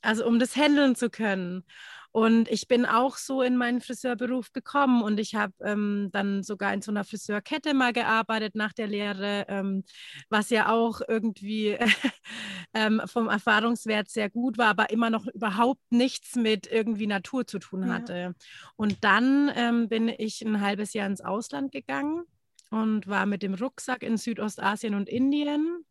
also 0.02 0.26
um 0.26 0.38
das 0.38 0.54
handeln 0.56 0.94
zu 0.94 1.10
können. 1.10 1.64
Und 2.18 2.48
ich 2.48 2.66
bin 2.66 2.84
auch 2.84 3.16
so 3.16 3.42
in 3.42 3.56
meinen 3.56 3.80
Friseurberuf 3.80 4.52
gekommen 4.52 5.02
und 5.02 5.20
ich 5.20 5.36
habe 5.36 5.52
ähm, 5.62 6.08
dann 6.10 6.42
sogar 6.42 6.74
in 6.74 6.82
so 6.82 6.90
einer 6.90 7.04
Friseurkette 7.04 7.74
mal 7.74 7.92
gearbeitet 7.92 8.56
nach 8.56 8.72
der 8.72 8.88
Lehre, 8.88 9.46
ähm, 9.46 9.84
was 10.28 10.50
ja 10.50 10.68
auch 10.68 11.00
irgendwie 11.06 11.78
ähm, 12.74 13.00
vom 13.06 13.28
Erfahrungswert 13.28 14.08
sehr 14.08 14.30
gut 14.30 14.58
war, 14.58 14.66
aber 14.66 14.90
immer 14.90 15.10
noch 15.10 15.28
überhaupt 15.28 15.80
nichts 15.90 16.34
mit 16.34 16.66
irgendwie 16.66 17.06
Natur 17.06 17.46
zu 17.46 17.60
tun 17.60 17.88
hatte. 17.88 18.16
Ja. 18.16 18.32
Und 18.74 19.04
dann 19.04 19.52
ähm, 19.54 19.88
bin 19.88 20.08
ich 20.08 20.42
ein 20.42 20.60
halbes 20.60 20.94
Jahr 20.94 21.06
ins 21.06 21.20
Ausland 21.20 21.70
gegangen 21.70 22.24
und 22.70 23.06
war 23.06 23.26
mit 23.26 23.44
dem 23.44 23.54
Rucksack 23.54 24.02
in 24.02 24.16
Südostasien 24.16 24.96
und 24.96 25.08
Indien 25.08 25.84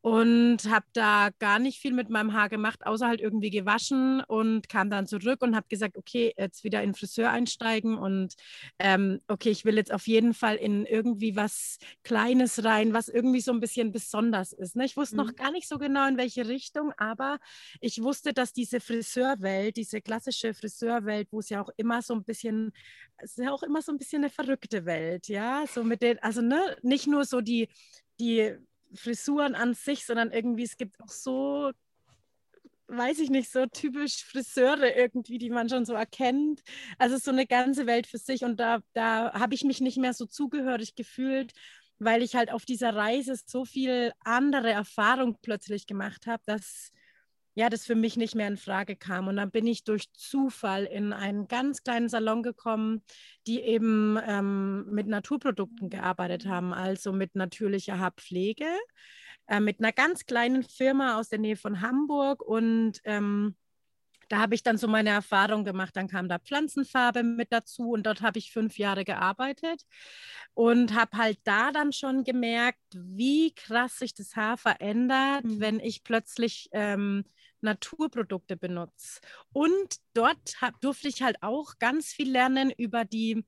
und 0.00 0.58
habe 0.70 0.86
da 0.92 1.30
gar 1.40 1.58
nicht 1.58 1.80
viel 1.80 1.92
mit 1.92 2.08
meinem 2.08 2.32
Haar 2.32 2.48
gemacht, 2.48 2.86
außer 2.86 3.08
halt 3.08 3.20
irgendwie 3.20 3.50
gewaschen 3.50 4.22
und 4.22 4.68
kam 4.68 4.90
dann 4.90 5.08
zurück 5.08 5.42
und 5.42 5.56
habe 5.56 5.66
gesagt, 5.68 5.96
okay, 5.96 6.32
jetzt 6.36 6.62
wieder 6.62 6.82
in 6.82 6.94
Friseur 6.94 7.30
einsteigen 7.30 7.98
und 7.98 8.34
ähm, 8.78 9.20
okay, 9.26 9.50
ich 9.50 9.64
will 9.64 9.76
jetzt 9.76 9.92
auf 9.92 10.06
jeden 10.06 10.34
Fall 10.34 10.56
in 10.56 10.86
irgendwie 10.86 11.34
was 11.34 11.78
Kleines 12.04 12.64
rein, 12.64 12.92
was 12.92 13.08
irgendwie 13.08 13.40
so 13.40 13.50
ein 13.52 13.60
bisschen 13.60 13.90
besonders 13.90 14.52
ist. 14.52 14.76
Ne? 14.76 14.84
Ich 14.84 14.96
wusste 14.96 15.16
mhm. 15.16 15.26
noch 15.26 15.34
gar 15.34 15.50
nicht 15.50 15.68
so 15.68 15.78
genau 15.78 16.06
in 16.06 16.16
welche 16.16 16.46
Richtung, 16.46 16.92
aber 16.96 17.38
ich 17.80 18.00
wusste, 18.02 18.32
dass 18.32 18.52
diese 18.52 18.80
Friseurwelt, 18.80 19.76
diese 19.76 20.00
klassische 20.00 20.54
Friseurwelt, 20.54 21.28
wo 21.32 21.40
es 21.40 21.48
ja 21.48 21.60
auch 21.60 21.70
immer 21.76 22.02
so 22.02 22.14
ein 22.14 22.24
bisschen, 22.24 22.72
es 23.16 23.32
ist 23.32 23.44
ja 23.44 23.50
auch 23.50 23.64
immer 23.64 23.82
so 23.82 23.90
ein 23.90 23.98
bisschen 23.98 24.22
eine 24.22 24.30
verrückte 24.30 24.84
Welt, 24.84 25.26
ja, 25.26 25.64
so 25.66 25.82
mit 25.82 26.02
den, 26.02 26.20
also 26.20 26.40
ne, 26.40 26.76
nicht 26.82 27.08
nur 27.08 27.24
so 27.24 27.40
die 27.40 27.68
die 28.20 28.56
Frisuren 28.94 29.54
an 29.54 29.74
sich, 29.74 30.06
sondern 30.06 30.30
irgendwie 30.30 30.64
es 30.64 30.76
gibt 30.76 31.00
auch 31.00 31.10
so 31.10 31.72
weiß 32.88 33.18
ich 33.18 33.30
nicht, 33.30 33.50
so 33.50 33.66
typisch 33.66 34.24
Friseure 34.24 34.96
irgendwie, 34.96 35.38
die 35.38 35.50
man 35.50 35.68
schon 35.68 35.84
so 35.84 35.92
erkennt. 35.92 36.62
Also 36.98 37.18
so 37.18 37.30
eine 37.30 37.46
ganze 37.46 37.86
Welt 37.86 38.06
für 38.06 38.18
sich. 38.18 38.44
Und 38.44 38.58
da, 38.58 38.80
da 38.94 39.32
habe 39.34 39.54
ich 39.54 39.62
mich 39.64 39.80
nicht 39.80 39.98
mehr 39.98 40.14
so 40.14 40.24
zugehörig 40.26 40.94
gefühlt, 40.94 41.52
weil 41.98 42.22
ich 42.22 42.34
halt 42.34 42.50
auf 42.50 42.64
dieser 42.64 42.94
Reise 42.94 43.36
so 43.44 43.64
viel 43.64 44.12
andere 44.24 44.70
Erfahrung 44.70 45.38
plötzlich 45.42 45.86
gemacht 45.86 46.26
habe, 46.26 46.42
dass 46.46 46.92
ja, 47.58 47.68
das 47.68 47.84
für 47.84 47.96
mich 47.96 48.16
nicht 48.16 48.36
mehr 48.36 48.46
in 48.46 48.56
Frage 48.56 48.94
kam. 48.94 49.26
Und 49.26 49.34
dann 49.34 49.50
bin 49.50 49.66
ich 49.66 49.82
durch 49.82 50.12
Zufall 50.12 50.84
in 50.84 51.12
einen 51.12 51.48
ganz 51.48 51.82
kleinen 51.82 52.08
Salon 52.08 52.44
gekommen, 52.44 53.02
die 53.48 53.60
eben 53.62 54.16
ähm, 54.24 54.84
mit 54.92 55.08
Naturprodukten 55.08 55.90
gearbeitet 55.90 56.46
haben, 56.46 56.72
also 56.72 57.12
mit 57.12 57.34
natürlicher 57.34 57.98
Haarpflege, 57.98 58.68
äh, 59.48 59.58
mit 59.58 59.80
einer 59.80 59.90
ganz 59.90 60.24
kleinen 60.24 60.62
Firma 60.62 61.18
aus 61.18 61.30
der 61.30 61.40
Nähe 61.40 61.56
von 61.56 61.80
Hamburg 61.80 62.42
und 62.42 63.00
ähm, 63.02 63.56
da 64.28 64.40
habe 64.40 64.54
ich 64.54 64.62
dann 64.62 64.76
so 64.76 64.86
meine 64.88 65.08
Erfahrung 65.08 65.64
gemacht. 65.64 65.96
Dann 65.96 66.06
kam 66.06 66.28
da 66.28 66.38
Pflanzenfarbe 66.38 67.22
mit 67.22 67.50
dazu 67.50 67.92
und 67.92 68.04
dort 68.04 68.20
habe 68.20 68.38
ich 68.38 68.52
fünf 68.52 68.78
Jahre 68.78 69.04
gearbeitet 69.04 69.82
und 70.54 70.94
habe 70.94 71.16
halt 71.16 71.38
da 71.44 71.72
dann 71.72 71.92
schon 71.92 72.24
gemerkt, 72.24 72.78
wie 72.92 73.54
krass 73.54 73.98
sich 73.98 74.14
das 74.14 74.36
Haar 74.36 74.58
verändert, 74.58 75.44
mhm. 75.44 75.60
wenn 75.60 75.80
ich 75.80 76.04
plötzlich 76.04 76.68
ähm, 76.72 77.24
Naturprodukte 77.62 78.56
benutze. 78.56 79.20
Und 79.52 79.96
dort 80.14 80.60
hab, 80.60 80.80
durfte 80.80 81.08
ich 81.08 81.22
halt 81.22 81.42
auch 81.42 81.78
ganz 81.78 82.08
viel 82.08 82.30
lernen 82.30 82.72
über 82.76 83.04
die 83.04 83.44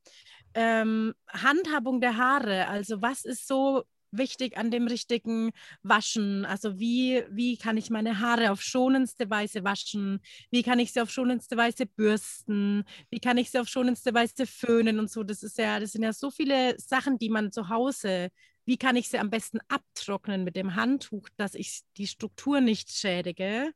ähm, 0.54 1.14
Handhabung 1.28 2.00
der 2.00 2.16
Haare. 2.16 2.68
Also 2.68 3.02
was 3.02 3.24
ist 3.24 3.46
so 3.46 3.84
wichtig 4.12 4.56
an 4.56 4.70
dem 4.70 4.86
richtigen 4.86 5.50
Waschen? 5.82 6.44
Also 6.44 6.78
wie, 6.78 7.24
wie 7.30 7.56
kann 7.56 7.76
ich 7.76 7.90
meine 7.90 8.20
Haare 8.20 8.50
auf 8.50 8.62
schonendste 8.62 9.30
Weise 9.30 9.64
waschen? 9.64 10.20
Wie 10.50 10.62
kann 10.62 10.78
ich 10.78 10.92
sie 10.92 11.00
auf 11.00 11.10
schonendste 11.10 11.56
Weise 11.56 11.86
bürsten? 11.86 12.84
Wie 13.10 13.20
kann 13.20 13.38
ich 13.38 13.50
sie 13.50 13.58
auf 13.58 13.68
schonendste 13.68 14.14
Weise 14.14 14.46
föhnen 14.46 14.98
und 14.98 15.10
so? 15.10 15.22
Das 15.22 15.42
ist 15.42 15.58
ja, 15.58 15.80
das 15.80 15.92
sind 15.92 16.02
ja 16.02 16.12
so 16.12 16.30
viele 16.30 16.78
Sachen, 16.78 17.18
die 17.18 17.30
man 17.30 17.52
zu 17.52 17.68
Hause 17.68 18.30
wie 18.64 18.76
kann 18.76 18.96
ich 18.96 19.08
sie 19.08 19.18
am 19.18 19.30
besten 19.30 19.58
abtrocknen 19.68 20.44
mit 20.44 20.56
dem 20.56 20.74
Handtuch, 20.74 21.28
dass 21.36 21.54
ich 21.54 21.82
die 21.96 22.06
Struktur 22.06 22.60
nicht 22.60 22.90
schädige. 22.90 23.72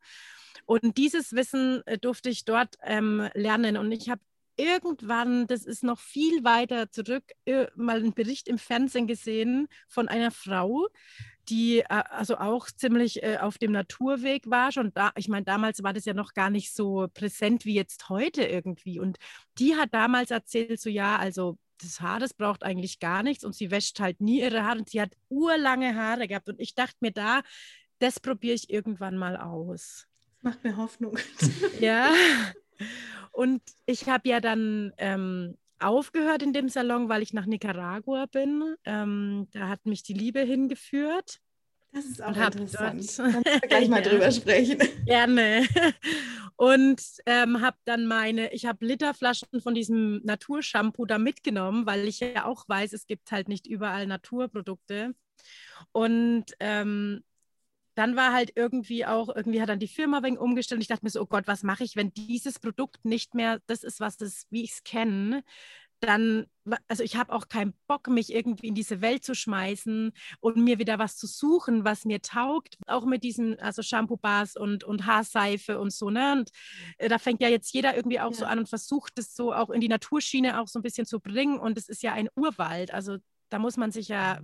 Und 0.66 0.96
dieses 0.96 1.32
Wissen 1.32 1.82
äh, 1.86 1.98
durfte 1.98 2.30
ich 2.30 2.44
dort 2.44 2.76
ähm, 2.82 3.28
lernen. 3.34 3.76
Und 3.76 3.92
ich 3.92 4.08
habe 4.08 4.20
irgendwann, 4.56 5.46
das 5.46 5.64
ist 5.64 5.82
noch 5.82 5.98
viel 5.98 6.44
weiter 6.44 6.90
zurück, 6.90 7.24
äh, 7.44 7.66
mal 7.74 7.98
einen 7.98 8.14
Bericht 8.14 8.48
im 8.48 8.58
Fernsehen 8.58 9.06
gesehen 9.06 9.68
von 9.88 10.08
einer 10.08 10.30
Frau, 10.30 10.88
die 11.48 11.80
äh, 11.80 11.84
also 11.88 12.38
auch 12.38 12.66
ziemlich 12.66 13.24
auf 13.40 13.58
dem 13.58 13.72
Naturweg 13.72 14.48
war. 14.48 14.72
Schon 14.72 14.92
da, 14.94 15.12
ich 15.16 15.28
meine, 15.28 15.44
damals 15.44 15.82
war 15.82 15.92
das 15.92 16.04
ja 16.04 16.14
noch 16.14 16.34
gar 16.34 16.50
nicht 16.50 16.72
so 16.72 17.08
präsent 17.12 17.64
wie 17.64 17.74
jetzt 17.74 18.08
heute 18.08 18.44
irgendwie. 18.44 19.00
Und 19.00 19.18
die 19.58 19.74
hat 19.74 19.92
damals 19.92 20.30
erzählt, 20.30 20.80
so 20.80 20.88
ja, 20.88 21.16
also 21.16 21.58
das 21.84 22.00
Haar, 22.00 22.20
das 22.20 22.34
braucht 22.34 22.62
eigentlich 22.62 22.98
gar 22.98 23.22
nichts 23.22 23.44
und 23.44 23.54
sie 23.54 23.70
wäscht 23.70 24.00
halt 24.00 24.20
nie 24.20 24.40
ihre 24.40 24.64
Haare 24.64 24.78
und 24.78 24.90
sie 24.90 25.00
hat 25.00 25.16
urlange 25.28 25.94
Haare 25.94 26.26
gehabt 26.28 26.48
und 26.48 26.60
ich 26.60 26.74
dachte 26.74 26.96
mir 27.00 27.12
da, 27.12 27.42
das 27.98 28.20
probiere 28.20 28.54
ich 28.54 28.70
irgendwann 28.70 29.16
mal 29.16 29.36
aus. 29.36 30.06
Macht 30.42 30.62
mir 30.64 30.76
Hoffnung. 30.76 31.18
ja. 31.80 32.12
Und 33.32 33.62
ich 33.86 34.08
habe 34.08 34.28
ja 34.28 34.40
dann 34.40 34.92
ähm, 34.98 35.56
aufgehört 35.78 36.42
in 36.42 36.52
dem 36.52 36.68
Salon, 36.68 37.08
weil 37.08 37.22
ich 37.22 37.32
nach 37.32 37.46
Nicaragua 37.46 38.26
bin. 38.26 38.74
Ähm, 38.84 39.48
da 39.52 39.68
hat 39.68 39.86
mich 39.86 40.02
die 40.02 40.12
Liebe 40.12 40.40
hingeführt. 40.40 41.40
Das 41.94 42.04
ist 42.06 42.22
auch 42.22 42.36
interessant. 42.36 43.18
Dort, 43.18 43.32
Kannst 43.32 43.62
gleich 43.68 43.88
mal 43.88 44.02
drüber 44.02 44.30
sprechen. 44.32 44.78
Gerne. 45.06 45.64
Und 46.56 47.00
ähm, 47.26 47.60
habe 47.60 47.76
dann 47.84 48.06
meine, 48.06 48.52
ich 48.52 48.66
habe 48.66 48.84
Literflaschen 48.84 49.60
von 49.60 49.74
diesem 49.74 50.20
Naturshampoo 50.24 51.04
da 51.04 51.18
mitgenommen, 51.18 51.86
weil 51.86 52.06
ich 52.06 52.20
ja 52.20 52.46
auch 52.46 52.68
weiß, 52.68 52.92
es 52.92 53.06
gibt 53.06 53.30
halt 53.30 53.48
nicht 53.48 53.66
überall 53.66 54.06
Naturprodukte. 54.06 55.14
Und 55.92 56.46
ähm, 56.58 57.22
dann 57.94 58.16
war 58.16 58.32
halt 58.32 58.52
irgendwie 58.56 59.06
auch, 59.06 59.34
irgendwie 59.34 59.60
hat 59.60 59.68
dann 59.68 59.78
die 59.78 59.88
Firma 59.88 60.22
wegen 60.24 60.38
umgestellt. 60.38 60.78
Und 60.78 60.82
ich 60.82 60.88
dachte 60.88 61.04
mir 61.04 61.10
so, 61.10 61.22
oh 61.22 61.26
Gott, 61.26 61.46
was 61.46 61.62
mache 61.62 61.84
ich, 61.84 61.94
wenn 61.94 62.12
dieses 62.12 62.58
Produkt 62.58 63.04
nicht 63.04 63.34
mehr 63.34 63.60
das 63.66 63.84
ist, 63.84 64.00
was 64.00 64.16
das, 64.16 64.46
wie 64.50 64.64
ich 64.64 64.72
es 64.72 64.84
kenne, 64.84 65.44
dann, 66.00 66.46
also 66.88 67.02
ich 67.02 67.16
habe 67.16 67.32
auch 67.32 67.48
keinen 67.48 67.74
Bock, 67.86 68.08
mich 68.08 68.32
irgendwie 68.32 68.68
in 68.68 68.74
diese 68.74 69.00
Welt 69.00 69.24
zu 69.24 69.34
schmeißen 69.34 70.12
und 70.40 70.56
mir 70.56 70.78
wieder 70.78 70.98
was 70.98 71.16
zu 71.16 71.26
suchen, 71.26 71.84
was 71.84 72.04
mir 72.04 72.20
taugt. 72.20 72.76
Auch 72.86 73.04
mit 73.04 73.22
diesen, 73.22 73.58
also 73.58 73.82
Shampoo-Bars 73.82 74.56
und, 74.56 74.84
und 74.84 75.06
Haarseife 75.06 75.78
und 75.78 75.92
so, 75.92 76.10
ne? 76.10 76.32
Und 76.32 76.50
äh, 76.98 77.08
da 77.08 77.18
fängt 77.18 77.40
ja 77.40 77.48
jetzt 77.48 77.72
jeder 77.72 77.96
irgendwie 77.96 78.20
auch 78.20 78.32
ja. 78.32 78.36
so 78.36 78.44
an 78.44 78.58
und 78.58 78.68
versucht 78.68 79.18
es 79.18 79.34
so 79.34 79.52
auch 79.52 79.70
in 79.70 79.80
die 79.80 79.88
Naturschiene 79.88 80.60
auch 80.60 80.68
so 80.68 80.78
ein 80.78 80.82
bisschen 80.82 81.06
zu 81.06 81.20
bringen. 81.20 81.58
Und 81.58 81.78
es 81.78 81.88
ist 81.88 82.02
ja 82.02 82.12
ein 82.12 82.28
Urwald. 82.34 82.92
Also 82.92 83.16
da 83.48 83.58
muss 83.58 83.76
man 83.76 83.90
sich 83.90 84.08
ja 84.08 84.40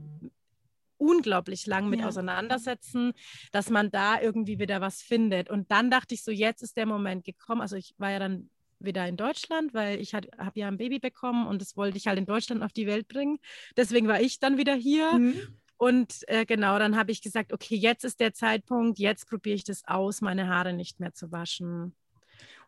unglaublich 1.01 1.67
lang 1.67 1.89
mit 1.89 2.01
ja. 2.01 2.09
auseinandersetzen, 2.09 3.13
dass 3.53 3.71
man 3.71 3.91
da 3.91 4.21
irgendwie 4.21 4.59
wieder 4.59 4.81
was 4.81 5.03
findet. 5.03 5.51
Und 5.51 5.71
dann 5.71 5.91
dachte 5.91 6.15
ich 6.15 6.23
so, 6.23 6.31
jetzt 6.31 6.63
ist 6.63 6.77
der 6.77 6.87
Moment 6.87 7.25
gekommen. 7.25 7.63
Also 7.63 7.77
ich 7.77 7.95
war 7.99 8.11
ja 8.11 8.19
dann 8.19 8.51
wieder 8.81 9.07
in 9.07 9.17
Deutschland, 9.17 9.75
weil 9.75 10.01
ich 10.01 10.15
habe 10.15 10.29
ja 10.55 10.69
ein 10.69 10.79
Baby 10.79 10.99
bekommen 10.99 11.47
und 11.47 11.61
das 11.61 11.77
wollte 11.77 11.97
ich 11.97 12.07
halt 12.07 12.19
in 12.19 12.27
Deutschland 12.27 12.63
auf 12.63 12.73
die 12.73 12.87
Welt 12.87 13.09
bringen. 13.09 13.39
Deswegen 13.77 14.09
war 14.09 14.21
ich 14.21 14.39
dann 14.39 14.59
wieder 14.59 14.75
hier. 14.75 15.13
Mhm. 15.13 15.41
Und 15.77 16.29
äh, 16.29 16.45
genau, 16.45 16.79
dann 16.79 16.97
habe 16.97 17.11
ich 17.11 17.23
gesagt, 17.23 17.55
okay, 17.55 17.75
jetzt 17.75 18.05
ist 18.05 18.21
der 18.21 18.35
Zeitpunkt, 18.35 18.99
jetzt 18.99 19.27
probiere 19.29 19.57
ich 19.57 19.65
das 19.65 19.83
aus, 19.87 20.21
meine 20.21 20.49
Haare 20.49 20.75
nicht 20.75 21.01
mehr 21.01 21.15
zu 21.15 21.33
waschen. 21.33 21.95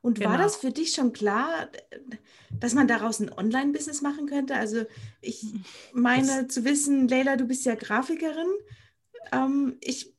Und 0.00 0.18
genau. 0.18 0.30
war 0.30 0.38
das 0.38 0.56
für 0.56 0.72
dich 0.72 0.92
schon 0.92 1.12
klar, 1.12 1.68
dass 2.50 2.74
man 2.74 2.88
daraus 2.88 3.20
ein 3.20 3.32
Online-Business 3.32 4.02
machen 4.02 4.26
könnte? 4.26 4.56
Also 4.56 4.84
ich 5.20 5.44
meine 5.92 6.44
das 6.44 6.54
zu 6.54 6.64
wissen, 6.64 7.06
Leila, 7.06 7.36
du 7.36 7.44
bist 7.44 7.66
ja 7.66 7.74
Grafikerin. 7.74 8.48
Ähm, 9.30 9.76
ich 9.80 10.14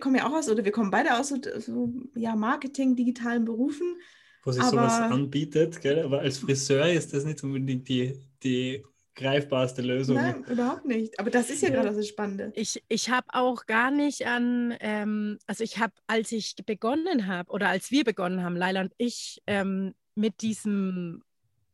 komme 0.00 0.18
ja 0.18 0.26
auch 0.26 0.32
aus, 0.32 0.48
oder 0.48 0.64
wir 0.64 0.72
kommen 0.72 0.90
beide 0.90 1.18
aus 1.18 1.28
so, 1.28 1.36
so 1.58 1.92
ja, 2.16 2.34
Marketing, 2.34 2.96
digitalen 2.96 3.44
Berufen 3.44 3.96
wo 4.44 4.52
sich 4.52 4.62
aber, 4.62 4.70
sowas 4.70 5.00
anbietet. 5.00 5.80
Gell? 5.80 6.04
Aber 6.04 6.20
als 6.20 6.38
Friseur 6.38 6.86
ist 6.88 7.12
das 7.14 7.24
nicht 7.24 7.42
unbedingt 7.42 7.88
die, 7.88 8.18
die 8.42 8.84
greifbarste 9.14 9.82
Lösung. 9.82 10.16
Nein, 10.16 10.44
überhaupt 10.44 10.84
nicht. 10.84 11.18
Aber 11.18 11.30
das 11.30 11.50
ist 11.50 11.62
ja, 11.62 11.70
ja. 11.70 11.82
gerade 11.82 11.96
das 11.96 12.08
Spannende. 12.08 12.52
Ich, 12.54 12.82
ich 12.88 13.10
habe 13.10 13.26
auch 13.32 13.66
gar 13.66 13.90
nicht 13.90 14.26
an, 14.26 14.74
ähm, 14.80 15.38
also 15.46 15.64
ich 15.64 15.78
habe, 15.78 15.92
als 16.06 16.32
ich 16.32 16.54
begonnen 16.64 17.26
habe 17.26 17.50
oder 17.50 17.68
als 17.68 17.90
wir 17.90 18.04
begonnen 18.04 18.42
haben, 18.42 18.56
Laila 18.56 18.82
und 18.82 18.92
ich, 18.96 19.42
ähm, 19.46 19.94
mit 20.14 20.42
diesem 20.42 21.22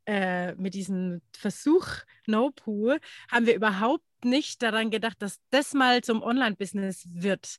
äh, 0.06 0.54
mit 0.56 0.74
diesem 0.74 1.22
Versuch 1.34 1.86
No 2.26 2.50
Poo 2.50 2.94
haben 3.30 3.46
wir 3.46 3.54
überhaupt 3.54 4.04
nicht 4.24 4.62
daran 4.62 4.90
gedacht, 4.90 5.20
dass 5.20 5.40
das 5.50 5.74
mal 5.74 6.02
zum 6.02 6.22
Online-Business 6.22 7.08
wird. 7.12 7.56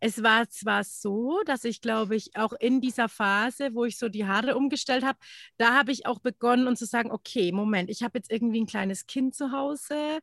Es 0.00 0.22
war 0.22 0.48
zwar 0.48 0.84
so, 0.84 1.40
dass 1.46 1.64
ich, 1.64 1.80
glaube 1.80 2.16
ich, 2.16 2.36
auch 2.36 2.52
in 2.52 2.80
dieser 2.80 3.08
Phase, 3.08 3.74
wo 3.74 3.84
ich 3.84 3.98
so 3.98 4.08
die 4.08 4.26
Haare 4.26 4.56
umgestellt 4.56 5.04
habe, 5.04 5.18
da 5.56 5.74
habe 5.74 5.92
ich 5.92 6.06
auch 6.06 6.18
begonnen 6.18 6.66
und 6.68 6.76
zu 6.76 6.86
sagen, 6.86 7.10
okay, 7.10 7.52
Moment, 7.52 7.90
ich 7.90 8.02
habe 8.02 8.18
jetzt 8.18 8.30
irgendwie 8.30 8.60
ein 8.60 8.66
kleines 8.66 9.06
Kind 9.06 9.34
zu 9.34 9.52
Hause 9.52 10.20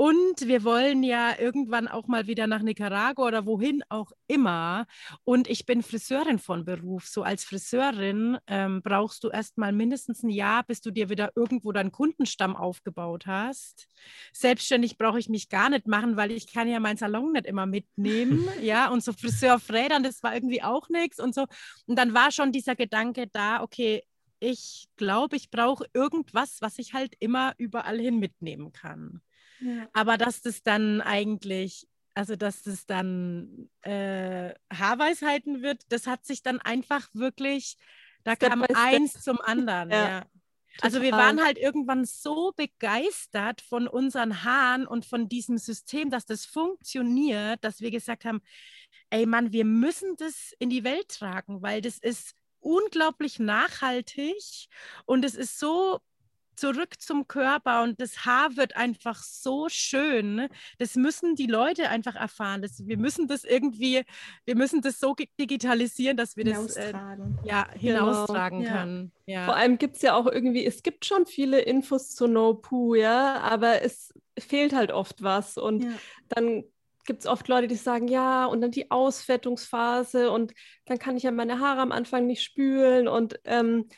und 0.00 0.46
wir 0.46 0.62
wollen 0.62 1.02
ja 1.02 1.36
irgendwann 1.40 1.88
auch 1.88 2.06
mal 2.06 2.28
wieder 2.28 2.46
nach 2.46 2.62
Nicaragua 2.62 3.26
oder 3.26 3.46
wohin 3.46 3.82
auch 3.88 4.12
immer. 4.28 4.86
Und 5.24 5.48
ich 5.48 5.66
bin 5.66 5.82
Friseurin 5.82 6.38
von 6.38 6.64
Beruf. 6.64 7.08
So 7.08 7.24
als 7.24 7.42
Friseurin 7.42 8.38
ähm, 8.46 8.80
brauchst 8.80 9.24
du 9.24 9.28
erst 9.28 9.58
mal 9.58 9.72
mindestens 9.72 10.22
ein 10.22 10.30
Jahr, 10.30 10.62
bis 10.62 10.82
du 10.82 10.92
dir 10.92 11.08
wieder 11.08 11.32
irgendwo 11.34 11.72
deinen 11.72 11.90
Kundenstamm 11.90 12.54
aufgebaut 12.54 13.26
hast. 13.26 13.88
Selbstständig 14.32 14.98
brauche 14.98 15.18
ich 15.18 15.28
mich 15.28 15.48
gar 15.48 15.68
nicht 15.68 15.88
machen, 15.88 16.16
weil 16.16 16.30
ich 16.30 16.46
kann 16.46 16.68
ja 16.68 16.78
meinen 16.78 16.96
Salon 16.96 17.32
nicht 17.32 17.46
immer 17.46 17.66
mitnehmen. 17.66 18.48
ja, 18.62 18.90
und 18.90 19.02
so 19.02 19.12
Friseurfrädern, 19.12 20.04
das 20.04 20.22
war 20.22 20.32
irgendwie 20.32 20.62
auch 20.62 20.88
nichts 20.90 21.18
und 21.18 21.34
so. 21.34 21.46
Und 21.86 21.98
dann 21.98 22.14
war 22.14 22.30
schon 22.30 22.52
dieser 22.52 22.76
Gedanke 22.76 23.26
da, 23.26 23.64
okay, 23.64 24.04
ich 24.38 24.86
glaube, 24.94 25.34
ich 25.34 25.50
brauche 25.50 25.86
irgendwas, 25.92 26.58
was 26.60 26.78
ich 26.78 26.94
halt 26.94 27.16
immer 27.18 27.54
überall 27.58 27.98
hin 27.98 28.20
mitnehmen 28.20 28.72
kann. 28.72 29.22
Aber 29.92 30.16
dass 30.16 30.40
das 30.42 30.62
dann 30.62 31.00
eigentlich, 31.00 31.88
also 32.14 32.36
dass 32.36 32.62
das 32.62 32.86
dann 32.86 33.68
äh, 33.82 34.54
Haarweisheiten 34.72 35.62
wird, 35.62 35.82
das 35.90 36.06
hat 36.06 36.24
sich 36.24 36.42
dann 36.42 36.60
einfach 36.60 37.08
wirklich, 37.12 37.76
da 38.24 38.34
Step 38.34 38.50
kam 38.50 38.62
eins 38.74 39.22
zum 39.22 39.40
anderen. 39.40 39.90
ja. 39.90 40.08
ja. 40.08 40.26
Also 40.80 41.02
wir 41.02 41.12
waren 41.12 41.42
halt 41.42 41.58
irgendwann 41.58 42.04
so 42.04 42.52
begeistert 42.56 43.60
von 43.62 43.88
unseren 43.88 44.44
Haaren 44.44 44.86
und 44.86 45.04
von 45.04 45.28
diesem 45.28 45.58
System, 45.58 46.08
dass 46.08 46.24
das 46.24 46.44
funktioniert, 46.46 47.64
dass 47.64 47.80
wir 47.80 47.90
gesagt 47.90 48.24
haben, 48.24 48.40
ey 49.10 49.26
Mann, 49.26 49.52
wir 49.52 49.64
müssen 49.64 50.16
das 50.16 50.54
in 50.58 50.70
die 50.70 50.84
Welt 50.84 51.08
tragen, 51.08 51.62
weil 51.62 51.80
das 51.80 51.98
ist 51.98 52.34
unglaublich 52.60 53.38
nachhaltig 53.38 54.68
und 55.04 55.24
es 55.24 55.34
ist 55.34 55.58
so 55.58 56.00
zurück 56.58 57.00
zum 57.00 57.28
Körper 57.28 57.82
und 57.82 58.00
das 58.00 58.24
Haar 58.24 58.56
wird 58.56 58.76
einfach 58.76 59.22
so 59.22 59.68
schön. 59.68 60.34
Ne? 60.34 60.48
Das 60.78 60.96
müssen 60.96 61.34
die 61.34 61.46
Leute 61.46 61.88
einfach 61.88 62.14
erfahren. 62.14 62.62
Das, 62.62 62.86
wir 62.86 62.98
müssen 62.98 63.28
das 63.28 63.44
irgendwie, 63.44 64.02
wir 64.44 64.56
müssen 64.56 64.80
das 64.82 64.98
so 64.98 65.14
digitalisieren, 65.38 66.16
dass 66.16 66.36
wir 66.36 66.44
das 66.44 66.76
äh, 66.76 66.92
ja, 67.44 67.64
genau. 67.64 67.78
hinaustragen 67.78 68.62
genau. 68.62 68.74
können. 68.74 69.12
Ja. 69.26 69.44
Vor 69.44 69.56
allem 69.56 69.78
gibt 69.78 69.96
es 69.96 70.02
ja 70.02 70.14
auch 70.14 70.26
irgendwie, 70.26 70.64
es 70.64 70.82
gibt 70.82 71.04
schon 71.04 71.26
viele 71.26 71.60
Infos 71.60 72.14
zu 72.14 72.26
No 72.26 72.54
Poo, 72.54 72.94
ja, 72.94 73.40
aber 73.40 73.82
es 73.82 74.12
fehlt 74.38 74.74
halt 74.74 74.92
oft 74.92 75.22
was 75.22 75.56
und 75.58 75.84
ja. 75.84 75.90
dann 76.28 76.64
gibt 77.04 77.20
es 77.20 77.26
oft 77.26 77.48
Leute, 77.48 77.68
die 77.68 77.74
sagen, 77.74 78.06
ja, 78.06 78.44
und 78.44 78.60
dann 78.60 78.70
die 78.70 78.90
Ausfettungsphase 78.90 80.30
und 80.30 80.52
dann 80.84 80.98
kann 80.98 81.16
ich 81.16 81.22
ja 81.22 81.30
meine 81.30 81.58
Haare 81.58 81.80
am 81.80 81.90
Anfang 81.90 82.26
nicht 82.26 82.42
spülen 82.42 83.08
und 83.08 83.40
ähm, 83.44 83.88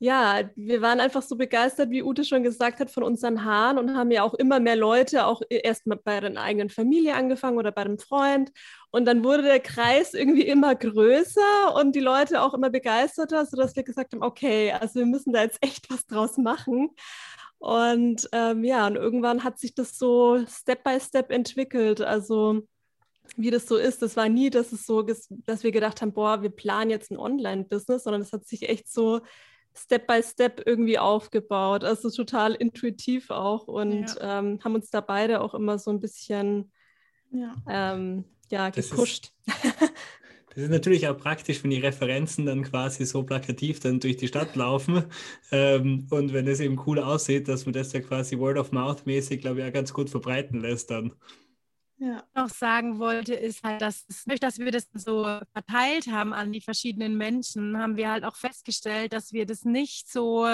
ja, 0.00 0.48
wir 0.54 0.80
waren 0.80 1.00
einfach 1.00 1.22
so 1.22 1.36
begeistert, 1.36 1.90
wie 1.90 2.04
Ute 2.04 2.24
schon 2.24 2.44
gesagt 2.44 2.78
hat, 2.78 2.90
von 2.90 3.02
unseren 3.02 3.44
Haaren 3.44 3.78
und 3.78 3.96
haben 3.96 4.12
ja 4.12 4.22
auch 4.22 4.34
immer 4.34 4.60
mehr 4.60 4.76
Leute, 4.76 5.26
auch 5.26 5.42
erst 5.50 5.88
mal 5.88 5.98
bei 6.02 6.20
der 6.20 6.40
eigenen 6.40 6.70
Familie 6.70 7.14
angefangen 7.14 7.58
oder 7.58 7.72
bei 7.72 7.82
einem 7.82 7.98
Freund. 7.98 8.52
Und 8.90 9.06
dann 9.06 9.24
wurde 9.24 9.42
der 9.42 9.58
Kreis 9.58 10.14
irgendwie 10.14 10.46
immer 10.46 10.76
größer 10.76 11.74
und 11.74 11.96
die 11.96 12.00
Leute 12.00 12.42
auch 12.42 12.54
immer 12.54 12.70
begeisterter, 12.70 13.44
sodass 13.44 13.74
wir 13.74 13.82
gesagt 13.82 14.12
haben, 14.12 14.22
okay, 14.22 14.70
also 14.72 15.00
wir 15.00 15.06
müssen 15.06 15.32
da 15.32 15.42
jetzt 15.42 15.58
echt 15.62 15.90
was 15.90 16.06
draus 16.06 16.38
machen. 16.38 16.90
Und 17.58 18.28
ähm, 18.30 18.62
ja, 18.62 18.86
und 18.86 18.94
irgendwann 18.94 19.42
hat 19.42 19.58
sich 19.58 19.74
das 19.74 19.98
so 19.98 20.44
Step 20.48 20.84
by 20.84 21.00
Step 21.00 21.32
entwickelt. 21.32 22.00
Also 22.00 22.62
wie 23.36 23.50
das 23.50 23.66
so 23.66 23.76
ist, 23.76 24.00
das 24.02 24.16
war 24.16 24.28
nie, 24.28 24.50
dass 24.50 24.72
es 24.72 24.86
so, 24.86 25.02
dass 25.02 25.62
wir 25.64 25.72
gedacht 25.72 26.00
haben, 26.00 26.12
boah, 26.12 26.42
wir 26.42 26.50
planen 26.50 26.90
jetzt 26.90 27.10
ein 27.10 27.18
Online-Business, 27.18 28.04
sondern 28.04 28.22
es 28.22 28.32
hat 28.32 28.46
sich 28.46 28.68
echt 28.68 28.88
so 28.90 29.20
Step 29.78 30.06
by 30.06 30.22
Step 30.22 30.62
irgendwie 30.66 30.98
aufgebaut. 30.98 31.84
Also 31.84 32.10
total 32.10 32.54
intuitiv 32.54 33.30
auch 33.30 33.68
und 33.68 34.08
ja. 34.16 34.38
ähm, 34.38 34.60
haben 34.62 34.74
uns 34.74 34.90
da 34.90 35.00
beide 35.00 35.40
auch 35.40 35.54
immer 35.54 35.78
so 35.78 35.90
ein 35.90 36.00
bisschen 36.00 36.72
ja, 37.30 37.54
ähm, 37.68 38.24
ja 38.50 38.70
gepusht. 38.70 39.32
Das 40.54 40.64
ist 40.64 40.72
natürlich 40.72 41.06
auch 41.06 41.16
praktisch, 41.16 41.62
wenn 41.62 41.70
die 41.70 41.78
Referenzen 41.78 42.44
dann 42.44 42.64
quasi 42.64 43.06
so 43.06 43.22
plakativ 43.22 43.78
dann 43.78 44.00
durch 44.00 44.16
die 44.16 44.26
Stadt 44.26 44.56
laufen. 44.56 45.04
Ähm, 45.52 46.08
und 46.10 46.32
wenn 46.32 46.48
es 46.48 46.58
eben 46.58 46.82
cool 46.84 46.98
aussieht, 46.98 47.46
dass 47.46 47.64
man 47.64 47.72
das 47.72 47.92
ja 47.92 48.00
quasi 48.00 48.38
Word 48.38 48.58
of 48.58 48.72
Mouth 48.72 49.06
mäßig, 49.06 49.40
glaube 49.40 49.60
ich, 49.60 49.68
auch 49.68 49.72
ganz 49.72 49.92
gut 49.94 50.10
verbreiten 50.10 50.60
lässt 50.60 50.90
dann. 50.90 51.14
Ja. 52.00 52.22
noch 52.34 52.48
sagen 52.48 52.98
wollte, 52.98 53.34
ist 53.34 53.64
halt, 53.64 53.82
dass 53.82 54.06
durch 54.26 54.38
dass 54.38 54.58
wir 54.58 54.70
das 54.70 54.88
so 54.94 55.24
verteilt 55.52 56.06
haben 56.06 56.32
an 56.32 56.52
die 56.52 56.60
verschiedenen 56.60 57.16
Menschen, 57.16 57.76
haben 57.76 57.96
wir 57.96 58.10
halt 58.10 58.24
auch 58.24 58.36
festgestellt, 58.36 59.12
dass 59.12 59.32
wir 59.32 59.46
das 59.46 59.64
nicht 59.64 60.10
so 60.10 60.46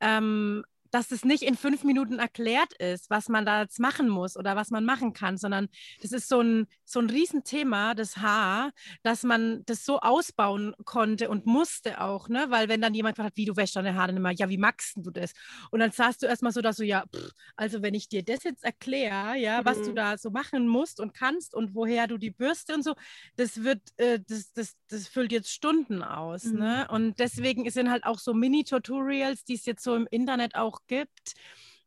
ähm, 0.00 0.64
dass 0.90 1.10
es 1.10 1.24
nicht 1.24 1.42
in 1.42 1.56
fünf 1.56 1.84
Minuten 1.84 2.18
erklärt 2.18 2.72
ist, 2.74 3.10
was 3.10 3.28
man 3.28 3.44
da 3.44 3.62
jetzt 3.62 3.78
machen 3.78 4.08
muss 4.08 4.36
oder 4.36 4.56
was 4.56 4.70
man 4.70 4.84
machen 4.84 5.12
kann, 5.12 5.36
sondern 5.36 5.68
das 6.02 6.12
ist 6.12 6.28
so 6.28 6.40
ein, 6.40 6.66
so 6.88 7.00
ein 7.00 7.10
Riesenthema, 7.10 7.94
das 7.94 8.16
Haar, 8.16 8.72
dass 9.02 9.22
man 9.22 9.62
das 9.66 9.84
so 9.84 10.00
ausbauen 10.00 10.74
konnte 10.86 11.28
und 11.28 11.44
musste 11.44 12.00
auch, 12.00 12.28
ne? 12.28 12.46
Weil 12.48 12.68
wenn 12.68 12.80
dann 12.80 12.94
jemand 12.94 13.16
fragt, 13.16 13.36
wie 13.36 13.44
du 13.44 13.56
wäschst 13.56 13.76
deine 13.76 13.94
Haare 13.94 14.12
immer, 14.12 14.30
ja, 14.30 14.48
wie 14.48 14.56
magst 14.56 14.96
du 14.96 15.10
das? 15.10 15.32
Und 15.70 15.80
dann 15.80 15.92
sagst 15.92 16.22
du 16.22 16.26
erstmal 16.26 16.52
so, 16.52 16.62
dass 16.62 16.76
du, 16.76 16.84
ja, 16.84 17.04
pff, 17.14 17.30
also 17.56 17.82
wenn 17.82 17.94
ich 17.94 18.08
dir 18.08 18.22
das 18.22 18.42
jetzt 18.44 18.64
erkläre, 18.64 19.36
ja, 19.36 19.60
mhm. 19.60 19.64
was 19.66 19.82
du 19.82 19.90
mhm. 19.90 19.96
da 19.96 20.16
so 20.16 20.30
machen 20.30 20.66
musst 20.66 20.98
und 20.98 21.12
kannst 21.12 21.54
und 21.54 21.74
woher 21.74 22.06
du 22.06 22.16
die 22.16 22.30
Bürste 22.30 22.74
und 22.74 22.82
so, 22.82 22.94
das 23.36 23.62
wird, 23.62 23.82
äh, 23.98 24.20
das, 24.26 24.52
das, 24.54 24.76
das 24.88 25.08
füllt 25.08 25.32
jetzt 25.32 25.50
Stunden 25.50 26.02
aus, 26.02 26.44
ne? 26.44 26.52
mhm. 26.52 26.58
ne? 26.58 26.88
Und 26.90 27.18
deswegen 27.18 27.68
sind 27.70 27.90
halt 27.90 28.04
auch 28.04 28.18
so 28.18 28.32
Mini-Tutorials, 28.32 29.44
die 29.44 29.54
es 29.54 29.66
jetzt 29.66 29.84
so 29.84 29.94
im 29.94 30.06
Internet 30.10 30.54
auch 30.54 30.80
gibt, 30.86 31.34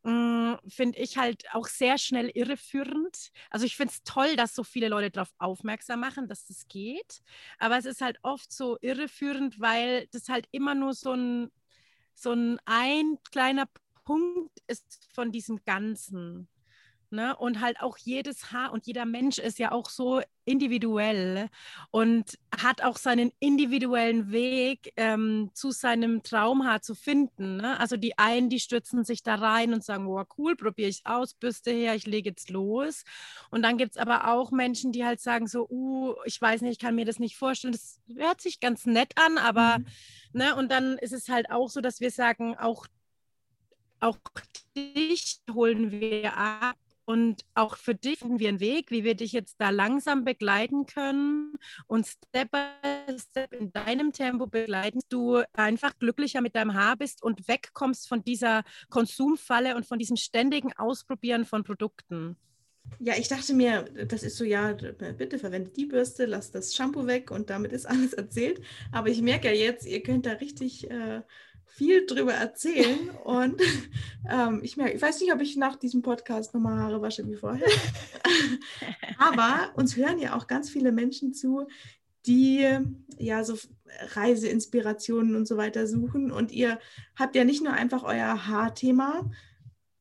finde 0.04 0.98
ich 0.98 1.18
halt 1.18 1.44
auch 1.54 1.68
sehr 1.68 1.98
schnell 1.98 2.30
irreführend. 2.34 3.32
Also 3.50 3.66
ich 3.66 3.76
finde 3.76 3.94
es 3.94 4.04
toll, 4.04 4.36
dass 4.36 4.56
so 4.56 4.64
viele 4.64 4.88
Leute 4.90 5.12
darauf 5.12 5.34
aufmerksam 5.38 6.00
machen, 6.00 6.28
dass 6.28 6.46
das 6.46 6.68
geht. 6.68 7.22
Aber 7.60 7.78
es 7.78 7.86
ist 7.86 8.02
halt 8.02 8.18
oft 8.24 8.52
so 8.52 8.78
irreführend, 8.82 9.60
weil 9.60 10.08
das 10.08 10.30
halt 10.30 10.48
immer 10.52 10.74
nur 10.74 10.94
so 10.94 11.14
ein, 11.14 11.52
so 12.16 12.32
ein, 12.32 12.60
ein 12.66 13.18
kleiner 13.32 13.68
Punkt 14.04 14.52
ist 14.68 15.08
von 15.14 15.32
diesem 15.32 15.64
Ganzen. 15.66 16.48
Ne? 17.12 17.36
Und 17.36 17.60
halt 17.60 17.82
auch 17.82 17.98
jedes 17.98 18.54
Haar 18.54 18.72
und 18.72 18.88
jeder 18.88 19.06
Mensch 19.06 19.38
ist 19.38 19.60
ja 19.60 19.74
auch 19.74 19.90
so 19.90 20.22
individuell 20.46 21.50
und 21.92 22.40
hat 22.58 22.82
auch 22.82 22.96
seinen 22.96 23.34
individuellen 23.40 24.32
Weg 24.32 24.94
ähm, 24.96 25.52
zu 25.54 25.72
seinem 25.72 26.24
Traumhaar 26.24 26.82
zu 26.82 26.96
finden. 26.96 27.58
Ne? 27.58 27.78
Also 27.80 27.98
die 27.98 28.18
einen, 28.18 28.50
die 28.50 28.62
stürzen 28.62 29.04
sich 29.04 29.24
da 29.24 29.36
rein 29.36 29.74
und 29.74 29.84
sagen, 29.84 30.08
oh 30.08 30.24
cool, 30.38 30.56
probiere 30.56 30.90
ich 30.90 31.02
aus, 31.06 31.34
Bürste 31.34 31.72
her, 31.72 31.96
ich 31.96 32.08
lege 32.08 32.30
jetzt 32.30 32.50
los. 32.50 33.04
Und 33.50 33.62
dann 33.62 33.78
gibt 33.78 33.92
es 33.92 33.98
aber 33.98 34.32
auch 34.32 34.52
Menschen, 34.52 34.94
die 34.94 35.06
halt 35.06 35.20
sagen 35.20 35.48
so, 35.48 35.68
uh, 35.70 36.16
ich 36.24 36.42
weiß 36.42 36.62
nicht, 36.62 36.72
ich 36.72 36.80
kann 36.80 36.96
mir 36.96 37.06
das 37.06 37.20
nicht 37.20 37.36
vorstellen. 37.36 37.74
Das 37.74 38.00
hört 38.16 38.40
sich 38.40 38.62
ganz 38.62 38.86
nett 38.86 39.12
an, 39.16 39.38
aber, 39.38 39.80
mhm. 39.80 39.86
ne? 40.32 40.56
und 40.56 40.72
dann 40.72 40.98
ist 40.98 41.14
es 41.14 41.28
halt 41.28 41.52
auch 41.52 41.70
so, 41.70 41.82
dass 41.82 42.00
wir 42.00 42.10
sagen, 42.10 42.56
auch 42.58 42.88
auch 44.00 44.18
dich 44.76 45.42
holen 45.54 45.92
wir 45.92 46.36
ab 46.36 46.76
und 47.12 47.44
auch 47.56 47.76
für 47.76 47.94
dich 47.94 48.20
finden 48.20 48.40
wir 48.40 48.48
einen 48.48 48.62
Weg, 48.62 48.90
wie 48.90 49.04
wir 49.04 49.16
dich 49.16 49.34
jetzt 49.34 49.56
da 49.60 49.70
langsam 49.70 50.24
begleiten 50.24 50.86
können 50.86 51.56
und 51.88 52.08
Step 52.08 52.52
by 52.52 53.18
Step 53.18 53.52
in 53.52 53.74
deinem 53.74 54.14
Tempo 54.14 54.48
begleiten, 54.48 55.02
du 55.10 55.44
einfach 55.52 56.00
glücklicher 56.00 56.40
mit 56.40 56.56
deinem 56.56 56.74
Haar 56.74 56.96
bist 56.96 57.22
und 57.22 57.50
wegkommst 57.50 58.08
von 58.08 58.24
dieser 58.24 58.64
Konsumfalle 58.90 59.76
und 59.76 59.86
von 59.86 60.00
diesem 60.00 60.16
ständigen 60.16 60.72
Ausprobieren 60.78 61.44
von 61.44 61.66
Produkten. 61.66 62.38
Ja, 63.00 63.16
ich 63.18 63.28
dachte 63.28 63.54
mir, 63.54 63.84
das 64.08 64.24
ist 64.24 64.38
so, 64.38 64.46
ja, 64.46 64.72
bitte 64.72 65.38
verwendet 65.38 65.76
die 65.76 65.88
Bürste, 65.88 66.26
lasst 66.26 66.56
das 66.56 66.74
Shampoo 66.74 67.08
weg 67.08 67.30
und 67.30 67.50
damit 67.50 67.74
ist 67.74 67.86
alles 67.86 68.14
erzählt. 68.14 68.62
Aber 68.94 69.10
ich 69.10 69.22
merke 69.22 69.50
ja 69.50 69.54
jetzt, 69.54 69.86
ihr 69.86 70.02
könnt 70.02 70.26
da 70.26 70.32
richtig 70.32 70.90
äh, 70.90 71.24
viel 71.74 72.06
drüber 72.06 72.34
erzählen. 72.34 73.10
Und 73.24 73.62
ähm, 74.30 74.62
ich, 74.64 74.78
merke, 74.78 74.94
ich 74.94 75.02
weiß 75.02 75.20
nicht, 75.22 75.34
ob 75.34 75.42
ich 75.42 75.56
nach 75.58 75.78
diesem 75.78 76.02
Podcast 76.02 76.54
nochmal 76.54 76.80
Haare 76.80 77.02
wasche 77.02 77.28
wie 77.28 77.36
vorher. 77.36 77.68
Aber 79.18 79.72
uns 79.76 79.96
hören 79.96 80.20
ja 80.20 80.36
auch 80.36 80.48
ganz 80.48 80.70
viele 80.70 80.92
Menschen 80.92 81.34
zu, 81.34 81.68
die 82.26 82.68
ja 83.18 83.44
so 83.44 83.58
Reiseinspirationen 84.14 85.36
und 85.36 85.48
so 85.48 85.58
weiter 85.58 85.88
suchen. 85.88 86.32
Und 86.32 86.52
ihr 86.52 86.80
habt 87.16 87.36
ja 87.36 87.44
nicht 87.44 87.64
nur 87.64 87.74
einfach 87.74 88.04
euer 88.04 88.48
Haarthema 88.48 89.30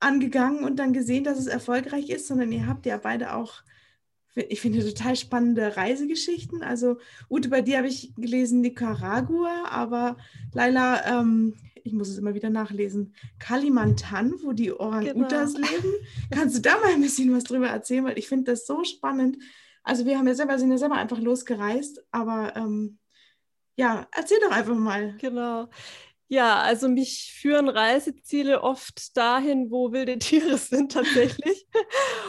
angegangen 0.00 0.64
und 0.64 0.76
dann 0.76 0.92
gesehen, 0.92 1.24
dass 1.24 1.38
es 1.38 1.46
erfolgreich 1.46 2.10
ist, 2.10 2.26
sondern 2.26 2.52
ihr 2.52 2.66
habt 2.66 2.86
ja 2.86 2.96
beide 2.96 3.34
auch 3.34 3.62
ich 4.34 4.60
finde 4.60 4.84
total 4.84 5.16
spannende 5.16 5.76
Reisegeschichten. 5.76 6.62
Also 6.62 6.98
Ute, 7.28 7.48
bei 7.48 7.62
dir 7.62 7.78
habe 7.78 7.88
ich 7.88 8.14
gelesen 8.16 8.60
Nicaragua, 8.60 9.64
aber 9.68 10.16
Laila, 10.52 11.20
ähm, 11.20 11.54
ich 11.82 11.92
muss 11.92 12.08
es 12.08 12.18
immer 12.18 12.34
wieder 12.34 12.50
nachlesen, 12.50 13.14
Kalimantan, 13.38 14.34
wo 14.42 14.52
die 14.52 14.72
Orang-Utas 14.72 15.54
genau. 15.54 15.68
leben. 15.68 15.94
Kannst 16.30 16.56
du 16.56 16.60
da 16.60 16.78
mal 16.78 16.92
ein 16.92 17.00
bisschen 17.00 17.34
was 17.34 17.44
drüber 17.44 17.68
erzählen? 17.68 18.04
Weil 18.04 18.18
ich 18.18 18.28
finde 18.28 18.52
das 18.52 18.66
so 18.66 18.84
spannend. 18.84 19.38
Also 19.82 20.04
wir 20.04 20.18
haben 20.18 20.26
ja 20.26 20.34
selber, 20.34 20.58
sind 20.58 20.70
ja 20.70 20.78
selber 20.78 20.96
einfach 20.96 21.18
losgereist, 21.18 22.04
aber 22.10 22.54
ähm, 22.56 22.98
ja, 23.76 24.06
erzähl 24.14 24.38
doch 24.40 24.50
einfach 24.50 24.76
mal. 24.76 25.16
Genau. 25.18 25.68
Ja, 26.32 26.60
also 26.60 26.88
mich 26.88 27.32
führen 27.40 27.68
Reiseziele 27.68 28.62
oft 28.62 29.16
dahin, 29.16 29.68
wo 29.72 29.90
wilde 29.90 30.16
Tiere 30.20 30.58
sind 30.58 30.92
tatsächlich. 30.92 31.66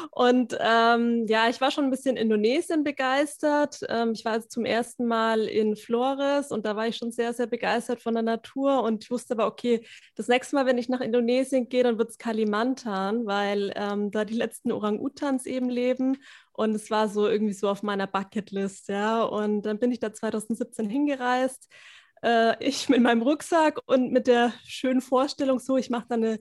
Und 0.10 0.58
ähm, 0.60 1.28
ja, 1.28 1.50
ich 1.50 1.62
war 1.62 1.70
schon 1.70 1.84
ein 1.84 1.92
bisschen 1.92 2.18
Indonesien 2.18 2.84
begeistert. 2.84 3.78
Ähm, 3.90 4.14
ich 4.14 4.26
war 4.26 4.32
also 4.34 4.48
zum 4.48 4.66
ersten 4.66 5.06
Mal 5.06 5.42
in 5.42 5.76
Flores 5.76 6.52
und 6.52 6.66
da 6.66 6.76
war 6.76 6.88
ich 6.88 6.98
schon 6.98 7.12
sehr, 7.12 7.34
sehr 7.34 7.46
begeistert 7.46 8.02
von 8.02 8.16
der 8.16 8.24
Natur. 8.24 8.82
Und 8.82 9.04
ich 9.04 9.12
wusste 9.12 9.36
aber, 9.36 9.46
okay, 9.46 9.86
das 10.16 10.28
nächste 10.28 10.56
Mal, 10.56 10.66
wenn 10.66 10.80
ich 10.80 10.90
nach 10.90 11.02
Indonesien 11.02 11.70
gehe, 11.70 11.84
dann 11.84 12.00
wird 12.00 12.10
es 12.10 12.18
Kalimantan, 12.18 13.28
weil 13.28 13.72
ähm, 13.76 14.10
da 14.10 14.26
die 14.26 14.34
letzten 14.34 14.72
Orang-Utans 14.72 15.46
eben 15.46 15.70
leben. 15.70 16.18
Und 16.54 16.74
es 16.74 16.90
war 16.90 17.08
so 17.08 17.28
irgendwie 17.28 17.54
so 17.54 17.70
auf 17.70 17.84
meiner 17.84 18.08
Bucketlist, 18.08 18.88
ja. 18.90 19.22
Und 19.22 19.62
dann 19.62 19.78
bin 19.78 19.92
ich 19.92 20.00
da 20.00 20.12
2017 20.12 20.90
hingereist 20.90 21.70
äh, 22.24 22.64
ich 22.64 22.90
mit 22.90 23.02
meinem 23.02 23.22
Rucksack 23.22 23.80
und 23.86 24.12
mit 24.12 24.28
der 24.28 24.54
schönen 24.66 25.02
Vorstellung, 25.02 25.60
so, 25.60 25.78
ich 25.78 25.90
mache 25.90 26.06
dann 26.10 26.24
eine 26.24 26.40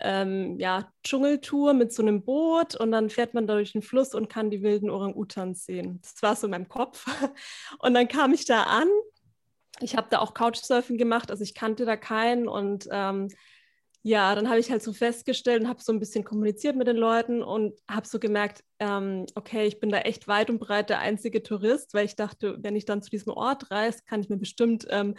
ähm, 0.00 0.58
ja, 0.58 0.90
Dschungeltour 1.04 1.74
mit 1.74 1.92
so 1.92 2.02
einem 2.02 2.24
Boot 2.24 2.74
und 2.74 2.90
dann 2.92 3.10
fährt 3.10 3.34
man 3.34 3.46
da 3.46 3.54
durch 3.54 3.72
den 3.72 3.82
Fluss 3.82 4.14
und 4.14 4.28
kann 4.28 4.50
die 4.50 4.62
wilden 4.62 4.90
Orang-Utans 4.90 5.66
sehen. 5.66 6.00
Das 6.02 6.22
war 6.22 6.36
so 6.36 6.46
in 6.46 6.52
meinem 6.52 6.68
Kopf. 6.68 7.06
Und 7.78 7.94
dann 7.94 8.08
kam 8.08 8.32
ich 8.32 8.46
da 8.46 8.62
an. 8.64 8.88
Ich 9.80 9.96
habe 9.96 10.08
da 10.10 10.18
auch 10.18 10.34
Couchsurfing 10.34 10.98
gemacht, 10.98 11.30
also 11.30 11.42
ich 11.42 11.54
kannte 11.54 11.84
da 11.86 11.96
keinen 11.96 12.48
und 12.48 12.86
ähm, 12.90 13.28
ja, 14.02 14.34
dann 14.34 14.48
habe 14.48 14.58
ich 14.58 14.70
halt 14.70 14.82
so 14.82 14.94
festgestellt 14.94 15.62
und 15.62 15.68
habe 15.68 15.82
so 15.82 15.92
ein 15.92 16.00
bisschen 16.00 16.24
kommuniziert 16.24 16.74
mit 16.74 16.86
den 16.86 16.96
Leuten 16.96 17.42
und 17.42 17.78
habe 17.88 18.06
so 18.06 18.18
gemerkt, 18.18 18.64
ähm, 18.78 19.26
okay, 19.34 19.66
ich 19.66 19.78
bin 19.78 19.90
da 19.90 19.98
echt 19.98 20.26
weit 20.26 20.48
und 20.48 20.58
breit 20.58 20.88
der 20.88 21.00
einzige 21.00 21.42
Tourist, 21.42 21.92
weil 21.92 22.06
ich 22.06 22.16
dachte, 22.16 22.56
wenn 22.62 22.76
ich 22.76 22.86
dann 22.86 23.02
zu 23.02 23.10
diesem 23.10 23.34
Ort 23.34 23.70
reise, 23.70 24.00
kann 24.06 24.22
ich 24.22 24.30
mir 24.30 24.38
bestimmt 24.38 24.86
ähm, 24.88 25.16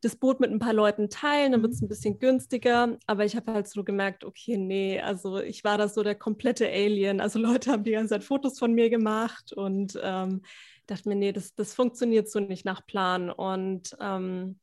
das 0.00 0.16
Boot 0.16 0.40
mit 0.40 0.50
ein 0.50 0.58
paar 0.58 0.72
Leuten 0.72 1.10
teilen, 1.10 1.52
dann 1.52 1.62
wird 1.62 1.74
es 1.74 1.82
mhm. 1.82 1.86
ein 1.86 1.88
bisschen 1.90 2.18
günstiger. 2.18 2.96
Aber 3.06 3.26
ich 3.26 3.36
habe 3.36 3.52
halt 3.52 3.68
so 3.68 3.84
gemerkt, 3.84 4.24
okay, 4.24 4.56
nee, 4.56 4.98
also 4.98 5.38
ich 5.38 5.62
war 5.62 5.76
da 5.76 5.88
so 5.88 6.02
der 6.02 6.14
komplette 6.14 6.66
Alien. 6.68 7.20
Also 7.20 7.38
Leute 7.38 7.70
haben 7.70 7.84
die 7.84 7.92
ganze 7.92 8.14
Zeit 8.14 8.24
Fotos 8.24 8.58
von 8.58 8.72
mir 8.72 8.88
gemacht 8.88 9.52
und 9.52 9.98
ähm, 10.02 10.40
dachte 10.86 11.08
mir, 11.08 11.16
nee, 11.16 11.32
das, 11.32 11.54
das 11.54 11.74
funktioniert 11.74 12.30
so 12.30 12.40
nicht 12.40 12.64
nach 12.64 12.86
Plan. 12.86 13.30
Und 13.30 13.94
ähm, 14.00 14.58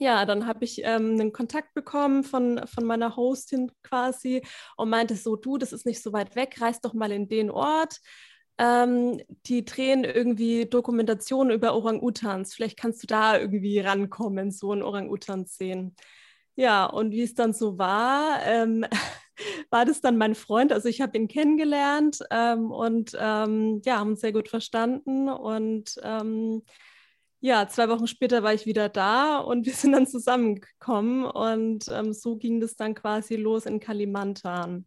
ja, 0.00 0.24
dann 0.24 0.46
habe 0.46 0.64
ich 0.64 0.80
ähm, 0.82 1.12
einen 1.12 1.32
Kontakt 1.32 1.74
bekommen 1.74 2.24
von, 2.24 2.66
von 2.66 2.84
meiner 2.84 3.16
Hostin 3.16 3.70
quasi 3.82 4.42
und 4.78 4.88
meinte 4.88 5.14
so, 5.14 5.36
du, 5.36 5.58
das 5.58 5.74
ist 5.74 5.84
nicht 5.84 6.02
so 6.02 6.14
weit 6.14 6.36
weg, 6.36 6.56
reist 6.58 6.86
doch 6.86 6.94
mal 6.94 7.12
in 7.12 7.28
den 7.28 7.50
Ort. 7.50 8.00
Ähm, 8.56 9.20
die 9.44 9.62
drehen 9.66 10.04
irgendwie 10.04 10.64
Dokumentationen 10.64 11.54
über 11.54 11.74
Orang-Utans. 11.74 12.54
Vielleicht 12.54 12.78
kannst 12.78 13.02
du 13.02 13.06
da 13.08 13.38
irgendwie 13.38 13.78
rankommen, 13.78 14.50
so 14.50 14.72
ein 14.72 14.82
Orang-Utan 14.82 15.44
sehen. 15.44 15.94
Ja, 16.56 16.86
und 16.86 17.10
wie 17.10 17.22
es 17.22 17.34
dann 17.34 17.52
so 17.52 17.76
war, 17.78 18.40
ähm, 18.46 18.86
war 19.70 19.84
das 19.84 20.00
dann 20.00 20.16
mein 20.16 20.34
Freund. 20.34 20.72
Also 20.72 20.88
ich 20.88 21.02
habe 21.02 21.18
ihn 21.18 21.28
kennengelernt 21.28 22.20
ähm, 22.30 22.70
und 22.70 23.12
ähm, 23.20 23.82
ja, 23.84 23.98
haben 23.98 24.12
uns 24.12 24.22
sehr 24.22 24.32
gut 24.32 24.48
verstanden 24.48 25.28
und 25.28 26.00
ähm, 26.02 26.62
ja, 27.40 27.66
zwei 27.68 27.88
Wochen 27.88 28.06
später 28.06 28.42
war 28.42 28.52
ich 28.54 28.66
wieder 28.66 28.88
da 28.88 29.38
und 29.38 29.66
wir 29.66 29.72
sind 29.72 29.92
dann 29.92 30.06
zusammengekommen 30.06 31.24
und 31.24 31.86
ähm, 31.90 32.12
so 32.12 32.36
ging 32.36 32.60
das 32.60 32.76
dann 32.76 32.94
quasi 32.94 33.36
los 33.36 33.66
in 33.66 33.80
Kalimantan. 33.80 34.84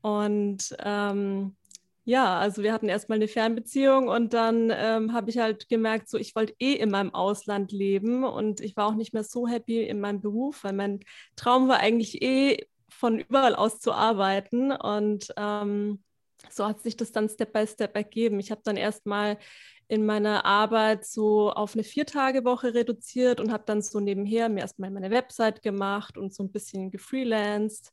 Und 0.00 0.74
ähm, 0.80 1.56
ja, 2.04 2.38
also 2.38 2.62
wir 2.62 2.72
hatten 2.72 2.88
erstmal 2.88 3.16
eine 3.16 3.28
Fernbeziehung 3.28 4.08
und 4.08 4.34
dann 4.34 4.70
ähm, 4.74 5.12
habe 5.14 5.30
ich 5.30 5.38
halt 5.38 5.68
gemerkt, 5.68 6.08
so 6.08 6.18
ich 6.18 6.34
wollte 6.34 6.54
eh 6.58 6.74
in 6.74 6.90
meinem 6.90 7.14
Ausland 7.14 7.72
leben 7.72 8.24
und 8.24 8.60
ich 8.60 8.76
war 8.76 8.86
auch 8.86 8.94
nicht 8.94 9.14
mehr 9.14 9.24
so 9.24 9.46
happy 9.46 9.82
in 9.82 10.00
meinem 10.00 10.20
Beruf, 10.20 10.64
weil 10.64 10.74
mein 10.74 11.00
Traum 11.36 11.68
war 11.68 11.78
eigentlich 11.80 12.22
eh 12.22 12.66
von 12.90 13.18
überall 13.18 13.54
aus 13.54 13.80
zu 13.80 13.92
arbeiten 13.92 14.72
und 14.72 15.32
ähm, 15.36 16.02
so 16.50 16.66
hat 16.66 16.82
sich 16.82 16.96
das 16.96 17.12
dann 17.12 17.28
Step 17.28 17.52
by 17.52 17.66
Step 17.66 17.96
ergeben. 17.96 18.38
Ich 18.38 18.50
habe 18.50 18.60
dann 18.64 18.76
erstmal 18.76 19.38
in 19.94 20.06
meiner 20.06 20.44
Arbeit 20.44 21.06
so 21.06 21.50
auf 21.52 21.74
eine 21.74 21.84
Viertagewoche 21.84 22.74
reduziert 22.74 23.40
und 23.40 23.52
habe 23.52 23.64
dann 23.66 23.82
so 23.82 24.00
nebenher 24.00 24.48
mir 24.48 24.60
erstmal 24.60 24.90
meine 24.90 25.10
Website 25.10 25.62
gemacht 25.62 26.18
und 26.18 26.34
so 26.34 26.42
ein 26.42 26.52
bisschen 26.52 26.90
gefreelanced. 26.90 27.92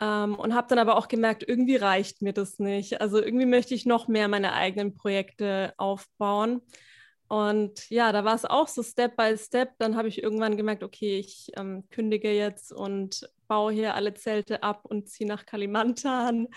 Ähm, 0.00 0.34
und 0.36 0.54
habe 0.54 0.66
dann 0.68 0.78
aber 0.78 0.96
auch 0.96 1.08
gemerkt, 1.08 1.44
irgendwie 1.46 1.76
reicht 1.76 2.22
mir 2.22 2.32
das 2.32 2.58
nicht. 2.58 3.00
Also 3.00 3.22
irgendwie 3.22 3.46
möchte 3.46 3.74
ich 3.74 3.86
noch 3.86 4.08
mehr 4.08 4.28
meine 4.28 4.52
eigenen 4.54 4.94
Projekte 4.94 5.74
aufbauen. 5.76 6.62
Und 7.28 7.88
ja, 7.90 8.12
da 8.12 8.24
war 8.24 8.34
es 8.34 8.44
auch 8.44 8.68
so 8.68 8.82
Step 8.82 9.16
by 9.16 9.36
Step. 9.36 9.72
Dann 9.78 9.96
habe 9.96 10.08
ich 10.08 10.22
irgendwann 10.22 10.56
gemerkt, 10.56 10.82
okay, 10.82 11.18
ich 11.18 11.52
ähm, 11.56 11.88
kündige 11.90 12.32
jetzt 12.32 12.72
und 12.72 13.28
baue 13.48 13.72
hier 13.72 13.94
alle 13.94 14.14
Zelte 14.14 14.62
ab 14.62 14.84
und 14.84 15.08
ziehe 15.08 15.28
nach 15.28 15.46
Kalimantan 15.46 16.48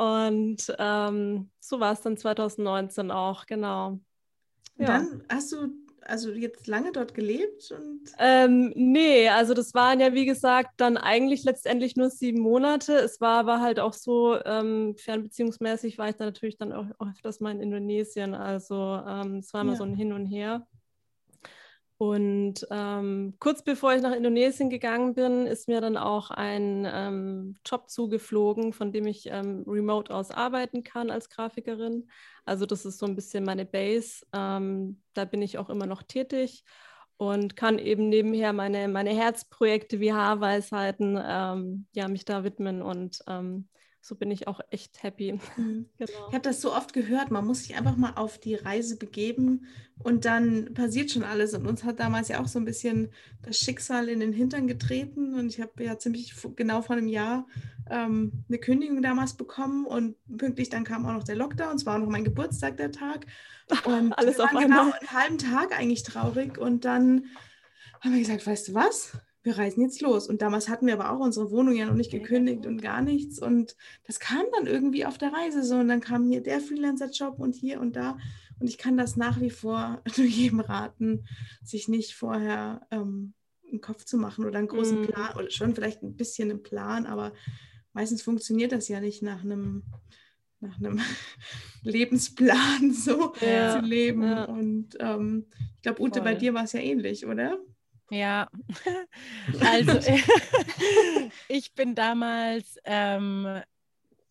und 0.00 0.74
ähm, 0.78 1.50
so 1.60 1.78
war 1.78 1.92
es 1.92 2.00
dann 2.00 2.16
2019 2.16 3.10
auch, 3.10 3.44
genau. 3.44 4.00
Ja. 4.76 4.86
Dann 4.86 5.22
hast 5.28 5.52
du 5.52 5.68
also 6.02 6.32
jetzt 6.32 6.66
lange 6.66 6.92
dort 6.92 7.14
gelebt? 7.14 7.70
Und 7.70 8.00
ähm, 8.18 8.72
nee, 8.74 9.28
also 9.28 9.54
das 9.54 9.74
waren 9.74 10.00
ja 10.00 10.12
wie 10.12 10.26
gesagt 10.26 10.72
dann 10.78 10.96
eigentlich 10.96 11.44
letztendlich 11.44 11.96
nur 11.96 12.10
sieben 12.10 12.40
Monate. 12.40 12.94
Es 12.94 13.20
war 13.20 13.38
aber 13.38 13.60
halt 13.60 13.80
auch 13.80 13.92
so, 13.92 14.36
ähm, 14.44 14.94
fernbeziehungsmäßig 14.96 15.98
war 15.98 16.08
ich 16.08 16.16
dann 16.16 16.28
natürlich 16.28 16.56
dann 16.56 16.72
auch 16.72 16.86
öfters 17.00 17.40
mal 17.40 17.52
in 17.52 17.60
Indonesien. 17.60 18.34
Also 18.34 19.00
ähm, 19.06 19.38
es 19.38 19.52
war 19.52 19.62
immer 19.62 19.72
ja. 19.72 19.78
so 19.78 19.84
ein 19.84 19.94
Hin 19.94 20.12
und 20.12 20.26
Her. 20.26 20.66
Und 22.00 22.66
ähm, 22.70 23.34
kurz 23.40 23.62
bevor 23.62 23.92
ich 23.92 24.00
nach 24.00 24.14
Indonesien 24.14 24.70
gegangen 24.70 25.12
bin, 25.12 25.46
ist 25.46 25.68
mir 25.68 25.82
dann 25.82 25.98
auch 25.98 26.30
ein 26.30 26.88
ähm, 26.90 27.56
Job 27.66 27.90
zugeflogen, 27.90 28.72
von 28.72 28.90
dem 28.90 29.06
ich 29.06 29.26
ähm, 29.26 29.64
remote 29.66 30.10
aus 30.14 30.30
arbeiten 30.30 30.82
kann 30.82 31.10
als 31.10 31.28
Grafikerin. 31.28 32.08
Also 32.46 32.64
das 32.64 32.86
ist 32.86 32.96
so 32.96 33.04
ein 33.04 33.16
bisschen 33.16 33.44
meine 33.44 33.66
Base. 33.66 34.24
Ähm, 34.32 35.02
da 35.12 35.26
bin 35.26 35.42
ich 35.42 35.58
auch 35.58 35.68
immer 35.68 35.84
noch 35.84 36.02
tätig 36.02 36.64
und 37.18 37.54
kann 37.54 37.78
eben 37.78 38.08
nebenher 38.08 38.54
meine, 38.54 38.88
meine 38.88 39.10
Herzprojekte 39.10 40.00
wie 40.00 40.14
Haarweisheiten 40.14 41.20
ähm, 41.22 41.86
ja, 41.92 42.08
mich 42.08 42.24
da 42.24 42.44
widmen 42.44 42.80
und 42.80 43.18
ähm, 43.28 43.68
so 44.00 44.14
bin 44.14 44.30
ich 44.30 44.48
auch 44.48 44.60
echt 44.70 45.02
happy. 45.02 45.38
Mhm. 45.56 45.86
Genau. 45.98 46.28
Ich 46.28 46.34
habe 46.34 46.40
das 46.40 46.60
so 46.60 46.74
oft 46.74 46.92
gehört, 46.92 47.30
man 47.30 47.46
muss 47.46 47.64
sich 47.64 47.76
einfach 47.76 47.96
mal 47.96 48.12
auf 48.14 48.38
die 48.38 48.54
Reise 48.54 48.96
begeben 48.96 49.66
und 50.02 50.24
dann 50.24 50.72
passiert 50.72 51.10
schon 51.10 51.24
alles. 51.24 51.52
Und 51.52 51.66
uns 51.66 51.84
hat 51.84 52.00
damals 52.00 52.28
ja 52.28 52.40
auch 52.40 52.48
so 52.48 52.58
ein 52.58 52.64
bisschen 52.64 53.12
das 53.42 53.58
Schicksal 53.58 54.08
in 54.08 54.20
den 54.20 54.32
Hintern 54.32 54.66
getreten. 54.66 55.34
Und 55.34 55.48
ich 55.48 55.60
habe 55.60 55.84
ja 55.84 55.98
ziemlich 55.98 56.34
genau 56.56 56.80
vor 56.80 56.96
einem 56.96 57.08
Jahr 57.08 57.46
ähm, 57.90 58.44
eine 58.48 58.58
Kündigung 58.58 59.02
damals 59.02 59.34
bekommen 59.34 59.84
und 59.84 60.16
pünktlich 60.38 60.70
dann 60.70 60.84
kam 60.84 61.04
auch 61.04 61.12
noch 61.12 61.24
der 61.24 61.36
Lockdown. 61.36 61.76
Es 61.76 61.84
war 61.84 61.96
auch 61.96 62.00
noch 62.00 62.08
mein 62.08 62.24
Geburtstag 62.24 62.78
der 62.78 62.92
Tag. 62.92 63.26
Und 63.84 64.12
alles 64.14 64.40
auf 64.40 64.48
einmal. 64.48 64.64
Genau 64.64 64.82
einen 64.82 65.12
halben 65.12 65.38
Tag 65.38 65.78
eigentlich 65.78 66.02
traurig. 66.02 66.58
Und 66.58 66.84
dann 66.84 67.26
haben 68.00 68.12
wir 68.12 68.18
gesagt, 68.18 68.44
weißt 68.46 68.68
du 68.68 68.74
was? 68.74 69.12
Wir 69.42 69.56
reisen 69.56 69.82
jetzt 69.82 70.00
los. 70.00 70.28
Und 70.28 70.42
damals 70.42 70.68
hatten 70.68 70.86
wir 70.86 70.94
aber 70.94 71.10
auch 71.12 71.20
unsere 71.20 71.50
Wohnung 71.50 71.74
ja 71.74 71.86
noch 71.86 71.94
nicht 71.94 72.10
gekündigt 72.10 72.66
und 72.66 72.82
gar 72.82 73.00
nichts. 73.00 73.40
Und 73.40 73.76
das 74.04 74.20
kam 74.20 74.44
dann 74.54 74.66
irgendwie 74.66 75.06
auf 75.06 75.18
der 75.18 75.32
Reise 75.32 75.62
so. 75.62 75.76
Und 75.76 75.88
dann 75.88 76.00
kam 76.00 76.28
hier 76.28 76.42
der 76.42 76.60
Freelancer-Job 76.60 77.38
und 77.38 77.54
hier 77.54 77.80
und 77.80 77.96
da. 77.96 78.18
Und 78.58 78.68
ich 78.68 78.76
kann 78.76 78.96
das 78.96 79.16
nach 79.16 79.40
wie 79.40 79.50
vor 79.50 80.02
nur 80.16 80.26
jedem 80.26 80.60
raten, 80.60 81.24
sich 81.62 81.88
nicht 81.88 82.14
vorher 82.14 82.86
ähm, 82.90 83.32
einen 83.70 83.80
Kopf 83.80 84.04
zu 84.04 84.18
machen 84.18 84.44
oder 84.44 84.58
einen 84.58 84.68
großen 84.68 85.02
mm. 85.02 85.06
Plan 85.06 85.36
oder 85.36 85.50
schon 85.50 85.74
vielleicht 85.74 86.02
ein 86.02 86.16
bisschen 86.16 86.50
einen 86.50 86.62
Plan, 86.62 87.06
aber 87.06 87.32
meistens 87.92 88.22
funktioniert 88.22 88.72
das 88.72 88.88
ja 88.88 89.00
nicht 89.00 89.22
nach 89.22 89.42
einem 89.42 89.84
nach 90.60 90.76
einem 90.78 91.00
Lebensplan 91.82 92.92
so 92.92 93.32
ja, 93.40 93.80
zu 93.80 93.86
leben. 93.86 94.22
Ja. 94.22 94.44
Und 94.44 94.96
ähm, 95.00 95.46
ich 95.76 95.82
glaube, 95.82 96.02
Ute, 96.02 96.20
Voll. 96.20 96.32
bei 96.32 96.34
dir 96.34 96.52
war 96.52 96.64
es 96.64 96.72
ja 96.72 96.80
ähnlich, 96.80 97.26
oder? 97.26 97.58
Ja, 98.10 98.48
also 99.60 99.92
ich 101.48 101.72
bin 101.74 101.94
damals, 101.94 102.76
ähm, 102.84 103.62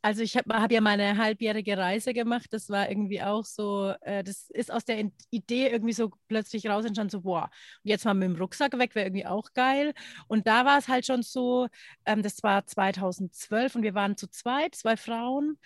also 0.01 0.21
ich 0.21 0.37
habe 0.37 0.53
hab 0.53 0.71
ja 0.71 0.81
meine 0.81 1.17
halbjährige 1.17 1.77
Reise 1.77 2.13
gemacht. 2.13 2.47
Das 2.51 2.69
war 2.69 2.89
irgendwie 2.89 3.21
auch 3.21 3.45
so, 3.45 3.93
äh, 4.01 4.23
das 4.23 4.49
ist 4.49 4.71
aus 4.71 4.85
der 4.85 5.09
Idee 5.29 5.67
irgendwie 5.67 5.93
so 5.93 6.11
plötzlich 6.27 6.67
raus 6.67 6.85
entstanden, 6.85 7.11
so, 7.11 7.21
boah, 7.21 7.49
und 7.83 7.89
jetzt 7.89 8.05
mal 8.05 8.13
mit 8.13 8.29
dem 8.29 8.35
Rucksack 8.35 8.77
weg, 8.77 8.95
wäre 8.95 9.07
irgendwie 9.07 9.25
auch 9.25 9.53
geil. 9.53 9.93
Und 10.27 10.47
da 10.47 10.65
war 10.65 10.77
es 10.77 10.87
halt 10.87 11.05
schon 11.05 11.21
so, 11.21 11.67
ähm, 12.05 12.21
das 12.23 12.43
war 12.43 12.65
2012 12.65 13.75
und 13.75 13.83
wir 13.83 13.93
waren 13.93 14.17
zu 14.17 14.27
zweit, 14.29 14.75
zwei 14.75 14.97
Frauen. 14.97 15.57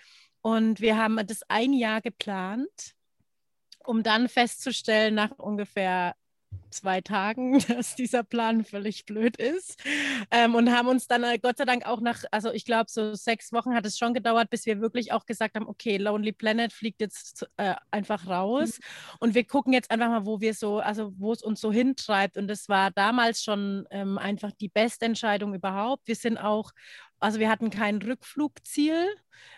Und 0.42 0.80
wir 0.80 0.96
haben 0.98 1.18
das 1.26 1.42
ein 1.48 1.72
Jahr 1.72 2.00
geplant, 2.00 2.94
um 3.84 4.02
dann 4.02 4.28
festzustellen, 4.28 5.14
nach 5.14 5.30
ungefähr 5.38 6.14
zwei 6.70 7.00
Tagen, 7.00 7.58
dass 7.68 7.94
dieser 7.94 8.22
Plan 8.22 8.64
völlig 8.64 9.06
blöd 9.06 9.36
ist. 9.36 9.82
Ähm, 10.30 10.54
und 10.54 10.70
haben 10.70 10.88
uns 10.88 11.06
dann 11.06 11.22
äh, 11.24 11.38
Gott 11.38 11.58
sei 11.58 11.64
Dank 11.64 11.86
auch 11.86 12.00
nach, 12.00 12.24
also 12.30 12.52
ich 12.52 12.64
glaube, 12.64 12.86
so 12.88 13.14
sechs 13.14 13.52
Wochen 13.52 13.74
hat 13.74 13.86
es 13.86 13.98
schon 13.98 14.14
gedauert, 14.14 14.50
bis 14.50 14.66
wir 14.66 14.80
wirklich 14.80 15.12
auch 15.12 15.26
gesagt 15.26 15.54
haben, 15.54 15.68
okay, 15.68 15.96
Lonely 15.96 16.32
Planet 16.32 16.72
fliegt 16.72 17.00
jetzt 17.00 17.46
äh, 17.56 17.74
einfach 17.90 18.26
raus. 18.26 18.78
Mhm. 18.78 19.16
Und 19.20 19.34
wir 19.34 19.44
gucken 19.44 19.72
jetzt 19.72 19.90
einfach 19.90 20.08
mal, 20.08 20.26
wo 20.26 20.40
wir 20.40 20.54
so, 20.54 20.78
also 20.78 21.12
wo 21.16 21.32
es 21.32 21.42
uns 21.42 21.60
so 21.60 21.72
hintreibt. 21.72 22.36
Und 22.36 22.48
das 22.48 22.68
war 22.68 22.90
damals 22.90 23.42
schon 23.42 23.86
ähm, 23.90 24.18
einfach 24.18 24.52
die 24.52 24.68
beste 24.68 25.06
Entscheidung 25.06 25.54
überhaupt. 25.54 26.06
Wir 26.06 26.16
sind 26.16 26.38
auch 26.38 26.72
also 27.20 27.38
wir 27.38 27.48
hatten 27.48 27.70
kein 27.70 28.02
Rückflugziel 28.02 29.08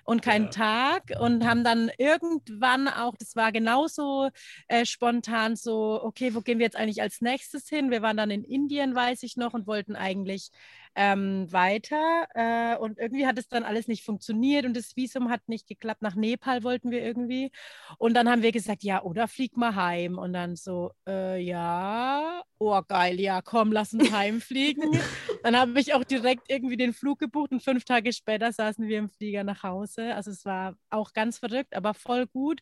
und 0.05 0.23
keinen 0.23 0.47
ja. 0.47 0.51
Tag 0.51 1.03
und 1.21 1.45
haben 1.45 1.65
dann 1.65 1.91
irgendwann 1.99 2.89
auch, 2.89 3.15
das 3.17 3.37
war 3.37 3.53
genauso 3.53 4.31
äh, 4.69 4.85
spontan 4.87 5.57
so, 5.57 6.03
okay, 6.03 6.35
wo 6.35 6.41
gehen 6.41 6.59
wir 6.59 6.67
jetzt 6.67 6.77
eigentlich 6.77 7.03
als 7.03 7.21
nächstes 7.21 7.69
hin? 7.69 7.91
Wir 7.91 8.03
waren 8.03 8.17
dann 8.17 8.31
in 8.31 8.45
Indien, 8.45 8.95
weiß 8.95 9.23
ich 9.23 9.37
noch, 9.37 9.55
und 9.55 9.67
wollten 9.67 9.97
eigentlich 9.97 10.51
ähm, 10.97 11.53
weiter. 11.53 12.27
Äh, 12.35 12.77
und 12.79 12.99
irgendwie 12.99 13.27
hat 13.27 13.39
es 13.39 13.49
dann 13.49 13.65
alles 13.65 13.87
nicht 13.87 14.03
funktioniert 14.03 14.65
und 14.65 14.75
das 14.75 14.97
Visum 14.97 15.31
hat 15.31 15.47
nicht 15.47 15.69
geklappt. 15.69 16.03
Nach 16.03 16.15
Nepal 16.17 16.65
wollten 16.65 16.91
wir 16.91 17.03
irgendwie. 17.03 17.53
Und 17.99 18.15
dann 18.15 18.29
haben 18.29 18.43
wir 18.43 18.51
gesagt, 18.51 18.83
ja, 18.83 19.03
oder 19.03 19.29
flieg 19.29 19.57
mal 19.57 19.75
heim. 19.75 20.19
Und 20.19 20.33
dann 20.33 20.57
so, 20.57 20.93
äh, 21.07 21.39
ja, 21.41 22.43
oh 22.59 22.81
geil, 22.89 23.21
ja, 23.21 23.43
komm, 23.43 23.73
lass 23.73 23.93
uns 23.93 24.11
heimfliegen. 24.11 24.91
dann 25.43 25.57
habe 25.57 25.79
ich 25.79 25.93
auch 25.93 26.05
direkt 26.05 26.51
irgendwie 26.51 26.79
den 26.79 26.95
Flug 26.95 27.19
gebucht 27.19 27.53
und 27.53 27.63
fünf 27.63 27.85
Tage 27.85 28.13
später 28.15 28.51
saßen 28.51 28.89
wir 28.89 28.99
im 28.99 29.11
Flieger 29.11 29.45
nach 29.45 29.63
Hause. 29.63 30.15
Also 30.15 30.31
es 30.31 30.47
war 30.47 30.77
auch 30.89 31.13
ganz 31.13 31.39
verrückt, 31.39 31.77
aber 31.77 31.93
voll 31.93 32.27
gut. 32.27 32.61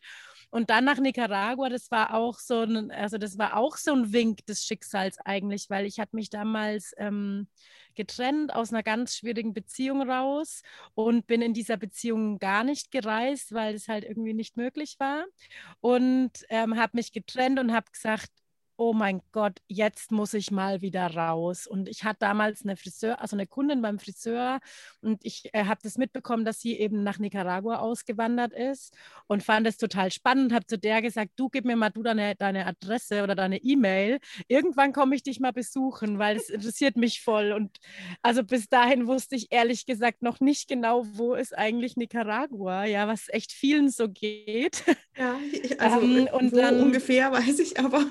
Und 0.51 0.69
dann 0.69 0.83
nach 0.85 0.99
Nicaragua, 0.99 1.69
das 1.69 1.89
war 1.89 2.13
auch 2.13 2.37
so 2.39 2.61
ein, 2.61 2.91
also 2.91 3.17
das 3.17 3.37
war 3.37 3.55
auch 3.55 3.77
so 3.77 3.93
ein 3.93 4.11
Wink 4.11 4.45
des 4.45 4.65
Schicksals 4.65 5.17
eigentlich, 5.23 5.69
weil 5.69 5.85
ich 5.85 5.99
hatte 5.99 6.15
mich 6.15 6.29
damals 6.29 6.93
ähm, 6.97 7.47
getrennt 7.95 8.53
aus 8.53 8.71
einer 8.71 8.83
ganz 8.83 9.15
schwierigen 9.17 9.53
Beziehung 9.53 10.09
raus 10.09 10.61
und 10.93 11.27
bin 11.27 11.41
in 11.41 11.53
dieser 11.53 11.77
Beziehung 11.77 12.39
gar 12.39 12.63
nicht 12.63 12.91
gereist, 12.91 13.53
weil 13.53 13.75
es 13.75 13.87
halt 13.87 14.03
irgendwie 14.03 14.33
nicht 14.33 14.57
möglich 14.57 14.95
war. 14.99 15.25
Und 15.81 16.31
ähm, 16.49 16.77
habe 16.77 16.97
mich 16.97 17.11
getrennt 17.11 17.59
und 17.59 17.73
habe 17.73 17.89
gesagt, 17.91 18.29
oh 18.77 18.93
mein 18.93 19.21
Gott, 19.31 19.59
jetzt 19.67 20.11
muss 20.11 20.33
ich 20.33 20.51
mal 20.51 20.81
wieder 20.81 21.07
raus. 21.15 21.67
Und 21.67 21.87
ich 21.87 22.03
hatte 22.03 22.19
damals 22.19 22.63
eine 22.63 22.75
Friseur, 22.75 23.21
also 23.21 23.35
eine 23.35 23.47
Kundin 23.47 23.81
beim 23.81 23.99
Friseur 23.99 24.59
und 25.01 25.23
ich 25.23 25.49
äh, 25.53 25.65
habe 25.65 25.79
das 25.83 25.97
mitbekommen, 25.97 26.45
dass 26.45 26.59
sie 26.59 26.77
eben 26.77 27.03
nach 27.03 27.19
Nicaragua 27.19 27.77
ausgewandert 27.77 28.53
ist 28.53 28.93
und 29.27 29.43
fand 29.43 29.67
es 29.67 29.77
total 29.77 30.11
spannend, 30.11 30.53
habe 30.53 30.65
zu 30.65 30.77
der 30.77 31.01
gesagt, 31.01 31.31
du 31.37 31.49
gib 31.49 31.65
mir 31.65 31.75
mal 31.75 31.89
du 31.89 32.03
deine, 32.03 32.35
deine 32.35 32.65
Adresse 32.65 33.23
oder 33.23 33.35
deine 33.35 33.57
E-Mail. 33.57 34.19
Irgendwann 34.47 34.93
komme 34.93 35.15
ich 35.15 35.23
dich 35.23 35.39
mal 35.39 35.53
besuchen, 35.53 36.19
weil 36.19 36.37
es 36.37 36.49
interessiert 36.49 36.97
mich 36.97 37.21
voll. 37.21 37.51
Und 37.51 37.77
also 38.21 38.43
bis 38.43 38.67
dahin 38.67 39.07
wusste 39.07 39.35
ich 39.35 39.51
ehrlich 39.51 39.85
gesagt 39.85 40.21
noch 40.21 40.39
nicht 40.39 40.67
genau, 40.67 41.05
wo 41.13 41.33
ist 41.33 41.57
eigentlich 41.57 41.95
Nicaragua, 41.95 42.85
ja, 42.85 43.07
was 43.07 43.29
echt 43.29 43.51
vielen 43.51 43.89
so 43.89 44.09
geht. 44.09 44.83
Ja, 45.17 45.37
also 45.77 46.01
ähm, 46.01 46.27
und 46.33 46.55
dann, 46.55 46.81
ungefähr 46.81 47.31
weiß 47.31 47.59
ich, 47.59 47.79
aber 47.79 48.05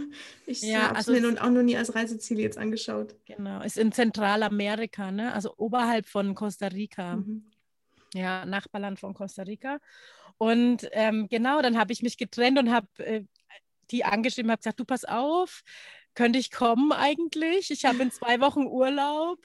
ich 0.47 0.54
ja, 0.63 0.89
habe 0.89 0.99
es 0.99 1.09
also 1.09 1.13
mir 1.13 1.43
auch 1.43 1.51
noch 1.51 1.63
nie 1.63 1.77
als 1.77 1.95
Reiseziel 1.95 2.41
jetzt 2.41 2.59
angeschaut. 2.59 3.15
Genau, 3.25 3.63
ist 3.63 3.79
in 3.79 3.93
Zentralamerika, 3.93 5.11
ne? 5.11 5.33
also 5.33 5.55
oberhalb 5.57 6.07
von 6.07 6.35
Costa 6.35 6.69
Rica. 6.69 7.17
Mhm. 7.17 7.51
Ja, 8.15 8.47
Nachbarland 8.47 9.01
von 9.01 9.13
Costa 9.13 9.43
Rica. 9.43 9.79
Und 10.39 10.89
ähm, 10.93 11.29
genau, 11.29 11.63
dann 11.63 11.79
habe 11.79 11.93
ich 11.93 12.03
mich 12.03 12.17
getrennt 12.17 12.59
und 12.59 12.71
habe 12.73 12.87
äh, 12.99 13.25
die 13.91 14.05
angeschrieben, 14.05 14.51
habe 14.51 14.61
gesagt, 14.61 14.81
du 14.81 14.85
pass 14.85 15.05
auf, 15.05 15.63
könnte 16.15 16.39
ich 16.39 16.51
kommen 16.51 16.93
eigentlich? 16.93 17.71
Ich 17.71 17.85
habe 17.85 18.03
in 18.03 18.11
zwei 18.13 18.41
Wochen 18.41 18.67
Urlaub. 18.67 19.39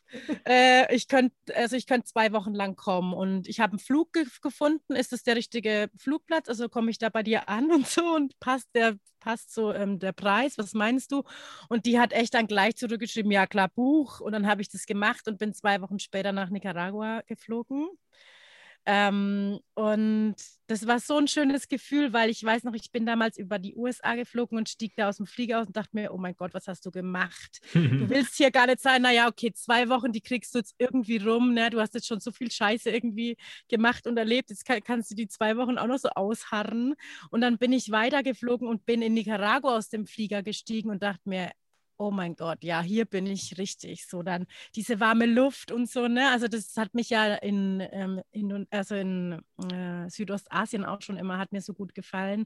Äh, 0.48 0.94
ich 0.96 1.08
könnte 1.08 1.36
also 1.56 1.76
ich 1.76 1.88
könnte 1.88 2.08
zwei 2.08 2.32
Wochen 2.32 2.54
lang 2.54 2.76
kommen 2.76 3.14
und 3.14 3.48
ich 3.48 3.60
habe 3.60 3.72
einen 3.72 3.80
Flug 3.80 4.14
ge 4.14 4.26
gefunden. 4.42 4.96
Ist 4.96 5.12
das 5.12 5.24
der 5.24 5.36
richtige 5.36 5.90
Flugplatz? 5.98 6.50
Also 6.50 6.70
komme 6.70 6.92
ich 6.92 6.98
da 6.98 7.10
bei 7.10 7.24
dir 7.24 7.50
an 7.50 7.72
und 7.72 7.88
so 7.88 8.04
und 8.16 8.40
passt 8.40 8.70
der 8.76 8.98
passt 9.20 9.54
so 9.54 9.74
ähm, 9.74 10.00
der 10.00 10.14
Preis? 10.14 10.58
Was 10.58 10.74
meinst 10.74 11.12
du? 11.12 11.24
Und 11.68 11.86
die 11.86 12.00
hat 12.00 12.14
echt 12.14 12.34
dann 12.34 12.48
gleich 12.48 12.76
zurückgeschrieben, 12.76 13.32
ja 13.32 13.48
klar 13.48 13.70
Buch. 13.70 14.20
Und 14.22 14.32
dann 14.32 14.48
habe 14.48 14.62
ich 14.62 14.70
das 14.70 14.86
gemacht 14.86 15.28
und 15.28 15.40
bin 15.40 15.54
zwei 15.54 15.82
Wochen 15.82 16.00
später 16.00 16.32
nach 16.32 16.50
Nicaragua 16.50 17.22
geflogen. 17.28 17.90
Ähm, 18.92 19.60
und 19.76 20.36
das 20.66 20.88
war 20.88 21.00
so 21.00 21.18
ein 21.18 21.28
schönes 21.28 21.68
Gefühl, 21.68 22.12
weil 22.12 22.32
ich 22.32 22.44
weiß 22.44 22.64
noch, 22.64 22.74
ich 22.74 22.92
bin 22.92 23.06
damals 23.06 23.38
über 23.38 23.60
die 23.60 23.76
USA 23.76 24.16
geflogen 24.16 24.58
und 24.58 24.68
stieg 24.68 24.94
da 24.96 25.10
aus 25.10 25.18
dem 25.18 25.28
Flieger 25.28 25.62
aus 25.62 25.68
und 25.68 25.78
dachte 25.78 25.92
mir, 25.94 26.12
oh 26.12 26.18
mein 26.18 26.36
Gott, 26.36 26.56
was 26.56 26.68
hast 26.68 26.88
du 26.88 26.90
gemacht? 26.90 27.60
Du 27.74 27.80
willst 28.10 28.38
hier 28.38 28.50
gar 28.50 28.66
nicht 28.66 28.80
sein. 28.80 29.04
Naja, 29.04 29.28
okay, 29.28 29.54
zwei 29.54 29.90
Wochen, 29.90 30.12
die 30.12 30.22
kriegst 30.22 30.56
du 30.56 30.58
jetzt 30.58 30.74
irgendwie 30.80 31.18
rum. 31.18 31.54
Ne? 31.54 31.70
Du 31.70 31.80
hast 31.80 31.94
jetzt 31.94 32.08
schon 32.08 32.20
so 32.20 32.32
viel 32.32 32.50
Scheiße 32.50 32.90
irgendwie 32.90 33.38
gemacht 33.68 34.08
und 34.08 34.18
erlebt. 34.18 34.50
Jetzt 34.50 34.66
kann, 34.66 34.82
kannst 34.84 35.12
du 35.12 35.16
die 35.16 35.28
zwei 35.28 35.56
Wochen 35.56 35.78
auch 35.78 35.86
noch 35.86 36.00
so 36.00 36.10
ausharren. 36.10 36.96
Und 37.30 37.42
dann 37.42 37.60
bin 37.60 37.72
ich 37.74 37.92
weitergeflogen 37.92 38.68
und 38.68 38.88
bin 38.88 39.04
in 39.04 39.14
Nicaragua 39.14 39.78
aus 39.78 39.90
dem 39.90 40.08
Flieger 40.08 40.42
gestiegen 40.42 40.90
und 40.90 41.04
dachte 41.04 41.30
mir, 41.30 41.52
oh 42.00 42.12
mein 42.12 42.36
Gott, 42.36 42.64
ja, 42.64 42.82
hier 42.82 43.06
bin 43.06 43.28
ich 43.28 43.58
richtig. 43.58 44.08
So 44.08 44.24
dann 44.24 44.48
diese 44.76 45.00
warme 45.00 45.26
Luft 45.26 45.72
und 45.72 45.90
so, 45.90 46.08
ne? 46.08 46.30
Also 46.32 46.48
das 46.48 46.76
hat 46.78 46.94
mich 46.96 47.10
ja 47.10 47.36
in, 47.36 47.82
ähm, 47.92 48.22
in 48.32 48.68
also 48.72 48.96
in 48.96 49.42
äh, 49.72 50.10
Südostasien 50.10 50.86
auch 50.86 51.02
schon 51.02 51.18
immer, 51.18 51.38
hat 51.38 51.52
mir 51.52 51.62
so 51.62 51.74
gut 51.74 51.94
gefallen. 51.94 52.46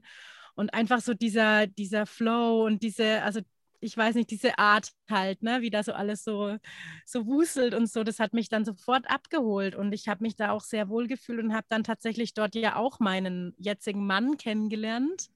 Und 0.56 0.74
einfach 0.74 1.00
so 1.00 1.14
dieser, 1.14 1.66
dieser 1.68 2.06
Flow 2.06 2.64
und 2.66 2.82
diese, 2.82 3.22
also 3.22 3.40
ich 3.80 3.96
weiß 3.96 4.14
nicht, 4.16 4.30
diese 4.30 4.58
Art 4.58 4.90
halt, 5.10 5.42
ne, 5.42 5.60
wie 5.62 5.70
da 5.70 5.82
so 5.82 5.92
alles 5.92 6.24
so, 6.24 6.56
so 7.04 7.26
wuselt 7.26 7.74
und 7.74 7.88
so, 7.88 8.02
das 8.02 8.18
hat 8.18 8.32
mich 8.34 8.48
dann 8.48 8.64
sofort 8.64 9.08
abgeholt 9.10 9.74
und 9.76 9.92
ich 9.92 10.08
habe 10.08 10.22
mich 10.24 10.36
da 10.36 10.50
auch 10.50 10.62
sehr 10.62 10.88
wohl 10.88 11.06
gefühlt 11.06 11.42
und 11.44 11.54
habe 11.54 11.66
dann 11.68 11.84
tatsächlich 11.84 12.34
dort 12.34 12.54
ja 12.56 12.76
auch 12.76 12.98
meinen 13.00 13.54
jetzigen 13.58 14.06
Mann 14.06 14.36
kennengelernt 14.36 15.28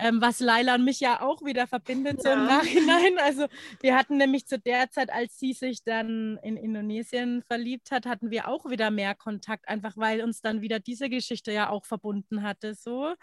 ähm, 0.00 0.20
was 0.20 0.40
Laila 0.40 0.74
und 0.74 0.84
mich 0.84 1.00
ja 1.00 1.20
auch 1.20 1.42
wieder 1.44 1.66
verbindet, 1.66 2.18
ja. 2.18 2.22
so 2.22 2.30
im 2.30 2.46
Nachhinein. 2.46 3.18
Also 3.18 3.46
wir 3.80 3.96
hatten 3.96 4.16
nämlich 4.16 4.46
zu 4.46 4.58
der 4.58 4.90
Zeit, 4.90 5.10
als 5.10 5.38
sie 5.38 5.52
sich 5.52 5.84
dann 5.84 6.38
in 6.42 6.56
Indonesien 6.56 7.42
verliebt 7.46 7.90
hat, 7.90 8.06
hatten 8.06 8.30
wir 8.30 8.48
auch 8.48 8.68
wieder 8.68 8.90
mehr 8.90 9.14
Kontakt, 9.14 9.68
einfach 9.68 9.96
weil 9.96 10.22
uns 10.22 10.40
dann 10.40 10.60
wieder 10.60 10.80
diese 10.80 11.08
Geschichte 11.08 11.52
ja 11.52 11.68
auch 11.68 11.84
verbunden 11.84 12.42
hatte, 12.42 12.74
so. 12.74 13.14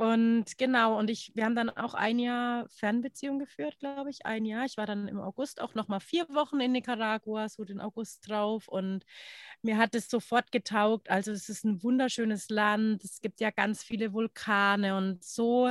Und 0.00 0.56
genau, 0.56 0.98
und 0.98 1.10
ich, 1.10 1.30
wir 1.34 1.44
haben 1.44 1.54
dann 1.54 1.68
auch 1.68 1.92
ein 1.92 2.18
Jahr 2.18 2.66
Fernbeziehung 2.70 3.38
geführt, 3.38 3.78
glaube 3.80 4.08
ich, 4.08 4.24
ein 4.24 4.46
Jahr. 4.46 4.64
Ich 4.64 4.78
war 4.78 4.86
dann 4.86 5.08
im 5.08 5.20
August 5.20 5.60
auch 5.60 5.74
noch 5.74 5.88
mal 5.88 6.00
vier 6.00 6.26
Wochen 6.30 6.58
in 6.58 6.72
Nicaragua, 6.72 7.50
so 7.50 7.64
den 7.64 7.82
August 7.82 8.26
drauf. 8.26 8.66
Und 8.66 9.04
mir 9.60 9.76
hat 9.76 9.94
es 9.94 10.08
sofort 10.08 10.52
getaugt. 10.52 11.10
Also 11.10 11.32
es 11.32 11.50
ist 11.50 11.64
ein 11.64 11.82
wunderschönes 11.82 12.48
Land. 12.48 13.04
Es 13.04 13.20
gibt 13.20 13.40
ja 13.42 13.50
ganz 13.50 13.82
viele 13.82 14.14
Vulkane 14.14 14.96
und 14.96 15.22
so 15.22 15.68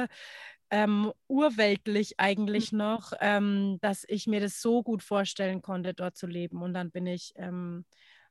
ähm, 0.69 1.11
urweltlich 1.27 2.19
eigentlich 2.19 2.71
mhm. 2.71 2.77
noch, 2.77 3.13
ähm, 3.21 3.79
dass 3.81 4.05
ich 4.07 4.27
mir 4.27 4.41
das 4.41 4.61
so 4.61 4.83
gut 4.83 5.01
vorstellen 5.01 5.63
konnte, 5.63 5.95
dort 5.95 6.15
zu 6.15 6.27
leben. 6.27 6.61
Und 6.61 6.75
dann 6.75 6.91
bin 6.91 7.07
ich 7.07 7.33
ähm, 7.35 7.83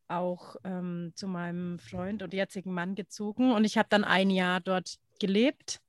auch 0.09 0.57
ähm, 0.65 1.13
zu 1.15 1.29
meinem 1.29 1.79
Freund 1.79 2.23
und 2.23 2.33
jetzigen 2.33 2.73
Mann 2.73 2.95
gezogen 2.95 3.53
und 3.53 3.65
ich 3.65 3.79
habe 3.79 3.89
dann 3.91 4.05
ein 4.05 4.31
Jahr 4.31 4.61
dort 4.61 4.99
gelebt. 5.21 5.81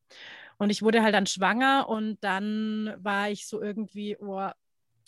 Und 0.57 0.71
ich 0.71 0.81
wurde 0.81 1.01
halt 1.01 1.15
dann 1.15 1.25
schwanger 1.25 1.87
und 1.87 2.17
dann 2.21 2.93
war 2.97 3.29
ich 3.29 3.47
so 3.47 3.61
irgendwie, 3.61 4.17
oh, 4.19 4.49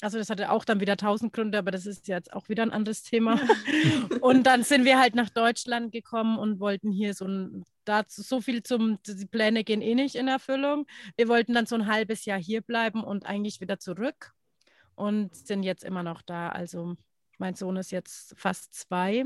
also 0.02 0.18
das 0.18 0.30
hatte 0.30 0.50
auch 0.50 0.66
dann 0.66 0.80
wieder 0.80 0.98
tausend 0.98 1.34
Gründe, 1.34 1.58
aber 1.58 1.72
das 1.72 1.86
ist 1.86 2.08
jetzt 2.08 2.34
auch 2.34 2.50
wieder 2.50 2.64
ein 2.64 2.72
anderes 2.72 3.04
Thema. 3.04 3.40
und 4.22 4.44
dann 4.44 4.64
sind 4.64 4.84
wir 4.86 5.00
halt 5.00 5.14
nach 5.14 5.30
Deutschland 5.30 5.92
gekommen 5.92 6.40
und 6.40 6.60
wollten 6.60 6.92
hier 6.92 7.14
so 7.14 7.26
ein, 7.26 7.64
dazu 7.86 8.22
so 8.22 8.42
viel 8.42 8.64
zum, 8.64 9.00
die 9.06 9.26
Pläne 9.26 9.64
gehen 9.64 9.82
eh 9.82 9.94
nicht 9.94 10.16
in 10.16 10.28
Erfüllung. 10.28 10.88
Wir 11.18 11.28
wollten 11.28 11.54
dann 11.54 11.68
so 11.68 11.76
ein 11.76 11.88
halbes 11.88 12.26
Jahr 12.26 12.40
hier 12.40 12.62
bleiben 12.62 13.04
und 13.04 13.26
eigentlich 13.26 13.62
wieder 13.62 13.78
zurück 13.78 14.32
und 14.96 15.36
sind 15.36 15.64
jetzt 15.64 15.84
immer 15.84 16.04
noch 16.04 16.22
da. 16.22 16.50
Also 16.50 16.96
mein 17.42 17.56
Sohn 17.56 17.76
ist 17.76 17.92
jetzt 17.92 18.34
fast 18.38 18.74
zwei 18.74 19.26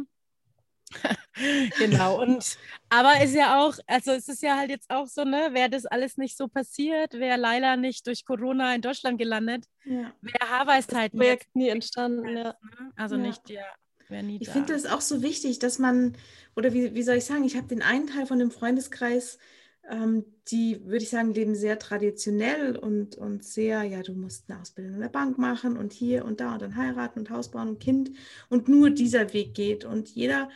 genau, 1.80 2.22
und 2.22 2.58
aber 2.90 3.22
ist 3.22 3.34
ja 3.34 3.60
auch, 3.60 3.76
also 3.88 4.12
es 4.12 4.30
ist 4.30 4.44
ja 4.44 4.56
halt 4.56 4.70
jetzt 4.70 4.90
auch 4.90 5.08
so, 5.08 5.24
ne, 5.24 5.50
wäre 5.52 5.70
das 5.70 5.86
alles 5.86 6.16
nicht 6.18 6.38
so 6.38 6.48
passiert, 6.48 7.14
wäre 7.16 7.38
Leila 7.38 7.76
nicht 7.76 8.06
durch 8.08 8.24
Corona 8.24 8.74
in 8.76 8.82
Deutschland 8.82 9.18
gelandet, 9.18 9.66
ja. 9.84 10.14
wäre 10.22 10.50
Haarweisheit 10.50 11.12
das 11.12 11.20
Projekt 11.20 11.56
nie 11.56 11.70
entstanden, 11.70 12.38
ja. 12.38 12.44
Ne? 12.44 12.56
Also 12.96 13.16
ja. 13.16 13.22
nicht, 13.22 13.50
ja, 13.50 14.22
nie 14.22 14.38
Ich 14.40 14.50
finde 14.50 14.76
es 14.76 14.86
auch 14.86 15.02
so 15.02 15.24
wichtig, 15.24 15.58
dass 15.58 15.80
man, 15.80 16.16
oder 16.56 16.72
wie, 16.72 16.94
wie 16.94 17.04
soll 17.04 17.16
ich 17.16 17.26
sagen, 17.26 17.44
ich 17.44 17.58
habe 17.58 17.68
den 17.68 17.82
einen 17.82 18.08
Teil 18.08 18.28
von 18.28 18.40
dem 18.40 18.52
Freundeskreis, 18.52 19.40
die, 20.50 20.84
würde 20.86 21.04
ich 21.04 21.10
sagen, 21.10 21.34
leben 21.34 21.56
sehr 21.56 21.78
traditionell 21.80 22.76
und, 22.76 23.18
und 23.18 23.44
sehr, 23.44 23.84
ja, 23.84 24.02
du 24.02 24.14
musst 24.14 24.50
eine 24.50 24.62
Ausbildung 24.62 24.96
in 24.96 25.02
der 25.02 25.10
Bank 25.10 25.38
machen 25.38 25.78
und 25.78 25.94
hier 25.94 26.26
und 26.26 26.40
da 26.40 26.54
und 26.54 26.62
dann 26.62 26.76
heiraten 26.76 27.20
und 27.20 27.30
Haus 27.30 27.52
bauen 27.52 27.70
und 27.70 27.80
Kind 27.80 28.12
und 28.50 28.68
nur 28.68 28.90
dieser 28.90 29.34
Weg 29.34 29.54
geht 29.54 29.86
und 29.86 30.10
jeder 30.10 30.50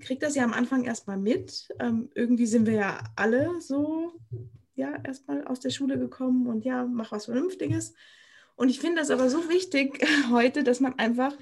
kriegt 0.00 0.22
das 0.22 0.34
ja 0.34 0.44
am 0.44 0.52
Anfang 0.52 0.84
erstmal 0.84 1.16
mit. 1.16 1.68
Ähm, 1.78 2.10
irgendwie 2.14 2.46
sind 2.46 2.66
wir 2.66 2.74
ja 2.74 3.04
alle 3.16 3.60
so, 3.60 4.12
ja, 4.74 4.96
erstmal 5.04 5.44
aus 5.46 5.60
der 5.60 5.70
Schule 5.70 5.98
gekommen 5.98 6.46
und 6.46 6.64
ja, 6.64 6.84
mach 6.84 7.12
was 7.12 7.26
Vernünftiges. 7.26 7.94
Und 8.56 8.68
ich 8.68 8.80
finde 8.80 9.00
das 9.00 9.10
aber 9.10 9.30
so 9.30 9.48
wichtig 9.48 10.04
heute, 10.30 10.64
dass 10.64 10.80
man 10.80 10.98
einfach, 10.98 11.36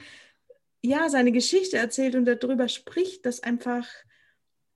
ja, 0.83 1.09
seine 1.09 1.33
Geschichte 1.33 1.77
erzählt 1.77 2.15
und 2.15 2.25
darüber 2.27 2.69
spricht, 2.69 3.25
dass 3.27 3.43
einfach 3.43 3.87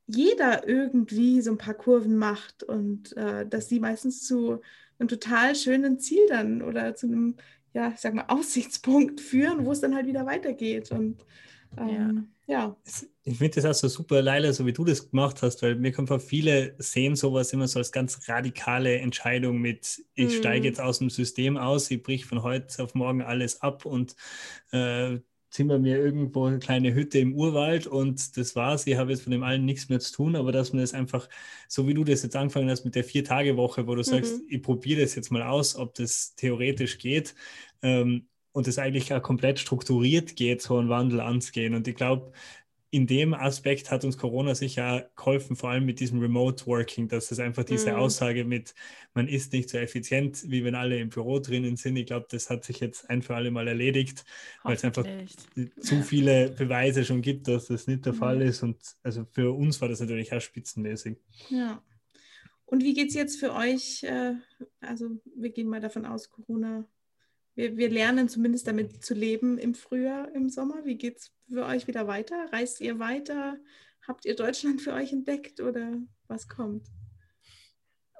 jeder 0.07 0.68
irgendwie 0.68 1.40
so 1.40 1.50
ein 1.50 1.59
paar 1.59 1.74
Kurven 1.74 2.16
macht 2.16 2.62
und 2.62 3.16
äh, 3.16 3.46
dass 3.46 3.68
sie 3.68 3.80
meistens 3.80 4.26
zu 4.26 4.61
einem 4.98 5.09
total 5.09 5.54
schönen 5.54 5.98
Ziel 5.98 6.26
dann 6.28 6.62
oder 6.62 6.94
zu 6.94 7.07
einem, 7.07 7.36
ja, 7.74 7.92
ich 7.92 8.00
sag 8.00 8.14
mal, 8.14 8.24
Aussichtspunkt 8.28 9.20
führen, 9.20 9.64
wo 9.66 9.72
es 9.72 9.80
dann 9.80 9.94
halt 9.94 10.07
wieder 10.07 10.26
weitergeht. 10.26 10.90
Und 10.92 11.24
ähm, 11.76 12.28
ja. 12.46 12.54
ja. 12.54 12.76
Ich 13.24 13.38
finde 13.38 13.61
das 13.61 13.64
auch 13.64 13.74
so 13.74 13.88
super, 13.88 14.22
Leila, 14.22 14.52
so 14.52 14.64
wie 14.64 14.72
du 14.72 14.84
das 14.84 15.11
gemacht 15.11 15.42
hast, 15.42 15.62
weil 15.62 15.74
mir 15.74 15.92
kommt 15.92 16.09
vor, 16.09 16.20
viele 16.20 16.74
sehen 16.78 17.16
sowas 17.16 17.52
immer 17.52 17.66
so 17.66 17.80
als 17.80 17.90
ganz 17.90 18.28
radikale 18.28 18.98
Entscheidung 18.98 19.59
mit, 19.61 20.04
ich 20.14 20.26
mhm. 20.26 20.38
steige 20.38 20.68
jetzt 20.68 20.80
aus 20.80 21.00
dem 21.00 21.11
System 21.11 21.57
aus, 21.57 21.90
ich 21.90 22.02
brich 22.02 22.26
von 22.26 22.42
heute 22.42 22.82
auf 22.82 22.94
morgen 22.94 23.22
alles 23.22 23.61
ab 23.61 23.84
und 23.84 24.14
äh, 24.70 25.18
zimmer 25.51 25.78
mir 25.78 25.99
irgendwo 25.99 26.44
eine 26.44 26.59
kleine 26.59 26.94
Hütte 26.94 27.18
im 27.18 27.34
Urwald 27.34 27.86
und 27.86 28.36
das 28.36 28.57
war's. 28.57 28.86
Ich 28.86 28.97
habe 28.97 29.11
jetzt 29.11 29.22
von 29.22 29.30
dem 29.30 29.42
allen 29.42 29.64
nichts 29.64 29.88
mehr 29.88 30.01
zu 30.01 30.12
tun, 30.12 30.36
aber 30.36 30.53
dass 30.53 30.72
man 30.72 30.82
das 30.82 30.94
einfach, 30.94 31.28
so 31.68 31.86
wie 31.88 31.94
du 31.94 32.05
das 32.05 32.22
jetzt 32.22 32.36
angefangen 32.36 32.70
hast 32.70 32.84
mit 32.84 32.94
der 32.94 33.05
Vier-Tage-Woche, 33.05 33.86
wo 33.86 33.94
du 33.94 34.01
mhm. 34.01 34.05
sagst, 34.05 34.40
ich 34.49 34.62
probiere 34.62 35.03
das 35.03 35.14
jetzt 35.14 35.30
mal 35.30 35.42
aus, 35.42 35.76
ob 35.76 35.94
das 35.94 36.34
theoretisch 36.34 36.99
geht. 36.99 37.34
Ähm, 37.82 38.26
und 38.53 38.66
es 38.66 38.78
eigentlich 38.78 39.12
auch 39.12 39.20
komplett 39.20 39.59
strukturiert 39.59 40.34
geht, 40.34 40.62
so 40.62 40.78
einen 40.78 40.88
Wandel 40.88 41.20
anzugehen. 41.20 41.74
Und 41.74 41.86
ich 41.88 41.94
glaube, 41.94 42.32
in 42.97 43.07
dem 43.07 43.34
Aspekt 43.34 43.90
hat 43.90 44.07
uns 44.07 44.16
Corona 44.16 44.55
sicher 44.55 45.11
geholfen, 45.16 45.55
vor 45.55 45.68
allem 45.68 45.84
mit 45.84 46.01
diesem 46.01 46.18
Remote 46.18 46.66
Working, 46.66 47.09
dass 47.09 47.30
es 47.30 47.38
einfach 47.38 47.62
diese 47.62 47.90
mhm. 47.90 47.97
Aussage 47.99 48.47
mit, 48.47 48.74
man 49.12 49.28
ist 49.28 49.53
nicht 49.53 49.68
so 49.68 49.76
effizient, 49.76 50.51
wie 50.51 50.64
wenn 50.64 50.74
alle 50.74 50.99
im 50.99 51.11
Büro 51.11 51.38
drinnen 51.38 51.76
sind. 51.76 51.97
Ich 51.97 52.07
glaube, 52.07 52.26
das 52.30 52.49
hat 52.49 52.64
sich 52.64 52.80
jetzt 52.80 53.11
ein 53.11 53.20
für 53.20 53.36
alle 53.36 53.51
Mal 53.51 53.68
erledigt, 53.68 54.24
weil 54.62 54.76
es 54.76 54.84
einfach 54.84 55.05
zu 55.78 56.03
viele 56.03 56.49
Beweise 56.49 57.05
schon 57.05 57.20
gibt, 57.20 57.49
dass 57.49 57.66
das 57.66 57.86
nicht 57.86 58.07
der 58.07 58.14
mhm. 58.14 58.16
Fall 58.16 58.40
ist. 58.40 58.62
Und 58.62 58.78
also 59.03 59.26
für 59.30 59.55
uns 59.55 59.78
war 59.82 59.90
das 59.90 60.01
natürlich 60.01 60.32
auch 60.32 60.40
spitzenmäßig. 60.40 61.18
Ja. 61.51 61.82
Und 62.64 62.82
wie 62.82 62.94
geht 62.94 63.11
es 63.11 63.14
jetzt 63.14 63.38
für 63.38 63.53
euch? 63.53 64.05
Äh, 64.05 64.36
also 64.80 65.11
wir 65.34 65.51
gehen 65.51 65.68
mal 65.68 65.82
davon 65.82 66.07
aus, 66.07 66.30
Corona 66.30 66.88
wir, 67.57 67.76
wir 67.76 67.90
lernen 67.90 68.28
zumindest 68.28 68.66
damit 68.68 69.04
zu 69.04 69.14
leben 69.14 69.59
im 69.59 69.74
Frühjahr, 69.74 70.32
im 70.34 70.48
Sommer. 70.48 70.84
Wie 70.84 70.96
geht 70.96 71.18
es 71.18 71.32
für 71.48 71.64
euch 71.64 71.86
wieder 71.88 72.07
weiter? 72.07 72.52
Reist 72.52 72.80
ihr 72.80 72.98
weiter? 72.98 73.57
Habt 74.07 74.24
ihr 74.26 74.36
Deutschland 74.36 74.80
für 74.80 74.92
euch 74.92 75.12
entdeckt 75.12 75.61
oder 75.61 75.94
was 76.28 76.48
kommt? 76.48 76.86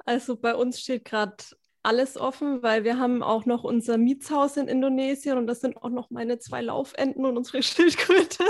Also 0.05 0.37
bei 0.37 0.55
uns 0.55 0.81
steht 0.81 1.05
gerade 1.05 1.37
alles 1.83 2.17
offen, 2.17 2.63
weil 2.63 2.83
wir 2.83 2.99
haben 2.99 3.23
auch 3.23 3.45
noch 3.45 3.63
unser 3.63 3.97
Mietshaus 3.97 4.57
in 4.57 4.67
Indonesien 4.67 5.39
und 5.39 5.47
das 5.47 5.61
sind 5.61 5.77
auch 5.77 5.91
noch 5.91 6.11
meine 6.11 6.39
zwei 6.39 6.63
Laufenden 6.63 7.25
und 7.25 7.37
unsere 7.37 7.63
Schildkröte, 7.63 8.45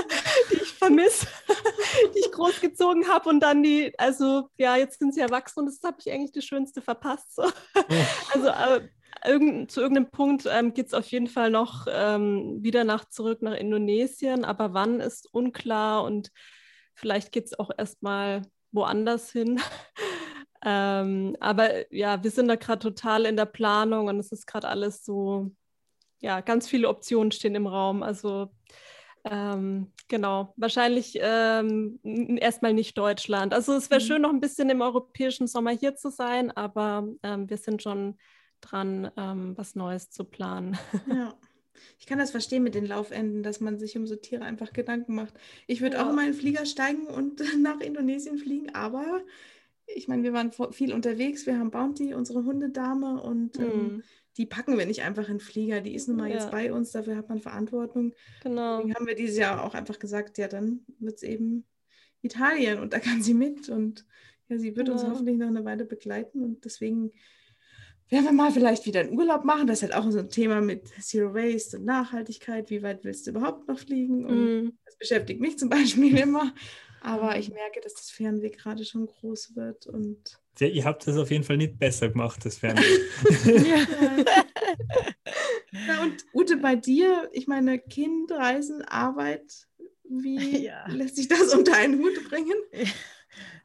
die 0.51 0.57
ich 0.57 0.73
vermisse, 0.73 1.27
die 2.15 2.21
ich 2.21 2.33
großgezogen 2.33 3.09
habe 3.09 3.29
und 3.29 3.41
dann 3.41 3.63
die, 3.63 3.93
also 3.99 4.49
ja, 4.57 4.77
jetzt 4.77 5.01
sind 5.01 5.13
sie 5.15 5.21
erwachsen 5.21 5.61
und 5.61 5.67
das 5.67 5.81
habe 5.83 5.99
ich 6.01 6.11
eigentlich 6.11 6.33
das 6.33 6.45
Schönste 6.45 6.81
verpasst. 6.81 7.35
So. 7.35 7.43
Also 8.33 8.49
äh, 8.49 8.89
irgend, 9.25 9.71
zu 9.71 9.81
irgendeinem 9.81 10.11
Punkt 10.11 10.47
ähm, 10.51 10.75
geht 10.75 10.87
es 10.87 10.95
auf 10.95 11.07
jeden 11.07 11.27
Fall 11.27 11.51
noch 11.51 11.87
ähm, 11.91 12.63
wieder 12.63 12.85
nach 12.85 13.05
zurück 13.07 13.43
nach 13.43 13.55
Indonesien, 13.55 14.45
aber 14.45 14.75
wann 14.75 15.01
ist 15.01 15.33
unklar 15.33 16.05
und 16.05 16.31
vielleicht 16.95 17.33
geht 17.33 17.47
es 17.47 17.59
auch 17.59 17.71
erstmal 17.77 18.43
woanders 18.73 19.31
hin. 19.31 19.61
ähm, 20.65 21.37
aber 21.41 21.93
ja, 21.95 22.23
wir 22.23 22.31
sind 22.31 22.49
da 22.49 22.57
gerade 22.57 22.81
total 22.81 23.27
in 23.27 23.37
der 23.37 23.47
Planung 23.47 24.09
und 24.09 24.19
es 24.19 24.33
ist 24.33 24.47
gerade 24.47 24.69
alles 24.69 25.05
so, 25.05 25.51
ja, 26.21 26.41
ganz 26.41 26.69
viele 26.69 26.89
Optionen 26.89 27.33
stehen 27.33 27.55
im 27.55 27.67
Raum. 27.67 28.03
Also 28.03 28.51
ähm, 29.29 29.93
genau, 30.09 30.55
wahrscheinlich 30.57 31.19
ähm, 31.21 31.99
erstmal 32.39 32.75
nicht 32.75 32.97
Deutschland. 32.97 33.53
Also 33.53 33.75
es 33.75 33.91
wäre 33.91 34.01
mhm. 34.01 34.05
schön, 34.05 34.23
noch 34.23 34.31
ein 34.31 34.41
bisschen 34.41 34.71
im 34.71 34.81
europäischen 34.81 35.49
Sommer 35.49 35.73
hier 35.73 35.97
zu 35.97 36.11
sein, 36.11 36.51
aber 36.53 37.09
ähm, 37.23 37.51
wir 37.51 37.57
sind 37.57 37.83
schon 37.83 38.17
dran, 38.71 39.11
ähm, 39.17 39.53
was 39.57 39.75
Neues 39.75 40.11
zu 40.11 40.25
planen. 40.25 40.77
Ja. 41.09 41.35
Ich 41.99 42.07
kann 42.07 42.19
das 42.19 42.31
verstehen 42.31 42.63
mit 42.63 42.75
den 42.75 42.87
Laufenden, 42.87 43.43
dass 43.43 43.61
man 43.61 43.79
sich 43.79 43.99
um 43.99 44.07
so 44.07 44.17
Tiere 44.17 44.45
einfach 44.45 44.73
Gedanken 44.73 45.15
macht. 45.15 45.35
Ich 45.67 45.83
würde 45.83 45.97
ja. 45.97 46.09
auch 46.09 46.13
mal 46.13 46.25
in 46.25 46.33
den 46.33 46.41
Flieger 46.41 46.65
steigen 46.65 47.07
und 47.07 47.41
nach 47.63 47.81
Indonesien 47.81 48.39
fliegen, 48.39 48.75
aber 48.75 49.23
ich 49.87 50.09
meine, 50.09 50.23
wir 50.23 50.33
waren 50.33 50.53
viel 50.73 50.93
unterwegs, 50.93 51.47
wir 51.47 51.59
haben 51.59 51.71
Bounty, 51.71 52.15
unsere 52.15 52.45
Hundedame 52.45 53.23
und 53.23 53.59
ähm, 53.59 53.65
mhm. 53.65 54.03
die 54.37 54.47
packen 54.47 54.79
wir 54.79 54.87
nicht 54.87 55.03
einfach 55.03 55.29
in 55.29 55.35
den 55.35 55.41
Flieger. 55.41 55.81
Die 55.81 55.95
ist 55.95 56.09
nun 56.09 56.17
mal 56.17 56.29
ja. 56.29 56.35
jetzt 56.35 56.51
bei 56.51 56.73
uns, 56.73 56.91
dafür 56.91 57.17
hat 57.17 57.29
man 57.29 57.41
Verantwortung. 57.41 58.13
Genau. 58.43 58.79
Deswegen 58.79 58.95
haben 58.95 59.07
wir 59.07 59.15
dieses 59.15 59.39
Jahr 59.39 59.63
auch 59.63 59.75
einfach 59.75 59.99
gesagt, 59.99 60.39
ja, 60.39 60.49
dann 60.49 60.81
wird 60.99 61.17
es 61.17 61.23
eben 61.23 61.65
Italien 62.23 62.81
und 62.81 62.93
da 62.93 62.99
kann 63.01 63.23
sie 63.23 63.35
mit 63.35 63.69
und 63.69 64.05
ja, 64.49 64.59
sie 64.59 64.77
wird 64.77 64.89
ja. 64.89 64.95
uns 64.95 65.05
hoffentlich 65.05 65.39
noch 65.39 65.49
eine 65.49 65.65
Weile 65.65 65.85
begleiten 65.85 66.43
und 66.43 66.65
deswegen 66.65 67.13
werden 68.09 68.25
wir 68.25 68.33
mal 68.33 68.53
vielleicht 68.53 68.87
wieder 68.87 69.01
einen 69.01 69.19
Urlaub 69.19 69.45
machen. 69.45 69.67
Das 69.67 69.79
ist 69.79 69.83
halt 69.83 69.95
auch 69.95 70.11
so 70.11 70.19
ein 70.19 70.31
Thema 70.31 70.61
mit 70.61 70.89
Zero 71.01 71.35
Waste 71.35 71.79
und 71.79 71.85
Nachhaltigkeit. 71.85 72.71
Wie 72.71 72.83
weit 72.83 73.05
willst 73.05 73.27
du 73.27 73.31
überhaupt 73.33 73.67
noch 73.69 73.79
fliegen? 73.79 74.25
Und 74.25 74.65
mm. 74.65 74.79
Das 74.85 74.97
beschäftigt 74.97 75.41
mich 75.41 75.59
zum 75.59 75.69
Beispiel 75.69 76.17
immer. 76.23 76.55
Aber 77.01 77.39
ich 77.39 77.51
merke, 77.51 77.81
dass 77.81 77.95
das 77.95 78.11
Fernweh 78.11 78.51
gerade 78.51 78.85
schon 78.85 79.07
groß 79.07 79.55
wird. 79.55 79.87
Und 79.87 80.41
ja, 80.59 80.67
ihr 80.69 80.85
habt 80.85 81.07
das 81.07 81.17
auf 81.17 81.31
jeden 81.31 81.45
Fall 81.45 81.57
nicht 81.57 81.79
besser 81.79 82.09
gemacht, 82.09 82.45
das 82.45 82.59
Fernweh. 82.59 82.83
ja. 83.69 83.87
und 86.03 86.25
Ute, 86.33 86.57
bei 86.57 86.77
dir, 86.77 87.29
ich 87.33 87.47
meine, 87.47 87.79
Kind, 87.79 88.33
Reisen, 88.33 88.83
Arbeit, 88.83 89.69
wie 90.09 90.65
ja. 90.65 90.87
lässt 90.89 91.17
sich 91.17 91.29
das 91.29 91.55
unter 91.55 91.77
einen 91.77 91.99
Hut 91.99 92.29
bringen? 92.29 92.55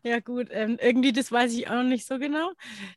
Ja, 0.03 0.19
gut, 0.19 0.47
ähm, 0.51 0.77
irgendwie, 0.81 1.11
das 1.13 1.31
weiß 1.31 1.53
ich 1.53 1.67
auch 1.69 1.75
noch 1.75 1.83
nicht 1.83 2.05
so 2.07 2.17
genau. 2.19 2.51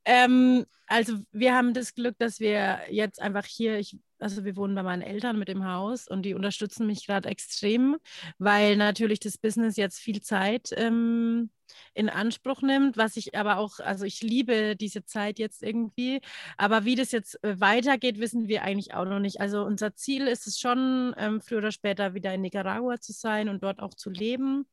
Ähm, 0.05 0.65
also, 0.87 1.19
wir 1.33 1.55
haben 1.55 1.75
das 1.75 1.95
Glück, 1.95 2.17
dass 2.19 2.41
wir 2.41 2.81
jetzt 2.91 3.21
einfach 3.21 3.45
hier, 3.47 3.79
ich, 3.79 3.99
also, 4.19 4.45
wir 4.45 4.57
wohnen 4.57 4.75
bei 4.75 4.83
meinen 4.83 5.03
Eltern 5.03 5.39
mit 5.39 5.49
dem 5.49 5.65
Haus 5.67 6.09
und 6.09 6.23
die 6.23 6.35
unterstützen 6.35 6.87
mich 6.87 7.07
gerade 7.07 7.29
extrem, 7.29 7.97
weil 8.39 8.77
natürlich 8.77 9.21
das 9.21 9.39
Business 9.39 9.77
jetzt 9.77 9.99
viel 9.99 10.23
Zeit 10.23 10.71
ähm, 10.77 11.51
in 11.95 12.09
Anspruch 12.09 12.63
nimmt, 12.63 12.97
was 12.97 13.17
ich 13.17 13.35
aber 13.37 13.59
auch, 13.59 13.81
also, 13.81 14.05
ich 14.07 14.23
liebe 14.23 14.75
diese 14.77 15.05
Zeit 15.05 15.39
jetzt 15.39 15.63
irgendwie, 15.63 16.21
aber 16.57 16.85
wie 16.85 16.95
das 16.97 17.13
jetzt 17.13 17.43
äh, 17.45 17.61
weitergeht, 17.61 18.19
wissen 18.19 18.49
wir 18.49 18.63
eigentlich 18.63 18.95
auch 18.95 19.05
noch 19.05 19.21
nicht. 19.21 19.41
Also, 19.41 19.63
unser 19.65 19.95
Ziel 19.95 20.27
ist 20.27 20.47
es 20.47 20.59
schon, 20.59 21.15
ähm, 21.19 21.41
früher 21.43 21.59
oder 21.59 21.73
später 21.73 22.15
wieder 22.15 22.33
in 22.35 22.41
Nicaragua 22.43 22.99
zu 23.01 23.13
sein 23.13 23.49
und 23.51 23.63
dort 23.63 23.81
auch 23.81 23.95
zu 23.95 24.11
leben. 24.11 24.67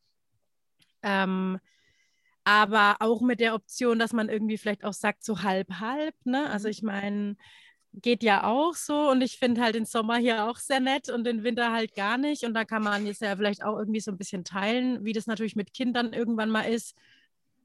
Ähm, 1.03 1.59
aber 2.43 2.97
auch 2.99 3.21
mit 3.21 3.39
der 3.39 3.53
Option, 3.53 3.99
dass 3.99 4.13
man 4.13 4.29
irgendwie 4.29 4.57
vielleicht 4.57 4.83
auch 4.83 4.93
sagt, 4.93 5.23
so 5.23 5.43
halb, 5.43 5.69
halb. 5.79 6.15
Ne? 6.23 6.49
Also 6.49 6.67
mhm. 6.67 6.71
ich 6.71 6.81
meine, 6.83 7.35
geht 7.93 8.23
ja 8.23 8.45
auch 8.45 8.73
so 8.73 9.09
und 9.09 9.21
ich 9.21 9.37
finde 9.37 9.61
halt 9.61 9.75
den 9.75 9.85
Sommer 9.85 10.17
hier 10.17 10.45
auch 10.49 10.57
sehr 10.57 10.79
nett 10.79 11.09
und 11.09 11.25
den 11.25 11.43
Winter 11.43 11.71
halt 11.73 11.93
gar 11.93 12.17
nicht. 12.17 12.43
Und 12.43 12.53
da 12.53 12.63
kann 12.65 12.83
man 12.83 13.05
jetzt 13.05 13.21
ja 13.21 13.35
vielleicht 13.35 13.63
auch 13.63 13.77
irgendwie 13.77 13.99
so 13.99 14.11
ein 14.11 14.17
bisschen 14.17 14.43
teilen, 14.43 15.03
wie 15.03 15.13
das 15.13 15.27
natürlich 15.27 15.55
mit 15.55 15.73
Kindern 15.73 16.13
irgendwann 16.13 16.49
mal 16.49 16.63
ist. 16.63 16.95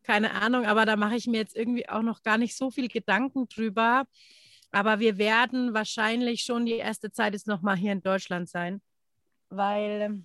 Keine 0.03 0.33
Ahnung, 0.33 0.67
aber 0.67 0.85
da 0.85 0.97
mache 0.97 1.17
ich 1.17 1.27
mir 1.27 1.39
jetzt 1.39 1.57
irgendwie 1.57 1.89
auch 1.89 2.03
noch 2.03 2.23
gar 2.23 2.39
nicht 2.39 2.57
so 2.57 2.71
viel 2.71 2.89
Gedanken 2.89 3.49
drüber. 3.49 4.07
Aber 4.73 4.99
wir 4.99 5.17
werden 5.17 5.75
wahrscheinlich 5.75 6.43
schon 6.43 6.67
die 6.67 6.73
erste 6.73 7.11
Zeit 7.11 7.33
jetzt 7.33 7.47
nochmal 7.47 7.77
hier 7.77 7.93
in 7.93 8.03
Deutschland 8.03 8.49
sein, 8.49 8.83
weil, 9.49 10.25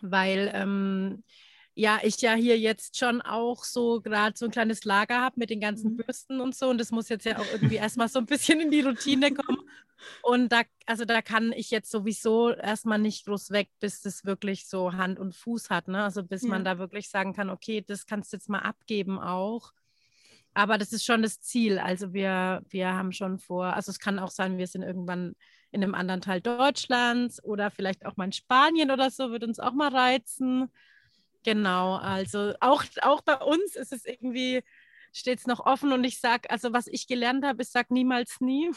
weil 0.00 0.50
ähm, 0.54 1.24
ja, 1.78 2.00
ich 2.02 2.22
ja 2.22 2.32
hier 2.32 2.58
jetzt 2.58 2.96
schon 2.96 3.20
auch 3.20 3.62
so 3.62 4.00
gerade 4.00 4.36
so 4.36 4.46
ein 4.46 4.50
kleines 4.50 4.84
Lager 4.84 5.20
habe 5.20 5.38
mit 5.38 5.50
den 5.50 5.60
ganzen 5.60 5.92
mhm. 5.92 5.96
Bürsten 5.98 6.40
und 6.40 6.54
so. 6.54 6.70
Und 6.70 6.78
das 6.78 6.90
muss 6.90 7.10
jetzt 7.10 7.26
ja 7.26 7.38
auch 7.38 7.46
irgendwie 7.52 7.76
erstmal 7.76 8.08
so 8.08 8.18
ein 8.18 8.24
bisschen 8.24 8.60
in 8.60 8.70
die 8.70 8.80
Routine 8.80 9.32
kommen. 9.34 9.60
Und 10.22 10.52
da, 10.52 10.62
also 10.86 11.04
da 11.04 11.20
kann 11.20 11.52
ich 11.52 11.70
jetzt 11.70 11.90
sowieso 11.90 12.50
erstmal 12.50 12.98
nicht 12.98 13.26
groß 13.26 13.50
weg, 13.50 13.68
bis 13.78 14.00
das 14.00 14.24
wirklich 14.24 14.66
so 14.66 14.94
Hand 14.94 15.18
und 15.18 15.34
Fuß 15.34 15.68
hat. 15.68 15.88
Ne? 15.88 16.02
Also 16.02 16.22
bis 16.24 16.42
ja. 16.42 16.48
man 16.48 16.64
da 16.64 16.78
wirklich 16.78 17.10
sagen 17.10 17.34
kann, 17.34 17.50
okay, 17.50 17.84
das 17.86 18.06
kannst 18.06 18.32
du 18.32 18.38
jetzt 18.38 18.48
mal 18.48 18.60
abgeben 18.60 19.20
auch. 19.20 19.72
Aber 20.54 20.78
das 20.78 20.94
ist 20.94 21.04
schon 21.04 21.20
das 21.20 21.42
Ziel. 21.42 21.78
Also 21.78 22.14
wir, 22.14 22.62
wir 22.70 22.94
haben 22.94 23.12
schon 23.12 23.38
vor, 23.38 23.66
also 23.66 23.90
es 23.90 23.98
kann 23.98 24.18
auch 24.18 24.30
sein, 24.30 24.56
wir 24.56 24.66
sind 24.66 24.82
irgendwann 24.82 25.34
in 25.72 25.82
einem 25.82 25.94
anderen 25.94 26.22
Teil 26.22 26.40
Deutschlands 26.40 27.44
oder 27.44 27.70
vielleicht 27.70 28.06
auch 28.06 28.16
mal 28.16 28.24
in 28.24 28.32
Spanien 28.32 28.90
oder 28.90 29.10
so, 29.10 29.30
wird 29.30 29.44
uns 29.44 29.60
auch 29.60 29.74
mal 29.74 29.94
reizen. 29.94 30.70
Genau, 31.46 31.94
also 31.94 32.54
auch, 32.58 32.82
auch 33.02 33.20
bei 33.20 33.36
uns 33.36 33.76
ist 33.76 33.92
es 33.92 34.04
irgendwie, 34.04 34.64
steht 35.12 35.38
es 35.38 35.46
noch 35.46 35.60
offen 35.60 35.92
und 35.92 36.02
ich 36.02 36.18
sage, 36.18 36.50
also 36.50 36.72
was 36.72 36.88
ich 36.88 37.06
gelernt 37.06 37.44
habe, 37.44 37.62
ist, 37.62 37.70
sag 37.72 37.92
niemals 37.92 38.40
nie. 38.40 38.72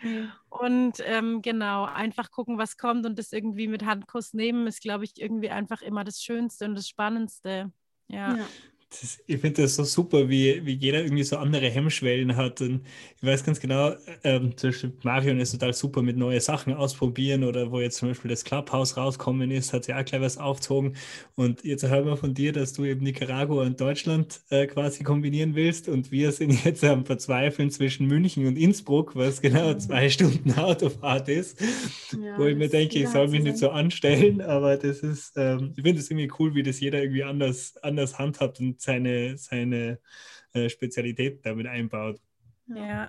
Mhm. 0.00 0.32
Und 0.48 0.94
ähm, 1.04 1.42
genau, 1.42 1.84
einfach 1.84 2.30
gucken, 2.30 2.56
was 2.56 2.78
kommt 2.78 3.04
und 3.04 3.18
das 3.18 3.32
irgendwie 3.32 3.68
mit 3.68 3.84
Handkuss 3.84 4.32
nehmen, 4.32 4.66
ist, 4.66 4.80
glaube 4.80 5.04
ich, 5.04 5.20
irgendwie 5.20 5.50
einfach 5.50 5.82
immer 5.82 6.04
das 6.04 6.22
Schönste 6.22 6.64
und 6.64 6.74
das 6.74 6.88
Spannendste. 6.88 7.70
ja. 8.08 8.36
ja. 8.36 8.46
Das, 8.90 9.18
ich 9.26 9.40
finde 9.40 9.62
das 9.62 9.74
so 9.74 9.82
super, 9.82 10.28
wie, 10.28 10.64
wie 10.64 10.74
jeder 10.74 11.02
irgendwie 11.02 11.24
so 11.24 11.36
andere 11.38 11.68
Hemmschwellen 11.68 12.36
hat. 12.36 12.60
Und 12.60 12.82
ich 13.20 13.26
weiß 13.26 13.44
ganz 13.44 13.58
genau, 13.58 13.94
ähm, 14.22 14.56
zum 14.56 14.70
Beispiel 14.70 14.92
Marion 15.02 15.40
ist 15.40 15.50
total 15.50 15.74
super 15.74 16.02
mit 16.02 16.16
neuen 16.16 16.40
Sachen 16.40 16.72
ausprobieren 16.72 17.42
oder 17.42 17.72
wo 17.72 17.80
jetzt 17.80 17.96
zum 17.96 18.08
Beispiel 18.08 18.30
das 18.30 18.44
Clubhouse 18.44 18.96
rauskommen 18.96 19.50
ist, 19.50 19.72
hat 19.72 19.84
sie 19.84 19.94
auch 19.94 20.04
gleich 20.04 20.20
was 20.20 20.38
aufgezogen. 20.38 20.94
Und 21.34 21.64
jetzt 21.64 21.86
hören 21.86 22.06
wir 22.06 22.16
von 22.16 22.32
dir, 22.32 22.52
dass 22.52 22.74
du 22.74 22.84
eben 22.84 23.02
Nicaragua 23.02 23.64
und 23.64 23.80
Deutschland 23.80 24.40
äh, 24.50 24.66
quasi 24.68 25.02
kombinieren 25.02 25.56
willst. 25.56 25.88
Und 25.88 26.12
wir 26.12 26.30
sind 26.30 26.52
jetzt 26.64 26.84
am 26.84 27.04
Verzweifeln 27.04 27.70
zwischen 27.70 28.06
München 28.06 28.46
und 28.46 28.56
Innsbruck, 28.56 29.16
was 29.16 29.40
genau 29.40 29.72
mhm. 29.72 29.80
zwei 29.80 30.08
Stunden 30.08 30.52
Autofahrt 30.52 31.28
ist. 31.28 31.60
Ja, 32.12 32.38
wo 32.38 32.44
ich 32.44 32.56
mir 32.56 32.68
denke, 32.68 33.00
ich 33.00 33.08
soll 33.08 33.28
mich 33.28 33.42
nicht 33.42 33.58
so 33.58 33.70
anstellen, 33.70 34.40
aber 34.40 34.76
das 34.76 35.00
ist, 35.00 35.32
ähm, 35.36 35.72
ich 35.76 35.82
finde 35.82 36.00
es 36.00 36.10
irgendwie 36.10 36.30
cool, 36.38 36.54
wie 36.54 36.62
das 36.62 36.78
jeder 36.78 37.02
irgendwie 37.02 37.24
anders, 37.24 37.76
anders 37.82 38.18
handhabt 38.18 38.60
und 38.60 38.75
seine, 38.80 39.36
seine 39.38 40.00
äh, 40.52 40.68
Spezialität 40.68 41.44
damit 41.44 41.66
einbaut. 41.66 42.20
Ja. 42.68 43.08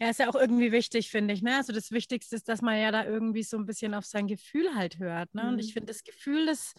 ja, 0.00 0.10
ist 0.10 0.18
ja 0.18 0.28
auch 0.28 0.34
irgendwie 0.34 0.72
wichtig, 0.72 1.10
finde 1.10 1.32
ich. 1.34 1.42
Ne? 1.42 1.56
Also 1.56 1.72
das 1.72 1.92
Wichtigste 1.92 2.34
ist, 2.34 2.48
dass 2.48 2.60
man 2.60 2.78
ja 2.80 2.90
da 2.90 3.04
irgendwie 3.04 3.44
so 3.44 3.56
ein 3.56 3.66
bisschen 3.66 3.94
auf 3.94 4.04
sein 4.04 4.26
Gefühl 4.26 4.74
halt 4.74 4.98
hört. 4.98 5.32
Ne? 5.34 5.44
Mhm. 5.44 5.48
Und 5.50 5.58
ich 5.60 5.68
mhm. 5.68 5.72
finde, 5.72 5.92
das 5.92 6.02
Gefühl, 6.02 6.46
das, 6.46 6.74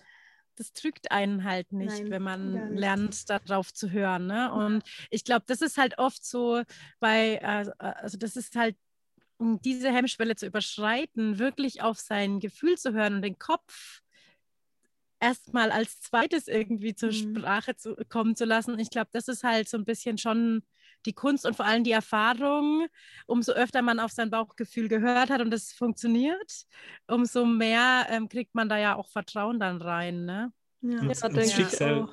das 0.56 0.74
trügt 0.74 1.12
einen 1.12 1.46
halt 1.46 1.72
nicht, 1.72 2.00
Nein, 2.00 2.10
wenn 2.10 2.22
man 2.22 2.76
lernt, 2.76 3.30
darauf 3.30 3.74
zu 3.74 3.92
hören. 3.92 4.28
Ne? 4.28 4.52
Und 4.52 4.84
ich 5.10 5.24
glaube, 5.24 5.46
das 5.48 5.62
ist 5.62 5.78
halt 5.78 6.00
oft 6.00 6.26
so 6.26 6.64
bei, 7.00 7.42
also, 7.44 7.72
also 7.78 8.18
das 8.18 8.36
ist 8.36 8.56
halt 8.56 8.76
um 9.38 9.62
diese 9.62 9.92
Hemmschwelle 9.94 10.36
zu 10.36 10.48
überschreiten, 10.48 11.38
wirklich 11.38 11.82
auf 11.82 12.00
sein 12.00 12.40
Gefühl 12.40 12.78
zu 12.78 12.94
hören 12.94 13.16
und 13.16 13.22
den 13.22 13.38
Kopf 13.38 14.02
erstmal 15.20 15.72
als 15.72 16.02
zweites 16.02 16.48
irgendwie 16.48 16.96
zur 16.96 17.10
mhm. 17.10 17.38
Sprache 17.38 17.76
zu, 17.76 17.96
kommen 18.10 18.36
zu 18.36 18.46
lassen. 18.46 18.78
Ich 18.80 18.90
glaube, 18.90 19.10
das 19.12 19.28
ist 19.28 19.44
halt 19.44 19.70
so 19.70 19.78
ein 19.78 19.86
bisschen 19.86 20.18
schon 20.18 20.64
die 21.06 21.14
Kunst 21.14 21.46
und 21.46 21.56
vor 21.56 21.66
allem 21.66 21.84
die 21.84 21.92
Erfahrung. 21.92 22.88
Umso 23.26 23.54
öfter 23.54 23.82
man 23.82 24.00
auf 24.00 24.12
sein 24.12 24.30
Bauchgefühl 24.30 24.88
gehört 24.88 25.30
hat 25.30 25.42
und 25.42 25.54
es 25.54 25.74
funktioniert, 25.74 26.66
umso 27.08 27.46
mehr 27.46 28.08
ähm, 28.10 28.30
kriegt 28.30 28.56
man 28.56 28.70
da 28.70 28.78
ja 28.78 28.96
auch 28.96 29.10
Vertrauen 29.10 29.60
dann 29.60 29.82
rein. 29.82 30.26
Ne? 30.26 30.52
Ja, 30.82 31.02
das, 31.06 31.20
das 31.20 31.54
Schicksal, 31.54 32.10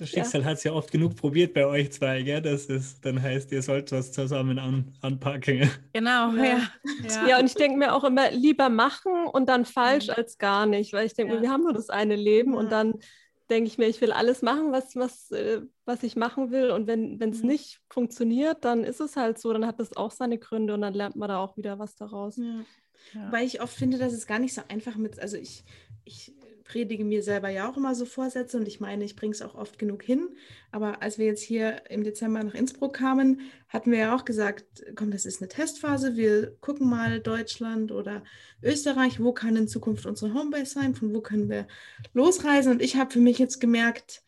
das 0.00 0.08
Schicksal 0.08 0.40
ja. 0.40 0.46
hat 0.46 0.56
es 0.56 0.64
ja 0.64 0.72
oft 0.72 0.90
genug 0.90 1.14
probiert 1.14 1.52
bei 1.52 1.66
euch 1.66 1.92
zwei, 1.92 2.22
gell? 2.22 2.40
dass 2.40 2.70
es 2.70 3.00
dann 3.02 3.20
heißt, 3.20 3.52
ihr 3.52 3.60
sollt 3.60 3.92
was 3.92 4.12
zusammen 4.12 4.58
an, 4.58 4.92
anpacken. 5.02 5.70
Genau, 5.92 6.32
ja. 6.32 6.70
Ja, 7.06 7.28
ja 7.28 7.38
und 7.38 7.44
ich 7.44 7.54
denke 7.54 7.76
mir 7.76 7.94
auch 7.94 8.04
immer, 8.04 8.30
lieber 8.30 8.70
machen 8.70 9.26
und 9.26 9.48
dann 9.48 9.66
falsch 9.66 10.08
mhm. 10.08 10.14
als 10.16 10.38
gar 10.38 10.64
nicht, 10.64 10.94
weil 10.94 11.06
ich 11.06 11.12
denke 11.12 11.34
mir, 11.34 11.42
wir 11.42 11.50
haben 11.50 11.64
nur 11.64 11.74
das 11.74 11.90
eine 11.90 12.16
Leben 12.16 12.54
und 12.54 12.72
dann 12.72 12.94
denke 13.50 13.68
ich 13.68 13.76
mir, 13.76 13.88
ich 13.88 14.00
will 14.00 14.12
alles 14.12 14.40
machen, 14.40 14.72
was, 14.72 14.96
was, 14.96 15.30
äh, 15.32 15.60
was 15.84 16.02
ich 16.02 16.16
machen 16.16 16.50
will. 16.50 16.70
Und 16.70 16.86
wenn 16.86 17.20
es 17.20 17.42
mhm. 17.42 17.48
nicht 17.48 17.80
funktioniert, 17.90 18.64
dann 18.64 18.84
ist 18.84 19.00
es 19.00 19.16
halt 19.16 19.38
so, 19.38 19.52
dann 19.52 19.66
hat 19.66 19.80
das 19.80 19.94
auch 19.96 20.12
seine 20.12 20.38
Gründe 20.38 20.72
und 20.72 20.80
dann 20.80 20.94
lernt 20.94 21.16
man 21.16 21.28
da 21.28 21.38
auch 21.38 21.56
wieder 21.56 21.78
was 21.78 21.94
daraus. 21.96 22.36
Ja. 22.36 22.64
Ja. 23.14 23.32
Weil 23.32 23.46
ich 23.46 23.60
oft 23.60 23.74
finde, 23.74 23.98
dass 23.98 24.12
es 24.12 24.26
gar 24.26 24.38
nicht 24.38 24.54
so 24.54 24.62
einfach 24.68 24.96
mit, 24.96 25.18
also 25.20 25.36
ich, 25.36 25.64
ich 26.04 26.32
predige 26.70 27.04
mir 27.04 27.24
selber 27.24 27.48
ja 27.48 27.68
auch 27.68 27.76
immer 27.76 27.96
so 27.96 28.04
Vorsätze 28.04 28.56
und 28.56 28.68
ich 28.68 28.78
meine, 28.78 29.04
ich 29.04 29.16
bringe 29.16 29.32
es 29.32 29.42
auch 29.42 29.56
oft 29.56 29.76
genug 29.76 30.04
hin. 30.04 30.28
Aber 30.70 31.02
als 31.02 31.18
wir 31.18 31.26
jetzt 31.26 31.42
hier 31.42 31.90
im 31.90 32.04
Dezember 32.04 32.44
nach 32.44 32.54
Innsbruck 32.54 32.94
kamen, 32.94 33.40
hatten 33.68 33.90
wir 33.90 33.98
ja 33.98 34.14
auch 34.14 34.24
gesagt, 34.24 34.84
komm, 34.94 35.10
das 35.10 35.26
ist 35.26 35.42
eine 35.42 35.48
Testphase. 35.48 36.16
Wir 36.16 36.56
gucken 36.60 36.88
mal 36.88 37.18
Deutschland 37.18 37.90
oder 37.90 38.22
Österreich, 38.62 39.18
wo 39.18 39.32
kann 39.32 39.56
in 39.56 39.66
Zukunft 39.66 40.06
unsere 40.06 40.32
Homebase 40.32 40.74
sein, 40.74 40.94
von 40.94 41.12
wo 41.12 41.20
können 41.20 41.48
wir 41.48 41.66
losreisen. 42.12 42.72
Und 42.72 42.82
ich 42.82 42.94
habe 42.94 43.10
für 43.10 43.20
mich 43.20 43.40
jetzt 43.40 43.60
gemerkt, 43.60 44.22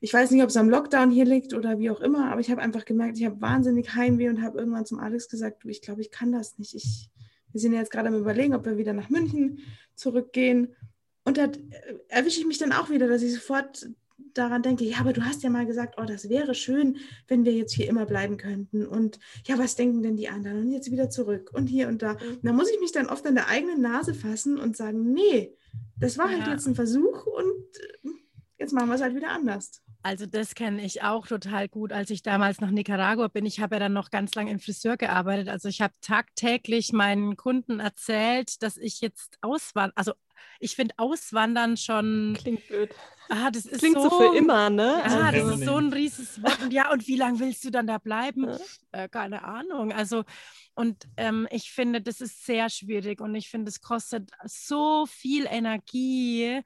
ich 0.00 0.12
weiß 0.12 0.30
nicht, 0.30 0.42
ob 0.42 0.50
es 0.50 0.56
am 0.58 0.68
Lockdown 0.68 1.10
hier 1.10 1.24
liegt 1.24 1.54
oder 1.54 1.78
wie 1.78 1.88
auch 1.88 2.00
immer, 2.00 2.30
aber 2.30 2.40
ich 2.42 2.50
habe 2.50 2.60
einfach 2.60 2.84
gemerkt, 2.84 3.16
ich 3.16 3.24
habe 3.24 3.40
wahnsinnig 3.40 3.94
Heimweh 3.94 4.28
und 4.28 4.42
habe 4.42 4.58
irgendwann 4.58 4.84
zum 4.84 4.98
Alex 4.98 5.28
gesagt, 5.30 5.64
du, 5.64 5.68
ich 5.68 5.80
glaube, 5.80 6.02
ich 6.02 6.10
kann 6.10 6.32
das 6.32 6.58
nicht. 6.58 6.74
Ich, 6.74 7.08
wir 7.52 7.60
sind 7.60 7.72
jetzt 7.72 7.92
gerade 7.92 8.08
am 8.08 8.16
Überlegen, 8.16 8.54
ob 8.54 8.66
wir 8.66 8.76
wieder 8.76 8.92
nach 8.92 9.08
München 9.08 9.60
zurückgehen. 9.94 10.74
Und 11.24 11.38
da 11.38 11.48
erwische 12.08 12.40
ich 12.40 12.46
mich 12.46 12.58
dann 12.58 12.72
auch 12.72 12.90
wieder, 12.90 13.06
dass 13.06 13.22
ich 13.22 13.34
sofort 13.34 13.86
daran 14.34 14.62
denke, 14.62 14.84
ja, 14.84 14.98
aber 14.98 15.12
du 15.12 15.24
hast 15.24 15.42
ja 15.42 15.50
mal 15.50 15.66
gesagt, 15.66 15.96
oh, 15.98 16.04
das 16.04 16.28
wäre 16.28 16.54
schön, 16.54 16.98
wenn 17.28 17.44
wir 17.44 17.52
jetzt 17.52 17.74
hier 17.74 17.88
immer 17.88 18.06
bleiben 18.06 18.36
könnten. 18.36 18.86
Und 18.86 19.18
ja, 19.46 19.58
was 19.58 19.76
denken 19.76 20.02
denn 20.02 20.16
die 20.16 20.28
anderen? 20.28 20.62
Und 20.62 20.72
jetzt 20.72 20.90
wieder 20.90 21.10
zurück 21.10 21.50
und 21.52 21.66
hier 21.66 21.88
und 21.88 22.02
da. 22.02 22.14
Mhm. 22.14 22.38
Da 22.42 22.52
muss 22.52 22.70
ich 22.70 22.80
mich 22.80 22.92
dann 22.92 23.08
oft 23.08 23.26
an 23.26 23.34
der 23.34 23.48
eigenen 23.48 23.80
Nase 23.80 24.14
fassen 24.14 24.58
und 24.58 24.76
sagen, 24.76 25.12
nee, 25.12 25.54
das 25.98 26.18
war 26.18 26.28
halt 26.28 26.46
ja. 26.46 26.52
jetzt 26.52 26.66
ein 26.66 26.74
Versuch 26.74 27.26
und 27.26 27.76
äh, 28.04 28.08
jetzt 28.58 28.72
machen 28.72 28.88
wir 28.88 28.94
es 28.94 29.02
halt 29.02 29.14
wieder 29.14 29.30
anders. 29.30 29.82
Also 30.04 30.26
das 30.26 30.56
kenne 30.56 30.84
ich 30.84 31.02
auch 31.02 31.28
total 31.28 31.68
gut. 31.68 31.92
Als 31.92 32.10
ich 32.10 32.22
damals 32.22 32.60
nach 32.60 32.70
Nicaragua 32.70 33.28
bin, 33.28 33.46
ich 33.46 33.60
habe 33.60 33.76
ja 33.76 33.78
dann 33.78 33.92
noch 33.92 34.10
ganz 34.10 34.34
lange 34.34 34.50
im 34.50 34.58
Friseur 34.58 34.96
gearbeitet. 34.96 35.48
Also 35.48 35.68
ich 35.68 35.80
habe 35.80 35.94
tagtäglich 36.00 36.92
meinen 36.92 37.36
Kunden 37.36 37.78
erzählt, 37.78 38.64
dass 38.64 38.76
ich 38.76 39.00
jetzt 39.00 39.38
auswandere, 39.42 39.96
also 39.96 40.12
ich 40.60 40.76
finde 40.76 40.94
Auswandern 40.96 41.76
schon. 41.76 42.36
Klingt 42.38 42.66
blöd. 42.68 42.94
Ah, 43.28 43.50
das 43.50 43.66
ist 43.66 43.78
Klingt 43.78 43.96
so, 43.96 44.10
so 44.10 44.18
für 44.18 44.36
immer, 44.36 44.68
ne? 44.68 45.02
Ja, 45.04 45.26
also 45.26 45.50
das 45.50 45.58
ist 45.58 45.64
so 45.64 45.76
ein 45.76 45.92
rieses 45.92 46.42
Wort. 46.42 46.62
Und 46.62 46.72
ja, 46.72 46.92
und 46.92 47.06
wie 47.06 47.16
lange 47.16 47.38
willst 47.40 47.64
du 47.64 47.70
dann 47.70 47.86
da 47.86 47.98
bleiben? 47.98 48.48
Ja. 48.48 48.58
Äh, 49.04 49.08
keine 49.08 49.42
Ahnung. 49.42 49.92
Also, 49.92 50.24
und 50.74 51.08
ähm, 51.16 51.48
ich 51.50 51.72
finde, 51.72 52.02
das 52.02 52.20
ist 52.20 52.44
sehr 52.44 52.68
schwierig 52.68 53.20
und 53.20 53.34
ich 53.34 53.48
finde, 53.48 53.70
es 53.70 53.80
kostet 53.80 54.30
so 54.44 55.06
viel 55.06 55.46
Energie, 55.48 56.60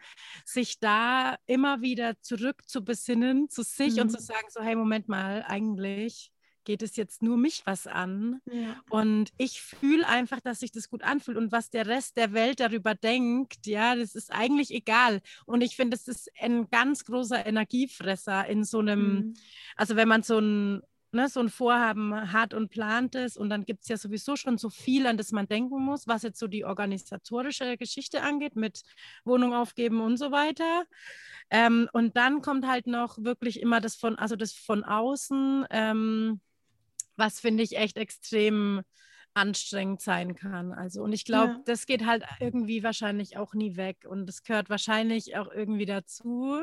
sich 0.45 0.81
da 0.81 1.37
immer 1.47 1.83
wieder 1.83 2.21
zurück 2.21 2.63
zu 2.67 2.85
besinnen, 2.85 3.49
zu 3.49 3.63
sich 3.63 3.95
mhm. 3.95 4.03
und 4.03 4.11
zu 4.11 4.21
sagen, 4.21 4.47
so, 4.51 4.61
hey, 4.61 4.75
Moment 4.75 5.09
mal, 5.09 5.45
eigentlich 5.47 6.33
geht 6.67 6.83
es 6.83 6.97
jetzt 6.97 7.23
nur 7.23 7.39
mich 7.39 7.63
was 7.65 7.87
an. 7.87 8.43
Ja. 8.45 8.77
Und 8.91 9.33
ich 9.39 9.63
fühle 9.63 10.07
einfach, 10.07 10.41
dass 10.41 10.61
sich 10.61 10.73
das 10.73 10.91
gut 10.91 11.03
anfühlt. 11.03 11.39
Und 11.39 11.53
was 11.53 11.71
der 11.71 11.87
Rest 11.87 12.19
der 12.19 12.35
Welt 12.35 12.61
darüber 12.61 12.95
denkt, 12.95 13.67
ja, 13.67 13.95
das 13.95 14.15
ist 14.15 14.31
eigentlich 14.31 14.71
egal. 14.71 15.23
Und 15.47 15.63
ich 15.63 15.77
finde, 15.77 15.97
das 15.97 16.09
ist 16.09 16.31
ein 16.39 16.69
ganz 16.69 17.07
großer 17.07 17.47
Energiefresser 17.47 18.47
in 18.47 18.65
so 18.65 18.81
einem, 18.81 19.15
mhm. 19.15 19.35
also 19.77 19.97
wenn 19.97 20.09
man 20.09 20.23
so 20.23 20.39
ein 20.39 20.83
Ne, 21.13 21.29
so 21.31 21.41
ein 21.41 21.49
Vorhaben 21.49 22.33
hat 22.33 22.53
und 22.53 22.69
plant 22.69 23.15
es 23.15 23.39
und 23.39 23.49
dann 23.49 23.65
gibt 23.65 23.83
es 23.83 23.89
ja 23.89 23.97
sowieso 23.97 24.37
schon 24.37 24.59
so 24.59 24.69
viel, 24.69 25.07
an 25.07 25.17
das 25.17 25.33
man 25.33 25.47
denken 25.47 25.83
muss, 25.83 26.07
was 26.07 26.25
jetzt 26.25 26.39
so 26.39 26.47
die 26.47 26.67
organisatorische 26.67 27.79
Geschichte 27.79 28.23
angeht, 28.23 28.55
mit 28.55 28.83
Wohnung 29.25 29.55
aufgeben 29.55 30.01
und 30.01 30.19
so 30.19 30.31
weiter. 30.31 30.85
Ähm, 31.49 31.89
und 31.93 32.17
dann 32.17 32.43
kommt 32.43 32.67
halt 32.67 32.87
noch 32.87 33.17
wirklich 33.19 33.61
immer 33.61 33.81
das 33.81 33.95
von, 33.97 34.17
also 34.17 34.37
das 34.37 34.53
von 34.53 34.85
außen, 34.85 35.65
ähm, 35.71 36.41
was 37.17 37.41
finde 37.41 37.63
ich 37.63 37.77
echt 37.77 37.97
extrem 37.97 38.83
anstrengend 39.35 40.01
sein 40.01 40.35
kann. 40.35 40.73
Also, 40.73 41.03
und 41.03 41.13
ich 41.13 41.25
glaube, 41.25 41.53
ja. 41.53 41.63
das 41.67 41.87
geht 41.87 42.07
halt 42.07 42.25
irgendwie 42.41 42.83
wahrscheinlich 42.83 43.37
auch 43.37 43.55
nie 43.55 43.77
weg 43.77 44.05
und 44.09 44.27
das 44.27 44.43
gehört 44.43 44.71
wahrscheinlich 44.71 45.37
auch 45.37 45.53
irgendwie 45.53 45.87
dazu. 45.87 46.61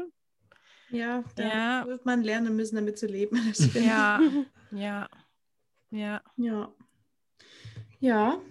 Ja, 0.89 1.23
da 1.35 1.43
ja. 1.43 1.87
wird 1.87 2.05
man 2.05 2.23
lernen 2.23 2.55
müssen, 2.55 2.75
damit 2.75 2.97
zu 2.97 3.07
leben. 3.07 3.37
Ja, 3.73 4.19
ja, 4.71 5.07
ja. 5.91 6.21
Ja. 6.35 6.73
Ja. 7.99 8.41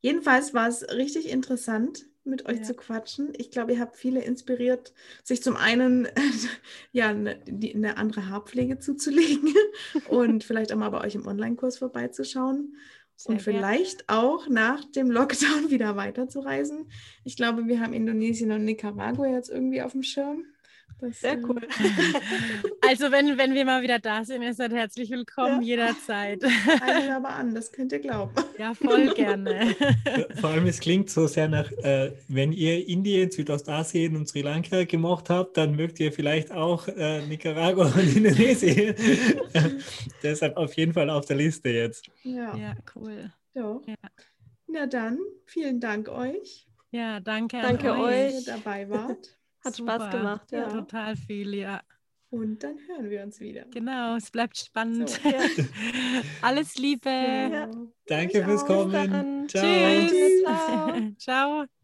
Jedenfalls 0.00 0.52
war 0.52 0.68
es 0.68 0.82
richtig 0.88 1.28
interessant 1.28 2.06
mit 2.24 2.46
euch 2.46 2.58
ja. 2.58 2.62
zu 2.62 2.74
quatschen. 2.74 3.32
Ich 3.36 3.50
glaube, 3.50 3.72
ihr 3.72 3.80
habt 3.80 3.96
viele 3.96 4.22
inspiriert, 4.22 4.92
sich 5.22 5.42
zum 5.42 5.56
einen 5.56 6.08
ja 6.92 7.08
eine, 7.08 7.38
die, 7.46 7.74
eine 7.74 7.96
andere 7.96 8.28
Haarpflege 8.28 8.78
zuzulegen 8.78 9.52
und 10.08 10.44
vielleicht 10.44 10.72
auch 10.72 10.76
mal 10.76 10.90
bei 10.90 11.00
euch 11.02 11.14
im 11.14 11.26
Online-Kurs 11.26 11.78
vorbeizuschauen 11.78 12.76
Sehr 13.16 13.30
und 13.30 13.42
vielleicht 13.42 14.06
gerne. 14.06 14.22
auch 14.22 14.48
nach 14.48 14.84
dem 14.84 15.10
Lockdown 15.10 15.70
wieder 15.70 15.96
weiterzureisen. 15.96 16.90
Ich 17.24 17.36
glaube, 17.36 17.66
wir 17.66 17.80
haben 17.80 17.92
Indonesien 17.92 18.52
und 18.52 18.64
Nicaragua 18.64 19.26
jetzt 19.26 19.50
irgendwie 19.50 19.82
auf 19.82 19.92
dem 19.92 20.02
Schirm. 20.02 20.44
Das, 21.02 21.18
Sehr 21.18 21.36
cool. 21.42 21.60
also 22.88 23.10
wenn, 23.10 23.36
wenn 23.36 23.54
wir 23.54 23.64
mal 23.64 23.82
wieder 23.82 23.98
da 23.98 24.24
sind, 24.24 24.42
ihr 24.42 24.54
seid 24.54 24.72
herzlich 24.72 25.10
willkommen 25.10 25.60
ja. 25.60 25.70
jederzeit. 25.70 26.44
Eine 26.80 27.16
aber 27.16 27.30
an, 27.30 27.56
das 27.56 27.72
könnt 27.72 27.90
ihr 27.90 27.98
glauben. 27.98 28.32
Ja, 28.58 28.72
voll 28.74 29.12
gerne. 29.14 29.74
Vor 30.40 30.50
allem, 30.50 30.66
es 30.66 30.78
klingt 30.78 31.10
so 31.10 31.26
sehr 31.26 31.48
nach, 31.48 31.72
äh, 31.72 32.12
wenn 32.28 32.52
ihr 32.52 32.86
Indien, 32.86 33.32
Südostasien 33.32 34.14
und 34.14 34.28
Sri 34.28 34.42
Lanka 34.42 34.84
gemacht 34.84 35.28
habt, 35.28 35.56
dann 35.56 35.74
mögt 35.74 35.98
ihr 35.98 36.12
vielleicht 36.12 36.52
auch 36.52 36.86
äh, 36.86 37.26
Nicaragua 37.26 37.86
und 37.86 38.16
Indonesien. 38.16 38.94
Deshalb 40.22 40.56
auf 40.56 40.74
jeden 40.74 40.92
Fall 40.92 41.10
auf 41.10 41.24
der 41.24 41.36
Liste 41.36 41.70
jetzt. 41.70 42.08
Ja, 42.22 42.56
ja 42.56 42.76
cool. 42.94 43.32
So. 43.54 43.82
Ja. 43.86 43.96
Na 44.68 44.86
dann, 44.86 45.18
vielen 45.46 45.80
Dank 45.80 46.08
euch. 46.08 46.68
Ja, 46.92 47.18
danke, 47.18 47.60
danke 47.60 47.92
euch, 47.98 48.34
dass 48.34 48.46
ihr 48.46 48.52
dabei 48.52 48.88
wart. 48.88 49.36
Hat 49.64 49.74
Super. 49.74 49.94
Spaß 49.94 50.10
gemacht, 50.10 50.52
ja. 50.52 50.58
ja. 50.60 50.68
Total 50.68 51.16
viel, 51.16 51.54
ja. 51.54 51.82
Und 52.30 52.62
dann 52.62 52.78
hören 52.88 53.10
wir 53.10 53.22
uns 53.22 53.40
wieder. 53.40 53.66
Genau, 53.66 54.16
es 54.16 54.30
bleibt 54.30 54.56
spannend. 54.56 55.10
So, 55.10 55.28
ja. 55.28 55.40
Alles 56.40 56.76
Liebe. 56.76 57.10
Ja. 57.10 57.70
Danke 58.06 58.42
fürs 58.42 58.64
Kommen. 58.64 59.48
Ciao. 59.48 59.62
Tschüss. 59.62 60.42
Ciao. 60.42 61.12
Ciao. 61.18 61.81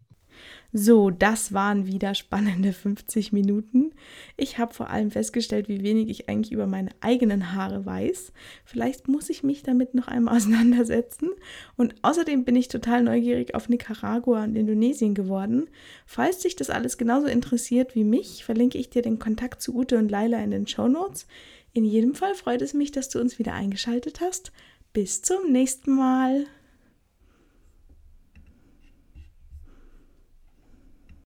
So, 0.70 1.08
das 1.08 1.54
waren 1.54 1.86
wieder 1.86 2.14
spannende 2.14 2.74
50 2.74 3.32
Minuten. 3.32 3.92
Ich 4.36 4.58
habe 4.58 4.74
vor 4.74 4.90
allem 4.90 5.10
festgestellt, 5.10 5.66
wie 5.66 5.82
wenig 5.82 6.10
ich 6.10 6.28
eigentlich 6.28 6.52
über 6.52 6.66
meine 6.66 6.90
eigenen 7.00 7.54
Haare 7.54 7.86
weiß. 7.86 8.32
Vielleicht 8.66 9.08
muss 9.08 9.30
ich 9.30 9.42
mich 9.42 9.62
damit 9.62 9.94
noch 9.94 10.08
einmal 10.08 10.36
auseinandersetzen. 10.36 11.30
Und 11.76 11.94
außerdem 12.02 12.44
bin 12.44 12.54
ich 12.54 12.68
total 12.68 13.02
neugierig 13.02 13.54
auf 13.54 13.70
Nicaragua 13.70 14.44
und 14.44 14.56
Indonesien 14.56 15.14
geworden. 15.14 15.68
Falls 16.04 16.40
dich 16.40 16.54
das 16.54 16.68
alles 16.68 16.98
genauso 16.98 17.28
interessiert 17.28 17.94
wie 17.94 18.04
mich, 18.04 18.44
verlinke 18.44 18.76
ich 18.76 18.90
dir 18.90 19.00
den 19.00 19.18
Kontakt 19.18 19.62
zu 19.62 19.74
Ute 19.74 19.96
und 19.96 20.10
Laila 20.10 20.38
in 20.44 20.50
den 20.50 20.66
Show 20.66 20.86
Notes. 20.86 21.26
In 21.72 21.86
jedem 21.86 22.14
Fall 22.14 22.34
freut 22.34 22.60
es 22.60 22.74
mich, 22.74 22.92
dass 22.92 23.08
du 23.08 23.20
uns 23.20 23.38
wieder 23.38 23.54
eingeschaltet 23.54 24.20
hast. 24.20 24.52
Bis 24.92 25.22
zum 25.22 25.50
nächsten 25.50 25.94
Mal. 25.94 26.44